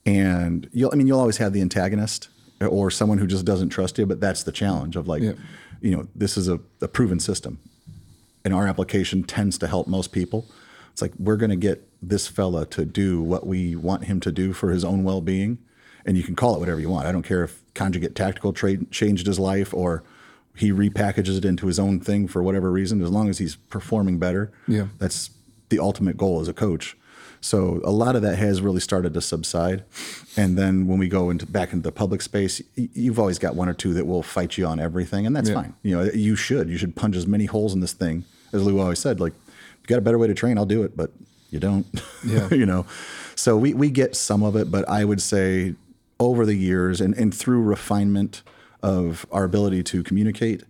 and 0.06 0.68
you'll 0.72 0.90
I 0.92 0.96
mean 0.96 1.06
you'll 1.06 1.20
always 1.20 1.38
have 1.38 1.52
the 1.52 1.60
antagonist 1.60 2.28
or 2.60 2.90
someone 2.90 3.18
who 3.18 3.26
just 3.26 3.44
doesn't 3.44 3.70
trust 3.70 3.98
you, 3.98 4.06
but 4.06 4.20
that's 4.20 4.42
the 4.42 4.52
challenge 4.52 4.96
of 4.96 5.08
like, 5.08 5.22
yeah. 5.22 5.32
you 5.80 5.96
know, 5.96 6.06
this 6.14 6.36
is 6.36 6.48
a, 6.48 6.60
a 6.80 6.88
proven 6.88 7.20
system, 7.20 7.58
and 8.44 8.54
our 8.54 8.66
application 8.66 9.22
tends 9.22 9.58
to 9.58 9.66
help 9.66 9.86
most 9.86 10.12
people. 10.12 10.46
It's 10.92 11.02
like 11.02 11.12
we're 11.18 11.36
going 11.36 11.50
to 11.50 11.56
get 11.56 11.88
this 12.00 12.28
fella 12.28 12.66
to 12.66 12.84
do 12.84 13.20
what 13.20 13.46
we 13.46 13.74
want 13.74 14.04
him 14.04 14.20
to 14.20 14.30
do 14.30 14.52
for 14.52 14.70
his 14.70 14.84
own 14.84 15.04
well 15.04 15.20
being, 15.20 15.58
and 16.06 16.16
you 16.16 16.22
can 16.22 16.36
call 16.36 16.54
it 16.54 16.60
whatever 16.60 16.80
you 16.80 16.88
want. 16.88 17.06
I 17.06 17.12
don't 17.12 17.24
care 17.24 17.42
if 17.42 17.62
conjugate 17.74 18.14
tactical 18.14 18.52
trade 18.52 18.90
changed 18.90 19.26
his 19.26 19.38
life 19.38 19.74
or 19.74 20.04
he 20.56 20.70
repackages 20.70 21.36
it 21.36 21.44
into 21.44 21.66
his 21.66 21.80
own 21.80 21.98
thing 21.98 22.28
for 22.28 22.42
whatever 22.42 22.70
reason. 22.70 23.02
As 23.02 23.10
long 23.10 23.28
as 23.28 23.38
he's 23.38 23.56
performing 23.56 24.18
better, 24.18 24.52
yeah, 24.68 24.86
that's 24.98 25.30
the 25.68 25.80
ultimate 25.80 26.16
goal 26.16 26.40
as 26.40 26.48
a 26.48 26.54
coach. 26.54 26.96
So 27.44 27.82
a 27.84 27.90
lot 27.90 28.16
of 28.16 28.22
that 28.22 28.36
has 28.38 28.62
really 28.62 28.80
started 28.80 29.12
to 29.12 29.20
subside. 29.20 29.84
And 30.34 30.56
then 30.56 30.86
when 30.86 30.98
we 30.98 31.08
go 31.08 31.28
into 31.28 31.44
back 31.44 31.74
into 31.74 31.82
the 31.82 31.92
public 31.92 32.22
space, 32.22 32.62
you've 32.74 33.18
always 33.18 33.38
got 33.38 33.54
one 33.54 33.68
or 33.68 33.74
two 33.74 33.92
that 33.92 34.06
will 34.06 34.22
fight 34.22 34.56
you 34.56 34.64
on 34.64 34.80
everything, 34.80 35.26
and 35.26 35.36
that's 35.36 35.50
yeah. 35.50 35.56
fine. 35.56 35.74
You 35.82 35.94
know, 35.94 36.10
you 36.14 36.36
should 36.36 36.70
you 36.70 36.78
should 36.78 36.96
punch 36.96 37.16
as 37.16 37.26
many 37.26 37.44
holes 37.44 37.74
in 37.74 37.80
this 37.80 37.92
thing 37.92 38.24
as 38.54 38.64
Lou 38.64 38.80
always 38.80 38.98
said. 38.98 39.20
Like, 39.20 39.34
you 39.34 39.86
got 39.86 39.98
a 39.98 40.00
better 40.00 40.16
way 40.16 40.26
to 40.26 40.32
train, 40.32 40.56
I'll 40.56 40.64
do 40.64 40.84
it, 40.84 40.96
but 40.96 41.10
you 41.50 41.60
don't. 41.60 41.86
Yeah. 42.24 42.48
you 42.50 42.64
know, 42.64 42.86
so 43.34 43.58
we 43.58 43.74
we 43.74 43.90
get 43.90 44.16
some 44.16 44.42
of 44.42 44.56
it, 44.56 44.70
but 44.70 44.88
I 44.88 45.04
would 45.04 45.20
say 45.20 45.74
over 46.18 46.46
the 46.46 46.54
years 46.54 47.02
and 47.02 47.14
and 47.14 47.34
through 47.34 47.60
refinement 47.60 48.42
of 48.82 49.26
our 49.30 49.44
ability 49.44 49.82
to 49.82 50.02
communicate, 50.02 50.62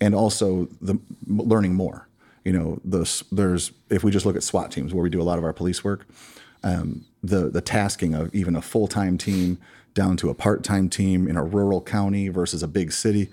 and 0.00 0.12
also 0.12 0.66
the 0.80 0.98
learning 1.28 1.74
more 1.74 2.05
you 2.46 2.52
know, 2.52 2.78
the, 2.84 3.24
there's 3.32 3.72
if 3.90 4.04
we 4.04 4.12
just 4.12 4.24
look 4.24 4.36
at 4.36 4.42
SWAT 4.44 4.70
teams 4.70 4.94
where 4.94 5.02
we 5.02 5.10
do 5.10 5.20
a 5.20 5.24
lot 5.24 5.36
of 5.36 5.42
our 5.42 5.52
police 5.52 5.82
work, 5.82 6.06
um, 6.62 7.04
the 7.20 7.50
the 7.50 7.60
tasking 7.60 8.14
of 8.14 8.32
even 8.32 8.54
a 8.54 8.62
full 8.62 8.86
time 8.86 9.18
team 9.18 9.58
down 9.94 10.16
to 10.18 10.30
a 10.30 10.34
part 10.34 10.62
time 10.62 10.88
team 10.88 11.26
in 11.26 11.36
a 11.36 11.42
rural 11.42 11.80
county 11.80 12.28
versus 12.28 12.62
a 12.62 12.68
big 12.68 12.92
city, 12.92 13.30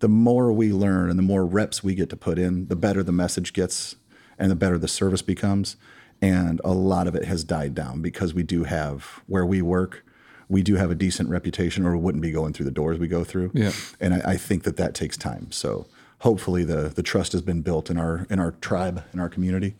the 0.00 0.08
more 0.08 0.52
we 0.52 0.72
learn 0.72 1.08
and 1.10 1.16
the 1.16 1.22
more 1.22 1.46
reps 1.46 1.84
we 1.84 1.94
get 1.94 2.10
to 2.10 2.16
put 2.16 2.40
in, 2.40 2.66
the 2.66 2.74
better 2.74 3.04
the 3.04 3.12
message 3.12 3.52
gets 3.52 3.94
and 4.36 4.50
the 4.50 4.56
better 4.56 4.78
the 4.78 4.88
service 4.88 5.22
becomes. 5.22 5.76
And 6.20 6.60
a 6.64 6.72
lot 6.72 7.06
of 7.06 7.14
it 7.14 7.26
has 7.26 7.44
died 7.44 7.72
down 7.72 8.02
because 8.02 8.34
we 8.34 8.42
do 8.42 8.64
have 8.64 9.22
where 9.28 9.46
we 9.46 9.62
work 9.62 10.02
we 10.48 10.62
do 10.62 10.76
have 10.76 10.90
a 10.90 10.94
decent 10.94 11.28
reputation 11.28 11.84
or 11.84 11.92
we 11.92 12.02
wouldn't 12.02 12.22
be 12.22 12.30
going 12.30 12.52
through 12.52 12.66
the 12.66 12.70
doors 12.70 12.98
we 12.98 13.08
go 13.08 13.24
through. 13.24 13.50
Yeah. 13.52 13.72
And 14.00 14.14
I, 14.14 14.32
I, 14.32 14.36
think 14.36 14.62
that 14.62 14.76
that 14.76 14.94
takes 14.94 15.16
time. 15.16 15.50
So 15.50 15.88
hopefully 16.18 16.64
the 16.64 16.88
the 16.88 17.02
trust 17.02 17.32
has 17.32 17.42
been 17.42 17.62
built 17.62 17.90
in 17.90 17.98
our 17.98 18.26
in 18.30 18.38
our 18.38 18.52
tribe 18.52 19.04
in 19.12 19.20
our 19.20 19.28
community 19.28 19.74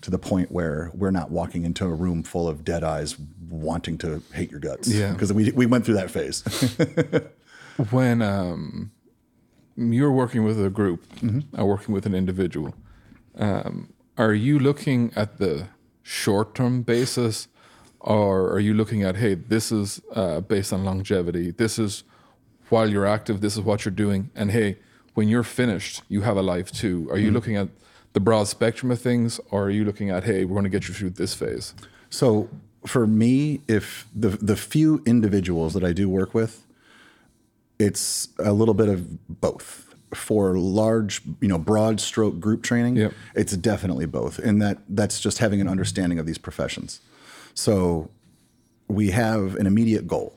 to 0.00 0.10
the 0.10 0.18
point 0.18 0.52
where 0.52 0.90
we're 0.94 1.10
not 1.10 1.30
walking 1.30 1.64
into 1.64 1.84
a 1.84 1.92
room 1.92 2.22
full 2.22 2.48
of 2.48 2.64
dead 2.64 2.84
eyes 2.84 3.16
wanting 3.50 3.98
to 3.98 4.22
hate 4.32 4.50
your 4.50 4.60
guts. 4.60 4.88
Yeah. 4.88 5.12
Because 5.12 5.32
we, 5.32 5.50
we 5.52 5.66
went 5.66 5.84
through 5.84 5.94
that 5.94 6.10
phase. 6.10 6.42
when 7.90 8.22
um, 8.22 8.92
you're 9.76 10.12
working 10.12 10.44
with 10.44 10.64
a 10.64 10.70
group 10.70 11.04
Mm-hmm. 11.16 11.60
or 11.60 11.66
working 11.66 11.92
with 11.94 12.06
an 12.06 12.14
individual, 12.14 12.74
um, 13.36 13.92
are 14.16 14.34
you 14.34 14.58
looking 14.58 15.12
at 15.16 15.38
the 15.38 15.66
short 16.02 16.54
term 16.54 16.82
basis 16.82 17.48
or 18.00 18.52
are 18.52 18.60
you 18.60 18.74
looking 18.74 19.02
at, 19.02 19.16
hey, 19.16 19.34
this 19.34 19.72
is 19.72 20.00
uh, 20.14 20.40
based 20.40 20.72
on 20.72 20.84
longevity? 20.84 21.50
This 21.50 21.78
is 21.78 22.04
while 22.68 22.88
you're 22.88 23.06
active, 23.06 23.40
this 23.40 23.54
is 23.54 23.62
what 23.62 23.84
you're 23.84 23.90
doing. 23.90 24.30
And 24.36 24.52
hey, 24.52 24.78
when 25.18 25.26
you're 25.26 25.42
finished, 25.42 26.02
you 26.08 26.20
have 26.20 26.36
a 26.36 26.42
life 26.42 26.70
too. 26.70 27.08
Are 27.10 27.18
you 27.18 27.30
hmm. 27.30 27.34
looking 27.34 27.56
at 27.56 27.66
the 28.12 28.20
broad 28.20 28.46
spectrum 28.46 28.92
of 28.92 29.00
things 29.00 29.40
or 29.50 29.64
are 29.64 29.70
you 29.70 29.84
looking 29.84 30.10
at, 30.10 30.22
hey, 30.22 30.44
we're 30.44 30.54
going 30.54 30.62
to 30.62 30.70
get 30.70 30.86
you 30.86 30.94
through 30.94 31.10
this 31.10 31.34
phase? 31.34 31.74
So 32.08 32.48
for 32.86 33.04
me, 33.04 33.60
if 33.66 34.06
the 34.14 34.28
the 34.28 34.54
few 34.54 35.02
individuals 35.06 35.74
that 35.74 35.82
I 35.82 35.92
do 35.92 36.08
work 36.08 36.34
with, 36.34 36.64
it's 37.80 38.28
a 38.38 38.52
little 38.52 38.74
bit 38.74 38.88
of 38.88 39.40
both. 39.40 39.86
For 40.14 40.56
large, 40.56 41.20
you 41.40 41.48
know, 41.48 41.58
broad 41.58 42.00
stroke 42.00 42.38
group 42.38 42.62
training, 42.62 42.94
Yep. 42.96 43.12
it's 43.34 43.56
definitely 43.56 44.06
both, 44.06 44.38
and 44.38 44.62
that 44.62 44.78
that's 44.88 45.20
just 45.20 45.38
having 45.38 45.60
an 45.60 45.68
understanding 45.68 46.20
of 46.20 46.26
these 46.26 46.38
professions. 46.38 47.00
So 47.54 48.08
we 48.86 49.10
have 49.10 49.56
an 49.56 49.66
immediate 49.66 50.06
goal. 50.06 50.32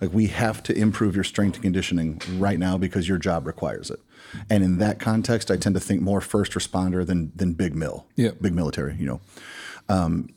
Like 0.00 0.12
we 0.12 0.26
have 0.26 0.62
to 0.64 0.76
improve 0.76 1.14
your 1.14 1.24
strength 1.24 1.54
and 1.54 1.62
conditioning 1.62 2.20
right 2.36 2.58
now 2.58 2.76
because 2.76 3.08
your 3.08 3.18
job 3.18 3.46
requires 3.46 3.90
it. 3.90 4.00
And 4.50 4.62
in 4.64 4.78
that 4.78 4.98
context, 4.98 5.50
I 5.50 5.56
tend 5.56 5.74
to 5.74 5.80
think 5.80 6.00
more 6.02 6.20
first 6.20 6.52
responder 6.52 7.06
than 7.06 7.32
than 7.36 7.52
big 7.54 7.74
mill, 7.74 8.06
Yeah. 8.16 8.30
big 8.40 8.52
military. 8.54 8.94
You 8.98 9.06
know, 9.06 9.20
um, 9.88 10.28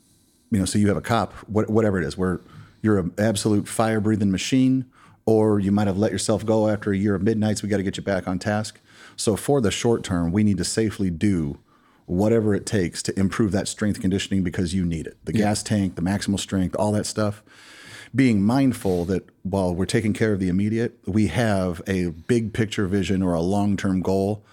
you 0.50 0.58
know, 0.58 0.64
so 0.64 0.78
you 0.78 0.88
have 0.88 0.96
a 0.96 1.02
cop, 1.02 1.34
what, 1.46 1.68
whatever 1.68 2.00
it 2.00 2.06
is, 2.06 2.16
where 2.16 2.40
you're 2.82 2.98
an 2.98 3.12
absolute 3.18 3.68
fire 3.68 4.00
breathing 4.00 4.30
machine, 4.30 4.86
or 5.26 5.60
you 5.60 5.70
might 5.72 5.86
have 5.86 5.98
let 5.98 6.12
yourself 6.12 6.46
go 6.46 6.68
after 6.68 6.90
a 6.92 6.96
year 6.96 7.14
of 7.14 7.22
midnights. 7.22 7.62
We 7.62 7.68
got 7.68 7.76
to 7.78 7.82
get 7.82 7.96
you 7.96 8.02
back 8.02 8.26
on 8.26 8.38
task. 8.38 8.80
So 9.16 9.36
for 9.36 9.60
the 9.60 9.70
short 9.70 10.04
term, 10.04 10.32
we 10.32 10.44
need 10.44 10.56
to 10.58 10.64
safely 10.64 11.10
do 11.10 11.58
whatever 12.06 12.54
it 12.54 12.64
takes 12.64 13.02
to 13.02 13.18
improve 13.18 13.52
that 13.52 13.68
strength 13.68 14.00
conditioning 14.00 14.42
because 14.42 14.72
you 14.72 14.84
need 14.86 15.06
it. 15.06 15.18
The 15.24 15.32
gas 15.32 15.62
tank, 15.62 15.96
the 15.96 16.02
maximal 16.02 16.40
strength, 16.40 16.74
all 16.78 16.92
that 16.92 17.04
stuff. 17.04 17.42
Being 18.14 18.42
mindful 18.42 19.04
that 19.06 19.28
while 19.42 19.74
we're 19.74 19.86
taking 19.86 20.12
care 20.12 20.32
of 20.32 20.40
the 20.40 20.48
immediate, 20.48 20.98
we 21.06 21.28
have 21.28 21.82
a 21.86 22.06
big 22.06 22.52
picture 22.52 22.86
vision 22.86 23.22
or 23.22 23.34
a 23.34 23.40
long 23.40 23.76
term 23.76 24.00
goal 24.00 24.44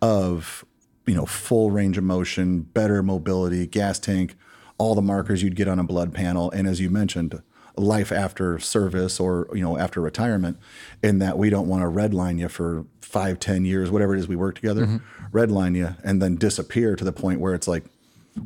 of 0.00 0.64
you 1.06 1.14
know 1.14 1.26
full 1.26 1.70
range 1.70 1.98
of 1.98 2.04
motion, 2.04 2.60
better 2.60 3.02
mobility, 3.02 3.66
gas 3.66 3.98
tank, 3.98 4.34
all 4.78 4.94
the 4.94 5.02
markers 5.02 5.42
you'd 5.42 5.56
get 5.56 5.68
on 5.68 5.78
a 5.78 5.84
blood 5.84 6.14
panel, 6.14 6.50
and 6.50 6.66
as 6.66 6.80
you 6.80 6.90
mentioned, 6.90 7.42
life 7.76 8.12
after 8.12 8.58
service 8.58 9.18
or 9.20 9.48
you 9.52 9.62
know 9.62 9.78
after 9.78 10.00
retirement, 10.00 10.58
in 11.02 11.18
that 11.18 11.38
we 11.38 11.50
don't 11.50 11.68
want 11.68 11.82
to 11.82 11.88
redline 11.88 12.38
you 12.38 12.48
for 12.48 12.84
five, 13.00 13.38
ten 13.38 13.64
years, 13.64 13.90
whatever 13.90 14.14
it 14.14 14.20
is 14.20 14.28
we 14.28 14.36
work 14.36 14.54
together, 14.54 14.86
mm-hmm. 14.86 15.36
redline 15.36 15.76
you, 15.76 15.94
and 16.02 16.22
then 16.22 16.36
disappear 16.36 16.96
to 16.96 17.04
the 17.04 17.12
point 17.12 17.40
where 17.40 17.54
it's 17.54 17.68
like, 17.68 17.84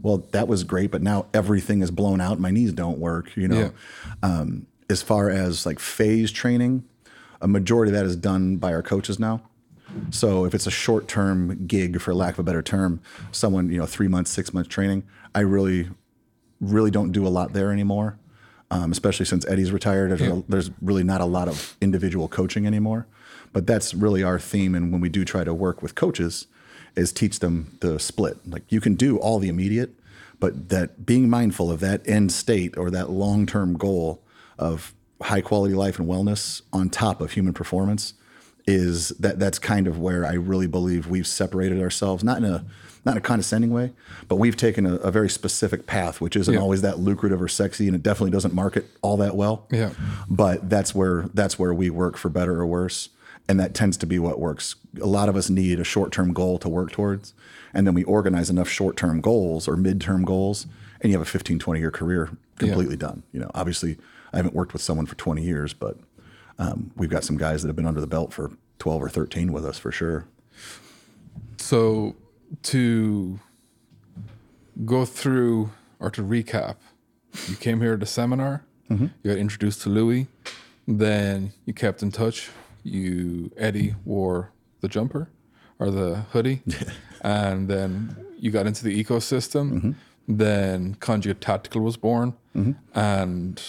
well, 0.03 0.19
that 0.33 0.49
was 0.49 0.65
great, 0.65 0.91
but 0.91 1.03
now 1.03 1.27
everything 1.33 1.81
is 1.83 1.91
blown 1.91 2.21
out, 2.21 2.39
my 2.41 2.51
knees 2.51 2.73
don't 2.73 2.99
work, 2.99 3.37
you 3.37 3.49
know. 3.49 3.59
Yeah. 3.61 3.71
Um, 4.23 4.67
as 4.89 5.03
far 5.03 5.31
as 5.31 5.67
like 5.67 5.79
phase 5.79 6.31
training, 6.31 6.85
a 7.41 7.49
majority 7.49 7.91
of 7.93 7.97
that 7.99 8.07
is 8.07 8.17
done 8.17 8.57
by 8.57 8.73
our 8.73 8.83
coaches 8.83 9.19
now. 9.19 9.43
So 10.11 10.45
if 10.45 10.55
it's 10.55 10.67
a 10.67 10.71
short 10.71 11.09
term 11.09 11.67
gig, 11.67 12.01
for 12.01 12.15
lack 12.15 12.35
of 12.35 12.41
a 12.41 12.43
better 12.43 12.63
term, 12.63 13.01
someone, 13.33 13.71
you 13.71 13.79
know, 13.79 13.87
three 13.87 14.09
months, 14.09 14.31
six 14.31 14.53
months 14.53 14.69
training, 14.69 15.05
I 15.35 15.41
really, 15.41 15.89
really 16.61 16.91
don't 16.91 17.13
do 17.13 17.27
a 17.27 17.31
lot 17.31 17.53
there 17.53 17.73
anymore. 17.73 18.19
Um, 18.71 18.91
especially 18.91 19.27
since 19.27 19.47
Eddie's 19.47 19.71
retired, 19.71 20.11
there's, 20.11 20.21
a- 20.23 20.45
there's 20.49 20.71
really 20.83 21.05
not 21.05 21.21
a 21.21 21.25
lot 21.25 21.47
of 21.49 21.77
individual 21.81 22.27
coaching 22.29 22.67
anymore. 22.67 23.07
But 23.53 23.67
that's 23.67 23.95
really 23.95 24.23
our 24.23 24.39
theme. 24.41 24.75
And 24.75 24.93
when 24.93 25.01
we 25.01 25.09
do 25.09 25.25
try 25.25 25.45
to 25.45 25.55
work 25.55 25.83
with 25.83 25.95
coaches, 25.95 26.47
is 26.97 27.13
teach 27.13 27.41
them 27.41 27.77
the 27.81 27.99
split. 27.99 28.39
Like 28.49 28.63
you 28.71 28.81
can 28.81 28.95
do 28.95 29.19
all 29.19 29.39
the 29.39 29.49
immediate, 29.49 29.91
but 30.41 30.69
that 30.71 31.05
being 31.07 31.29
mindful 31.29 31.71
of 31.71 31.81
that 31.81 32.07
end 32.09 32.33
state 32.33 32.77
or 32.77 32.91
that 32.91 33.11
long 33.11 33.47
term 33.47 33.77
goal 33.77 34.23
of 34.59 34.95
high 35.23 35.41
quality 35.41 35.75
life 35.75 35.99
and 35.99 36.09
wellness 36.09 36.63
on 36.73 36.91
top 36.91 37.21
of 37.21 37.33
human 37.33 37.53
performance 37.55 38.15
is 38.67 39.11
that 39.11 39.39
that's 39.39 39.59
kind 39.59 39.87
of 39.87 39.99
where 39.99 40.27
I 40.27 40.33
really 40.35 40.67
believe 40.67 41.07
we've 41.07 41.27
separated 41.27 41.81
ourselves, 41.81 42.25
not 42.25 42.39
in 42.39 42.45
a 42.45 42.65
not 43.05 43.13
in 43.13 43.19
a 43.19 43.21
condescending 43.21 43.71
way, 43.71 43.93
but 44.27 44.35
we've 44.35 44.57
taken 44.57 44.85
a, 44.85 44.97
a 44.97 45.13
very 45.13 45.29
specific 45.31 45.87
path, 45.87 46.21
which 46.21 46.35
isn't 46.35 46.53
Yeah. 46.55 46.59
always 46.61 46.83
that 46.83 46.99
lucrative 46.99 47.41
or 47.41 47.47
sexy, 47.47 47.87
and 47.87 47.95
it 47.95 48.03
definitely 48.03 48.33
doesn't 48.33 48.53
market 48.53 48.85
all 49.01 49.17
that 49.19 49.37
well. 49.37 49.69
Yeah. 49.71 49.91
But 50.29 50.69
that's 50.69 50.93
where 50.93 51.29
that's 51.33 51.57
where 51.59 51.73
we 51.73 51.89
work 51.89 52.17
for 52.17 52.29
better 52.29 52.59
or 52.61 52.67
worse, 52.67 53.11
and 53.49 53.61
that 53.61 53.75
tends 53.75 53.97
to 53.99 54.07
be 54.07 54.19
what 54.19 54.39
works. 54.41 54.77
A 55.01 55.07
lot 55.07 55.29
of 55.29 55.37
us 55.37 55.49
need 55.51 55.79
a 55.81 55.85
short 55.85 56.13
term 56.13 56.33
goal 56.33 56.59
to 56.59 56.69
work 56.69 56.91
towards, 56.91 57.35
and 57.73 57.87
then 57.87 57.95
we 57.95 58.05
organize 58.05 58.51
enough 58.51 58.69
short 58.69 58.97
term 58.97 59.21
goals 59.21 59.69
or 59.69 59.77
mid 59.77 60.01
term 60.01 60.25
goals, 60.25 60.67
and 61.01 61.11
you 61.13 61.19
have 61.19 61.27
a 61.27 61.31
15, 61.31 61.59
20 61.59 61.81
year 61.81 61.91
career 61.91 62.37
completely 62.59 62.97
done. 62.97 63.23
You 63.33 63.41
know, 63.41 63.51
obviously, 63.55 63.99
I 64.33 64.37
haven't 64.39 64.55
worked 64.55 64.73
with 64.73 64.83
someone 64.83 65.07
for 65.07 65.15
20 65.15 65.43
years, 65.43 65.73
but 65.75 65.97
um, 66.59 66.91
we've 66.97 67.11
got 67.11 67.25
some 67.25 67.37
guys 67.37 67.63
that 67.63 67.69
have 67.69 67.77
been 67.77 67.87
under 67.87 68.01
the 68.01 68.07
belt 68.07 68.33
for 68.33 68.51
12 68.79 69.03
or 69.03 69.09
13 69.09 69.53
with 69.53 69.65
us 69.65 69.79
for 69.79 69.93
sure. 69.93 70.27
So 71.59 72.17
to 72.65 73.41
go 74.85 75.05
through 75.05 75.71
or 75.99 76.11
to 76.11 76.23
recap, 76.23 76.77
you 77.49 77.57
came 77.57 77.81
here 77.81 77.95
at 77.95 78.03
a 78.03 78.07
seminar, 78.07 78.65
you 79.23 79.31
got 79.33 79.39
introduced 79.39 79.83
to 79.83 79.89
Louie, 79.91 80.27
then 80.87 81.53
you 81.65 81.75
kept 81.75 82.03
in 82.03 82.11
touch. 82.13 82.51
You 82.87 83.51
Eddie 83.57 83.95
wore 84.05 84.53
the 84.81 84.89
jumper 84.89 85.29
or 85.79 85.91
the 85.91 86.27
hoodie, 86.33 86.63
and 87.21 87.69
then 87.69 88.17
you 88.39 88.51
got 88.51 88.67
into 88.67 88.85
the 88.85 89.03
ecosystem. 89.03 89.95
Then 90.29 90.95
Conjugate 90.97 91.41
Tactical 91.41 91.83
was 91.83 91.97
born, 91.97 92.35
and 92.95 93.63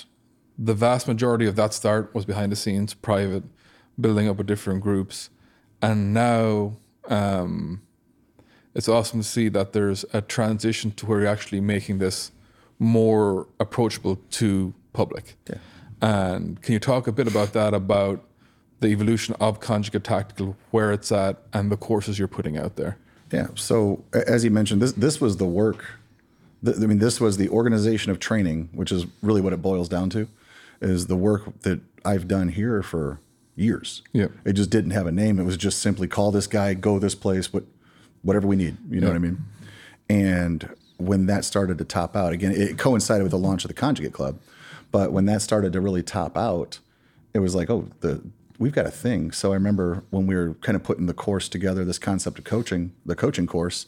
the 0.58 0.74
vast 0.74 1.08
majority 1.08 1.46
of 1.46 1.56
that 1.56 1.74
start 1.74 2.14
was 2.16 2.26
behind 2.26 2.52
the 2.52 2.56
scenes, 2.56 2.94
private, 2.94 3.44
building 4.00 4.28
up 4.28 4.38
with 4.38 4.48
different 4.48 4.82
groups, 4.82 5.30
and 5.82 6.14
now 6.14 6.78
um, 7.08 7.82
it's 8.74 8.88
awesome 8.88 9.22
to 9.22 9.28
see 9.28 9.50
that 9.50 9.74
there's 9.74 10.06
a 10.14 10.22
transition 10.22 10.92
to 10.92 11.06
where 11.06 11.22
you're 11.22 11.28
actually 11.28 11.62
making 11.62 11.98
this 11.98 12.32
more 12.80 13.48
approachable 13.60 14.18
to 14.30 14.74
public. 14.94 15.36
Yeah. 15.50 15.56
And 16.00 16.62
can 16.62 16.74
you 16.74 16.80
talk 16.80 17.08
a 17.08 17.12
bit 17.12 17.28
about 17.28 17.54
that, 17.54 17.74
about 17.74 18.24
the 18.80 18.88
evolution 18.88 19.36
of 19.40 19.60
conjugate 19.60 20.04
tactical, 20.04 20.56
where 20.72 20.92
it's 20.92 21.12
at, 21.12 21.38
and 21.54 21.72
the 21.72 21.78
courses 21.78 22.20
you're 22.20 22.28
putting 22.28 22.58
out 22.58 22.76
there? 22.76 22.98
Yeah. 23.32 23.48
So 23.56 24.04
as 24.14 24.44
you 24.44 24.52
mentioned, 24.52 24.82
this 24.82 24.94
this 24.94 25.20
was 25.20 25.38
the 25.38 25.46
work. 25.46 25.86
I 26.66 26.72
mean, 26.72 27.00
this 27.00 27.22
was 27.22 27.38
the 27.38 27.50
organization 27.50 28.12
of 28.12 28.20
training, 28.20 28.70
which 28.74 28.92
is 28.92 29.06
really 29.22 29.42
what 29.42 29.54
it 29.54 29.62
boils 29.62 29.88
down 29.88 30.10
to, 30.12 30.28
is 30.82 31.08
the 31.08 31.16
work 31.16 31.62
that 31.62 31.80
I've 32.04 32.28
done 32.28 32.50
here 32.50 32.82
for 32.82 33.20
years. 33.56 34.02
Yep. 34.14 34.32
It 34.46 34.54
just 34.54 34.70
didn't 34.70 34.92
have 34.92 35.08
a 35.08 35.12
name. 35.12 35.40
It 35.40 35.44
was 35.44 35.58
just 35.58 35.80
simply 35.80 36.08
call 36.08 36.32
this 36.32 36.48
guy, 36.48 36.74
go 36.74 37.00
this 37.00 37.16
place, 37.16 37.52
what, 37.52 37.64
whatever 38.22 38.48
we 38.48 38.56
need. 38.56 38.78
You 38.90 39.02
know 39.02 39.08
what 39.08 39.16
I 39.16 39.20
mean? 39.20 39.44
And 40.10 40.76
when 40.98 41.26
that 41.28 41.46
started 41.46 41.78
to 41.78 41.86
top 41.86 42.16
out, 42.16 42.34
again, 42.34 42.54
it 42.54 42.78
coincided 42.78 43.24
with 43.24 43.32
the 43.32 43.38
launch 43.38 43.64
of 43.64 43.68
the 43.68 43.74
Conjugate 43.74 44.14
Club. 44.14 44.40
But 44.92 45.12
when 45.12 45.26
that 45.26 45.42
started 45.42 45.74
to 45.74 45.82
really 45.82 46.02
top 46.02 46.38
out, 46.38 46.80
it 47.34 47.40
was 47.40 47.54
like, 47.54 47.70
oh, 47.70 47.90
the 48.00 48.22
we've 48.60 48.74
got 48.74 48.86
a 48.86 48.92
thing. 48.92 49.32
So 49.32 49.52
I 49.52 49.56
remember 49.56 50.04
when 50.10 50.28
we 50.28 50.36
were 50.36 50.56
kind 50.62 50.76
of 50.76 50.84
putting 50.84 51.06
the 51.06 51.14
course 51.14 51.48
together, 51.50 51.86
this 51.86 52.00
concept 52.00 52.40
of 52.40 52.46
coaching, 52.46 52.94
the 53.06 53.16
coaching 53.16 53.48
course, 53.48 53.86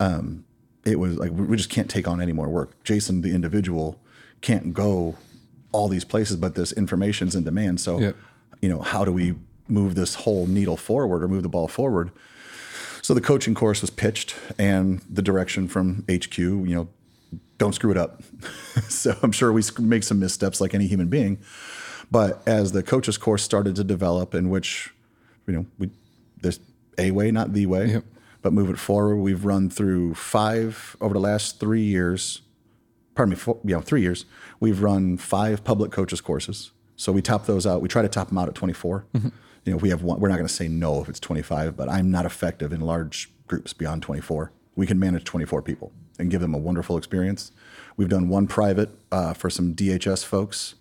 um, 0.00 0.44
it 0.84 0.98
was 1.00 1.16
like 1.16 1.32
we 1.32 1.56
just 1.56 1.70
can't 1.70 1.90
take 1.90 2.06
on 2.06 2.20
any 2.20 2.32
more 2.32 2.48
work. 2.48 2.82
Jason, 2.84 3.22
the 3.22 3.34
individual, 3.34 4.00
can't 4.40 4.72
go 4.72 5.16
all 5.72 5.88
these 5.88 6.04
places, 6.04 6.36
but 6.36 6.54
this 6.54 6.72
information's 6.72 7.34
in 7.34 7.44
demand. 7.44 7.80
So, 7.80 7.98
Yeah. 7.98 8.12
you 8.60 8.68
know, 8.68 8.80
how 8.80 9.04
do 9.04 9.12
we 9.12 9.34
move 9.68 9.94
this 9.96 10.14
whole 10.14 10.46
needle 10.46 10.76
forward 10.76 11.22
or 11.22 11.28
move 11.28 11.42
the 11.42 11.48
ball 11.48 11.66
forward? 11.66 12.12
So 13.02 13.14
the 13.14 13.20
coaching 13.20 13.54
course 13.54 13.80
was 13.80 13.90
pitched, 13.90 14.34
and 14.58 15.00
the 15.10 15.22
direction 15.22 15.68
from 15.68 16.04
HQ, 16.08 16.38
you 16.38 16.74
know, 16.74 16.88
don't 17.58 17.74
screw 17.74 17.90
it 17.90 17.96
up. 17.96 18.22
so 18.88 19.16
I'm 19.22 19.32
sure 19.32 19.52
we 19.52 19.62
make 19.78 20.02
some 20.02 20.18
missteps 20.18 20.60
like 20.60 20.74
any 20.74 20.86
human 20.86 21.08
being. 21.08 21.38
But 22.10 22.42
as 22.46 22.72
the 22.72 22.82
coaches 22.82 23.18
course 23.18 23.42
started 23.42 23.74
to 23.76 23.84
develop, 23.84 24.34
in 24.34 24.48
which, 24.50 24.94
you 25.46 25.54
know, 25.54 25.66
we 25.78 25.90
there's 26.40 26.60
a 26.98 27.10
way, 27.10 27.30
not 27.30 27.52
the 27.52 27.66
way, 27.66 27.86
Yep. 27.92 28.04
but 28.42 28.52
move 28.52 28.70
it 28.70 28.78
forward. 28.78 29.16
We've 29.16 29.44
run 29.44 29.68
through 29.70 30.14
five 30.14 30.96
over 31.00 31.14
the 31.14 31.20
last 31.20 31.58
three 31.58 31.82
years. 31.82 32.42
Pardon 33.14 33.30
me, 33.30 33.36
four, 33.36 33.58
you 33.64 33.74
know, 33.74 33.80
three 33.80 34.02
years. 34.02 34.24
We've 34.60 34.82
run 34.82 35.16
five 35.16 35.64
public 35.64 35.90
coaches 35.90 36.20
courses. 36.20 36.70
So 36.96 37.12
we 37.12 37.22
top 37.22 37.46
those 37.46 37.66
out. 37.66 37.82
We 37.82 37.88
try 37.88 38.02
to 38.02 38.08
top 38.08 38.28
them 38.28 38.38
out 38.38 38.48
at 38.48 38.54
24. 38.54 39.04
You 39.14 39.72
know, 39.72 39.76
we 39.76 39.88
have 39.90 40.02
one. 40.02 40.20
We're 40.20 40.28
not 40.28 40.36
going 40.36 40.46
to 40.46 40.52
say 40.52 40.68
no 40.68 41.02
if 41.02 41.08
it's 41.08 41.18
25, 41.20 41.76
but 41.76 41.88
I'm 41.90 42.10
not 42.10 42.24
effective 42.24 42.72
in 42.72 42.80
large 42.80 43.30
groups 43.48 43.72
beyond 43.72 44.02
24. 44.02 44.52
We 44.76 44.86
can 44.86 44.98
manage 44.98 45.24
24 45.24 45.62
people. 45.62 45.92
and 46.18 46.30
give 46.30 46.40
them 46.40 46.54
a 46.54 46.58
wonderful 46.58 46.96
experience. 46.96 47.52
We've 47.98 48.08
done 48.08 48.28
one 48.30 48.46
private 48.46 48.88
uh, 49.12 49.34
for 49.34 49.50
some 49.50 49.74
DHS 49.74 50.24
folks, 50.24 50.74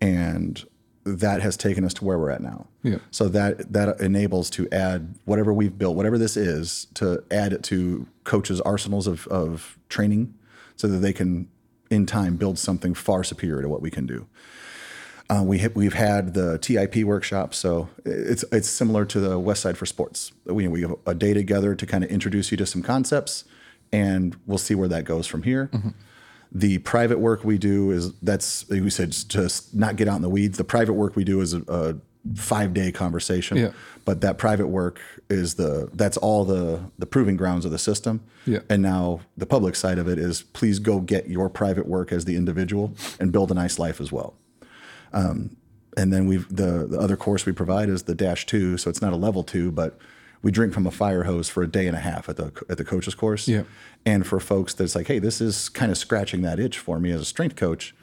and 0.00 0.64
that 1.04 1.40
has 1.40 1.56
taken 1.56 1.84
us 1.84 1.94
to 1.94 2.04
where 2.04 2.18
we're 2.18 2.30
at 2.30 2.42
now. 2.42 2.66
Yeah. 2.82 2.98
So 3.10 3.28
that 3.28 3.72
that 3.72 4.00
enables 4.00 4.50
to 4.50 4.68
add 4.72 5.14
whatever 5.24 5.52
we've 5.52 5.78
built, 5.78 5.96
whatever 5.96 6.18
this 6.18 6.36
is, 6.36 6.88
to 6.94 7.22
add 7.30 7.52
it 7.52 7.62
to 7.64 8.06
coaches' 8.24 8.60
arsenals 8.60 9.06
of, 9.06 9.26
of 9.28 9.78
training, 9.88 10.34
so 10.74 10.88
that 10.88 10.98
they 10.98 11.12
can, 11.12 11.48
in 11.90 12.06
time, 12.06 12.36
build 12.36 12.58
something 12.58 12.92
far 12.92 13.22
superior 13.22 13.62
to 13.62 13.68
what 13.68 13.80
we 13.82 13.90
can 13.90 14.06
do. 14.06 14.26
Uh, 15.28 15.42
we 15.44 15.58
ha- 15.58 15.68
we've 15.74 15.94
had 15.94 16.34
the 16.34 16.58
TIP 16.58 17.04
workshop, 17.04 17.54
so 17.54 17.88
it's 18.04 18.44
it's 18.52 18.68
similar 18.68 19.04
to 19.06 19.20
the 19.20 19.38
Westside 19.40 19.76
for 19.76 19.86
Sports. 19.86 20.32
We 20.44 20.66
we 20.68 20.82
have 20.82 20.94
a 21.06 21.14
day 21.14 21.34
together 21.34 21.74
to 21.74 21.86
kind 21.86 22.04
of 22.04 22.10
introduce 22.10 22.50
you 22.50 22.56
to 22.58 22.66
some 22.66 22.82
concepts, 22.82 23.44
and 23.92 24.36
we'll 24.46 24.58
see 24.58 24.74
where 24.74 24.88
that 24.88 25.04
goes 25.04 25.26
from 25.26 25.44
here. 25.44 25.70
The 26.52 26.78
private 26.78 27.18
work 27.18 27.44
we 27.44 27.58
do 27.58 27.90
is 27.90 28.12
that's 28.22 28.68
like 28.70 28.82
we 28.82 28.90
said 28.90 29.10
just 29.28 29.74
not 29.74 29.96
get 29.96 30.08
out 30.08 30.16
in 30.16 30.22
the 30.22 30.28
weeds. 30.30 30.58
The 30.58 30.64
private 30.64 30.94
work 30.94 31.16
we 31.16 31.24
do 31.24 31.40
is 31.40 31.52
a, 31.54 31.62
a 31.68 31.94
five 32.34 32.72
day 32.74 32.90
conversation, 32.92 33.56
Yeah. 33.56 33.70
but 34.04 34.20
that 34.22 34.38
private 34.38 34.66
work 34.68 35.00
is 35.28 35.54
the 35.54 35.88
that's 35.94 36.16
all 36.16 36.44
the 36.44 36.80
the 36.98 37.06
proving 37.06 37.36
grounds 37.36 37.64
of 37.64 37.70
the 37.70 37.78
system. 37.78 38.20
Yeah. 38.46 38.60
And 38.70 38.80
now 38.82 39.20
the 39.36 39.46
public 39.46 39.74
side 39.76 39.98
of 39.98 40.08
it 40.08 40.18
is 40.18 40.42
please 40.42 40.78
go 40.78 41.00
get 41.00 41.28
your 41.28 41.48
private 41.50 41.86
work 41.86 42.12
as 42.12 42.24
the 42.24 42.36
individual 42.36 42.94
and 43.20 43.32
build 43.32 43.50
a 43.50 43.54
nice 43.54 43.78
life 43.78 44.00
as 44.00 44.12
well 44.12 44.34
um, 45.12 45.56
and 45.96 46.12
then 46.12 46.26
we've 46.26 46.48
the, 46.54 46.86
the 46.88 46.98
other 46.98 47.16
course 47.16 47.44
we 47.44 47.52
provide 47.52 47.88
is 47.88 48.04
the 48.04 48.14
dash 48.14 48.46
two 48.46 48.76
so 48.78 48.88
it's 48.88 49.02
not 49.02 49.12
a 49.12 49.16
level 49.16 49.42
two 49.42 49.72
but 49.72 49.98
we 50.42 50.50
drink 50.50 50.72
from 50.72 50.86
a 50.86 50.90
fire 50.90 51.24
hose 51.24 51.48
for 51.48 51.62
a 51.62 51.66
day 51.66 51.86
and 51.86 51.96
a 51.96 52.00
half 52.00 52.28
at 52.28 52.36
the 52.36 52.52
at 52.68 52.78
the 52.78 52.84
coaches 52.84 53.14
course 53.14 53.48
Yeah. 53.48 53.62
and 54.04 54.26
for 54.26 54.38
folks 54.40 54.74
that's 54.74 54.94
like 54.94 55.06
hey 55.08 55.18
this 55.18 55.40
is 55.40 55.68
kind 55.68 55.90
of 55.90 55.98
scratching 55.98 56.42
that 56.42 56.58
itch 56.60 56.78
for 56.78 56.98
me 57.00 57.10
as 57.10 57.20
a 57.20 57.24
strength 57.24 57.56
coach 57.56 57.94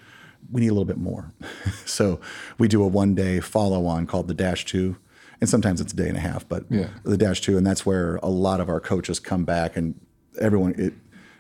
we 0.52 0.62
need 0.62 0.68
a 0.68 0.74
little 0.74 0.86
bit 0.86 0.98
more 0.98 1.32
so 1.86 2.20
we 2.58 2.68
do 2.68 2.84
a 2.84 2.88
one 2.88 3.16
day 3.16 3.40
follow 3.40 3.86
on 3.86 4.06
called 4.06 4.28
the 4.28 4.34
dash 4.34 4.66
two 4.66 4.98
and 5.42 5.50
sometimes 5.50 5.80
it's 5.82 5.94
a 5.94 5.96
day 5.96 6.08
and 6.08 6.18
a 6.18 6.22
half 6.22 6.48
but 6.48 6.66
Yeah. 6.70 6.88
the 7.04 7.18
dash 7.18 7.42
two 7.42 7.58
and 7.58 7.66
that's 7.66 7.86
where 7.86 8.16
a 8.18 8.30
lot 8.30 8.60
of 8.60 8.70
our 8.70 8.80
coaches 8.80 9.20
come 9.20 9.46
back 9.46 9.78
and 9.78 9.96
everyone 10.42 10.74
it 10.78 10.94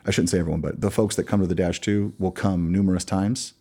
i 0.06 0.12
shouldn't 0.12 0.30
say 0.30 0.40
everyone 0.40 0.62
but 0.62 0.80
the 0.82 0.92
folks 0.92 1.16
that 1.18 1.24
come 1.26 1.42
to 1.42 1.48
the 1.48 1.56
dash 1.56 1.82
two 1.82 2.14
will 2.20 2.32
come 2.32 2.72
numerous 2.72 3.04
times 3.06 3.54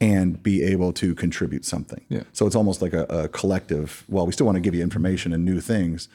and 0.00 0.42
be 0.42 0.64
able 0.64 0.92
to 0.92 1.14
contribute 1.14 1.64
something. 1.64 2.04
Yeah. 2.08 2.24
So 2.32 2.44
it's 2.48 2.56
almost 2.56 2.82
like 2.82 2.92
a, 2.92 3.04
a 3.04 3.28
collective. 3.28 4.02
Well, 4.08 4.26
we 4.26 4.32
still 4.32 4.46
want 4.46 4.56
to 4.56 4.60
give 4.60 4.74
you 4.74 4.82
information 4.82 5.32
and 5.32 5.44
new 5.44 5.60
things. 5.60 6.08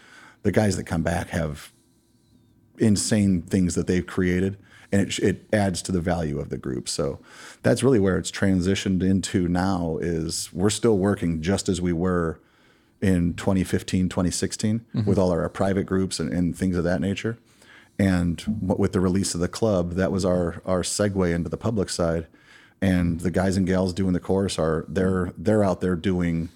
The 0.48 0.54
guys 0.54 0.78
that 0.78 0.86
come 0.86 1.04
back 1.04 1.32
have 1.32 1.74
insane 2.78 3.42
things 3.42 3.76
that 3.76 3.86
they've 3.86 4.08
created, 4.08 4.56
and 4.94 5.02
it, 5.02 5.20
it 5.20 5.46
adds 5.52 5.82
to 5.82 5.92
the 5.92 6.00
value 6.00 6.40
of 6.40 6.48
the 6.48 6.58
group. 6.58 6.88
So 6.88 7.20
that's 7.64 7.84
really 7.84 8.00
where 8.00 8.18
it's 8.18 8.32
transitioned 8.32 9.04
into 9.04 9.50
now. 9.50 9.98
Is 10.00 10.50
we're 10.54 10.70
still 10.70 10.98
working 10.98 11.42
just 11.42 11.68
as 11.68 11.82
we 11.82 11.92
were 11.92 12.40
in 13.02 13.34
2015, 13.34 14.08
2016 14.08 14.80
mm-hmm. 14.80 15.04
with 15.04 15.18
all 15.18 15.32
our 15.32 15.50
private 15.50 15.84
groups 15.84 16.18
and, 16.18 16.32
and 16.32 16.58
things 16.58 16.78
of 16.78 16.86
that 16.86 17.02
nature. 17.02 17.38
And 18.00 18.42
with 18.62 18.94
the 18.94 19.02
release 19.02 19.36
of 19.36 19.42
the 19.42 19.50
club, 19.50 19.96
that 19.96 20.14
was 20.14 20.24
our 20.24 20.62
our 20.66 20.82
segue 20.82 21.30
into 21.36 21.50
the 21.50 21.58
public 21.58 21.90
side. 21.90 22.28
And 22.82 23.20
the 23.20 23.32
guys 23.32 23.58
and 23.58 23.68
gals 23.68 23.92
doing 23.92 24.14
the 24.14 24.22
course 24.22 24.58
are 24.58 24.86
they're 24.88 25.34
they're 25.38 25.66
out 25.66 25.82
there 25.82 25.98
doing 25.98 26.48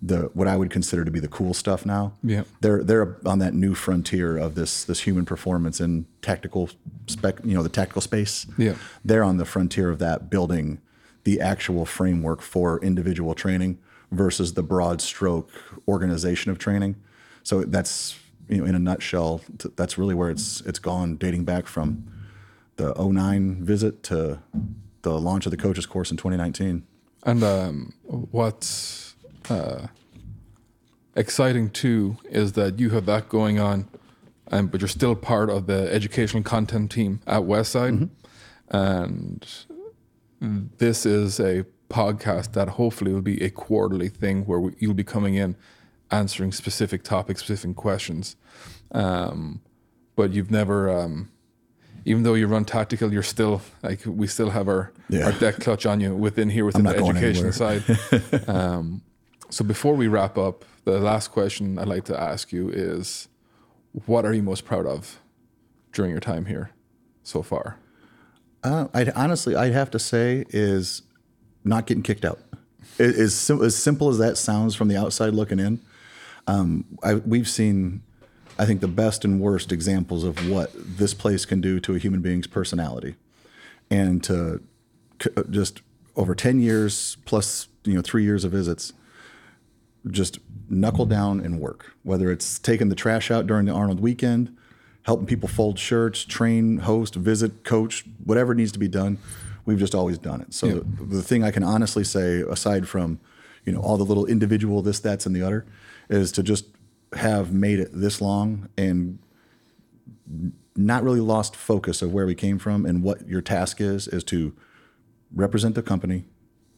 the 0.00 0.30
what 0.34 0.46
I 0.46 0.56
would 0.56 0.70
consider 0.70 1.04
to 1.04 1.10
be 1.10 1.20
the 1.20 1.28
cool 1.28 1.54
stuff 1.54 1.84
now. 1.84 2.12
Yeah. 2.22 2.44
They're 2.60 2.82
they're 2.84 3.16
on 3.26 3.38
that 3.40 3.54
new 3.54 3.74
frontier 3.74 4.36
of 4.36 4.54
this 4.54 4.84
this 4.84 5.00
human 5.00 5.24
performance 5.24 5.80
and 5.80 6.06
tactical 6.22 6.70
spec 7.06 7.36
you 7.44 7.54
know, 7.54 7.62
the 7.62 7.68
tactical 7.68 8.02
space. 8.02 8.46
Yeah. 8.56 8.76
They're 9.04 9.24
on 9.24 9.38
the 9.38 9.44
frontier 9.44 9.90
of 9.90 9.98
that 9.98 10.30
building 10.30 10.80
the 11.24 11.40
actual 11.40 11.84
framework 11.84 12.40
for 12.40 12.78
individual 12.84 13.34
training 13.34 13.78
versus 14.12 14.54
the 14.54 14.62
broad 14.62 15.00
stroke 15.00 15.50
organization 15.88 16.50
of 16.50 16.58
training. 16.58 16.96
So 17.42 17.64
that's 17.64 18.18
you 18.48 18.58
know 18.58 18.64
in 18.64 18.74
a 18.74 18.78
nutshell 18.78 19.40
t- 19.58 19.70
that's 19.76 19.98
really 19.98 20.14
where 20.14 20.30
it's 20.30 20.60
it's 20.62 20.78
gone 20.78 21.16
dating 21.16 21.44
back 21.44 21.66
from 21.66 22.06
the 22.76 22.94
09 22.94 23.64
visit 23.64 24.02
to 24.04 24.40
the 25.02 25.18
launch 25.18 25.46
of 25.46 25.50
the 25.50 25.56
coaches 25.56 25.86
course 25.86 26.10
in 26.10 26.16
2019. 26.16 26.84
And 27.22 27.42
um, 27.42 27.94
what's 28.04 29.05
uh, 29.50 29.86
exciting 31.14 31.70
too 31.70 32.16
is 32.28 32.52
that 32.52 32.78
you 32.78 32.90
have 32.90 33.06
that 33.06 33.28
going 33.28 33.58
on, 33.58 33.88
um, 34.50 34.66
but 34.68 34.80
you're 34.80 34.88
still 34.88 35.14
part 35.14 35.50
of 35.50 35.66
the 35.66 35.92
educational 35.92 36.42
content 36.42 36.90
team 36.90 37.20
at 37.26 37.42
Westside. 37.42 38.08
And 38.68 39.46
this 40.78 41.06
is 41.06 41.40
a 41.40 41.64
podcast 41.88 42.52
that 42.52 42.70
hopefully 42.70 43.12
will 43.12 43.22
be 43.22 43.42
a 43.42 43.50
quarterly 43.50 44.08
thing 44.08 44.44
where 44.44 44.58
we, 44.60 44.72
you'll 44.78 44.94
be 44.94 45.04
coming 45.04 45.34
in 45.34 45.56
answering 46.10 46.52
specific 46.52 47.02
topics, 47.02 47.40
specific 47.42 47.76
questions. 47.76 48.36
Um, 48.92 49.60
but 50.16 50.32
you've 50.32 50.50
never, 50.50 50.90
um, 50.90 51.30
even 52.04 52.22
though 52.22 52.34
you 52.34 52.46
run 52.46 52.64
tactical, 52.64 53.12
you're 53.12 53.22
still 53.22 53.62
like 53.82 54.00
we 54.06 54.26
still 54.26 54.50
have 54.50 54.68
our, 54.68 54.92
Yeah. 55.08 55.26
our 55.26 55.32
deck 55.32 55.56
clutch 55.60 55.86
on 55.86 56.00
you 56.00 56.14
within 56.14 56.50
here 56.50 56.64
within 56.64 56.84
the 56.84 56.96
education 56.96 57.52
side. 57.52 57.82
um, 58.48 59.02
so 59.50 59.64
before 59.64 59.94
we 59.94 60.08
wrap 60.08 60.36
up, 60.38 60.64
the 60.84 60.98
last 61.00 61.28
question 61.32 61.78
I'd 61.78 61.88
like 61.88 62.04
to 62.04 62.18
ask 62.18 62.52
you 62.52 62.68
is, 62.68 63.28
what 64.06 64.24
are 64.24 64.32
you 64.32 64.42
most 64.42 64.64
proud 64.64 64.86
of 64.86 65.20
during 65.92 66.10
your 66.10 66.20
time 66.20 66.46
here 66.46 66.70
so 67.22 67.42
far? 67.42 67.78
Uh, 68.62 68.88
I'd 68.92 69.10
honestly, 69.10 69.54
I'd 69.54 69.72
have 69.72 69.90
to 69.92 69.98
say 69.98 70.44
is 70.50 71.02
not 71.64 71.86
getting 71.86 72.02
kicked 72.02 72.24
out. 72.24 72.40
It, 72.98 73.16
as, 73.16 73.34
sim- 73.34 73.62
as 73.62 73.76
simple 73.76 74.08
as 74.08 74.18
that 74.18 74.36
sounds 74.36 74.74
from 74.74 74.88
the 74.88 74.96
outside 74.96 75.34
looking 75.34 75.58
in, 75.58 75.80
um, 76.46 76.84
I, 77.02 77.14
we've 77.14 77.48
seen, 77.48 78.02
I 78.58 78.66
think, 78.66 78.80
the 78.80 78.88
best 78.88 79.24
and 79.24 79.40
worst 79.40 79.72
examples 79.72 80.24
of 80.24 80.48
what 80.48 80.70
this 80.74 81.14
place 81.14 81.44
can 81.44 81.60
do 81.60 81.80
to 81.80 81.94
a 81.94 81.98
human 81.98 82.22
being's 82.22 82.46
personality, 82.46 83.16
and 83.90 84.22
to 84.24 84.62
c- 85.22 85.30
just 85.50 85.82
over 86.14 86.34
ten 86.34 86.60
years 86.60 87.16
plus, 87.24 87.68
you 87.84 87.94
know, 87.94 88.02
three 88.02 88.24
years 88.24 88.44
of 88.44 88.52
visits, 88.52 88.92
just 90.10 90.38
knuckle 90.68 91.06
down 91.06 91.40
and 91.40 91.60
work. 91.60 91.92
Whether 92.02 92.30
it's 92.30 92.58
taking 92.58 92.88
the 92.88 92.94
trash 92.94 93.30
out 93.30 93.46
during 93.46 93.66
the 93.66 93.72
Arnold 93.72 94.00
weekend, 94.00 94.56
helping 95.02 95.26
people 95.26 95.48
fold 95.48 95.78
shirts, 95.78 96.24
train, 96.24 96.78
host, 96.78 97.14
visit, 97.14 97.64
coach, 97.64 98.04
whatever 98.24 98.54
needs 98.54 98.72
to 98.72 98.78
be 98.78 98.88
done, 98.88 99.18
we've 99.64 99.78
just 99.78 99.94
always 99.94 100.18
done 100.18 100.40
it. 100.40 100.52
So 100.52 100.66
the, 100.66 101.04
the 101.04 101.22
thing 101.22 101.44
I 101.44 101.50
can 101.50 101.62
honestly 101.62 102.04
say, 102.04 102.40
aside 102.40 102.88
from 102.88 103.20
you 103.64 103.72
know 103.72 103.80
all 103.80 103.96
the 103.96 104.04
little 104.04 104.26
individual 104.26 104.82
this, 104.82 105.00
that's, 105.00 105.26
and 105.26 105.34
the 105.34 105.42
other, 105.42 105.66
is 106.08 106.32
to 106.32 106.42
just 106.42 106.66
have 107.12 107.52
made 107.52 107.78
it 107.78 107.90
this 107.92 108.20
long 108.20 108.68
and 108.76 109.18
not 110.76 111.02
really 111.02 111.20
lost 111.20 111.56
focus 111.56 112.02
of 112.02 112.12
where 112.12 112.26
we 112.26 112.34
came 112.34 112.58
from 112.58 112.84
and 112.84 113.02
what 113.02 113.26
your 113.28 113.40
task 113.40 113.80
is 113.80 114.08
is 114.08 114.22
to 114.24 114.54
represent 115.32 115.74
the 115.74 115.82
company, 115.82 116.24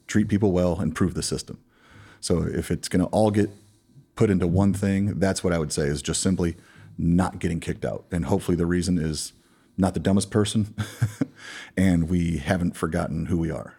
treat 0.06 0.28
people 0.28 0.52
well, 0.52 0.78
and 0.78 0.94
prove 0.94 1.14
the 1.14 1.22
system. 1.22 1.58
So 2.20 2.42
if 2.42 2.70
it's 2.70 2.88
going 2.88 3.04
to 3.04 3.08
all 3.10 3.30
get 3.30 3.50
put 4.14 4.30
into 4.30 4.46
one 4.46 4.74
thing, 4.74 5.18
that's 5.18 5.44
what 5.44 5.52
I 5.52 5.58
would 5.58 5.72
say 5.72 5.84
is 5.84 6.02
just 6.02 6.20
simply 6.20 6.56
not 6.96 7.38
getting 7.38 7.60
kicked 7.60 7.84
out. 7.84 8.04
And 8.10 8.24
hopefully 8.24 8.56
the 8.56 8.66
reason 8.66 8.98
is 8.98 9.32
not 9.76 9.94
the 9.94 10.00
dumbest 10.00 10.30
person 10.30 10.74
and 11.76 12.08
we 12.08 12.38
haven't 12.38 12.76
forgotten 12.76 13.26
who 13.26 13.38
we 13.38 13.50
are 13.50 13.74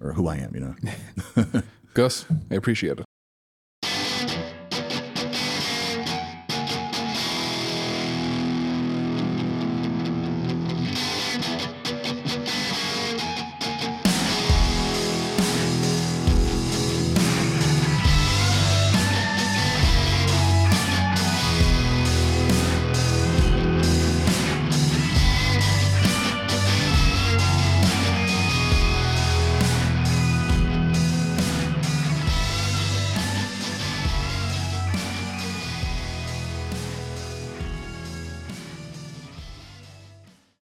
or 0.00 0.12
who 0.12 0.28
I 0.28 0.36
am, 0.36 0.54
you 0.54 0.60
know. 0.60 1.62
Gus, 1.94 2.26
I 2.50 2.54
appreciate 2.54 2.98
it. 2.98 3.04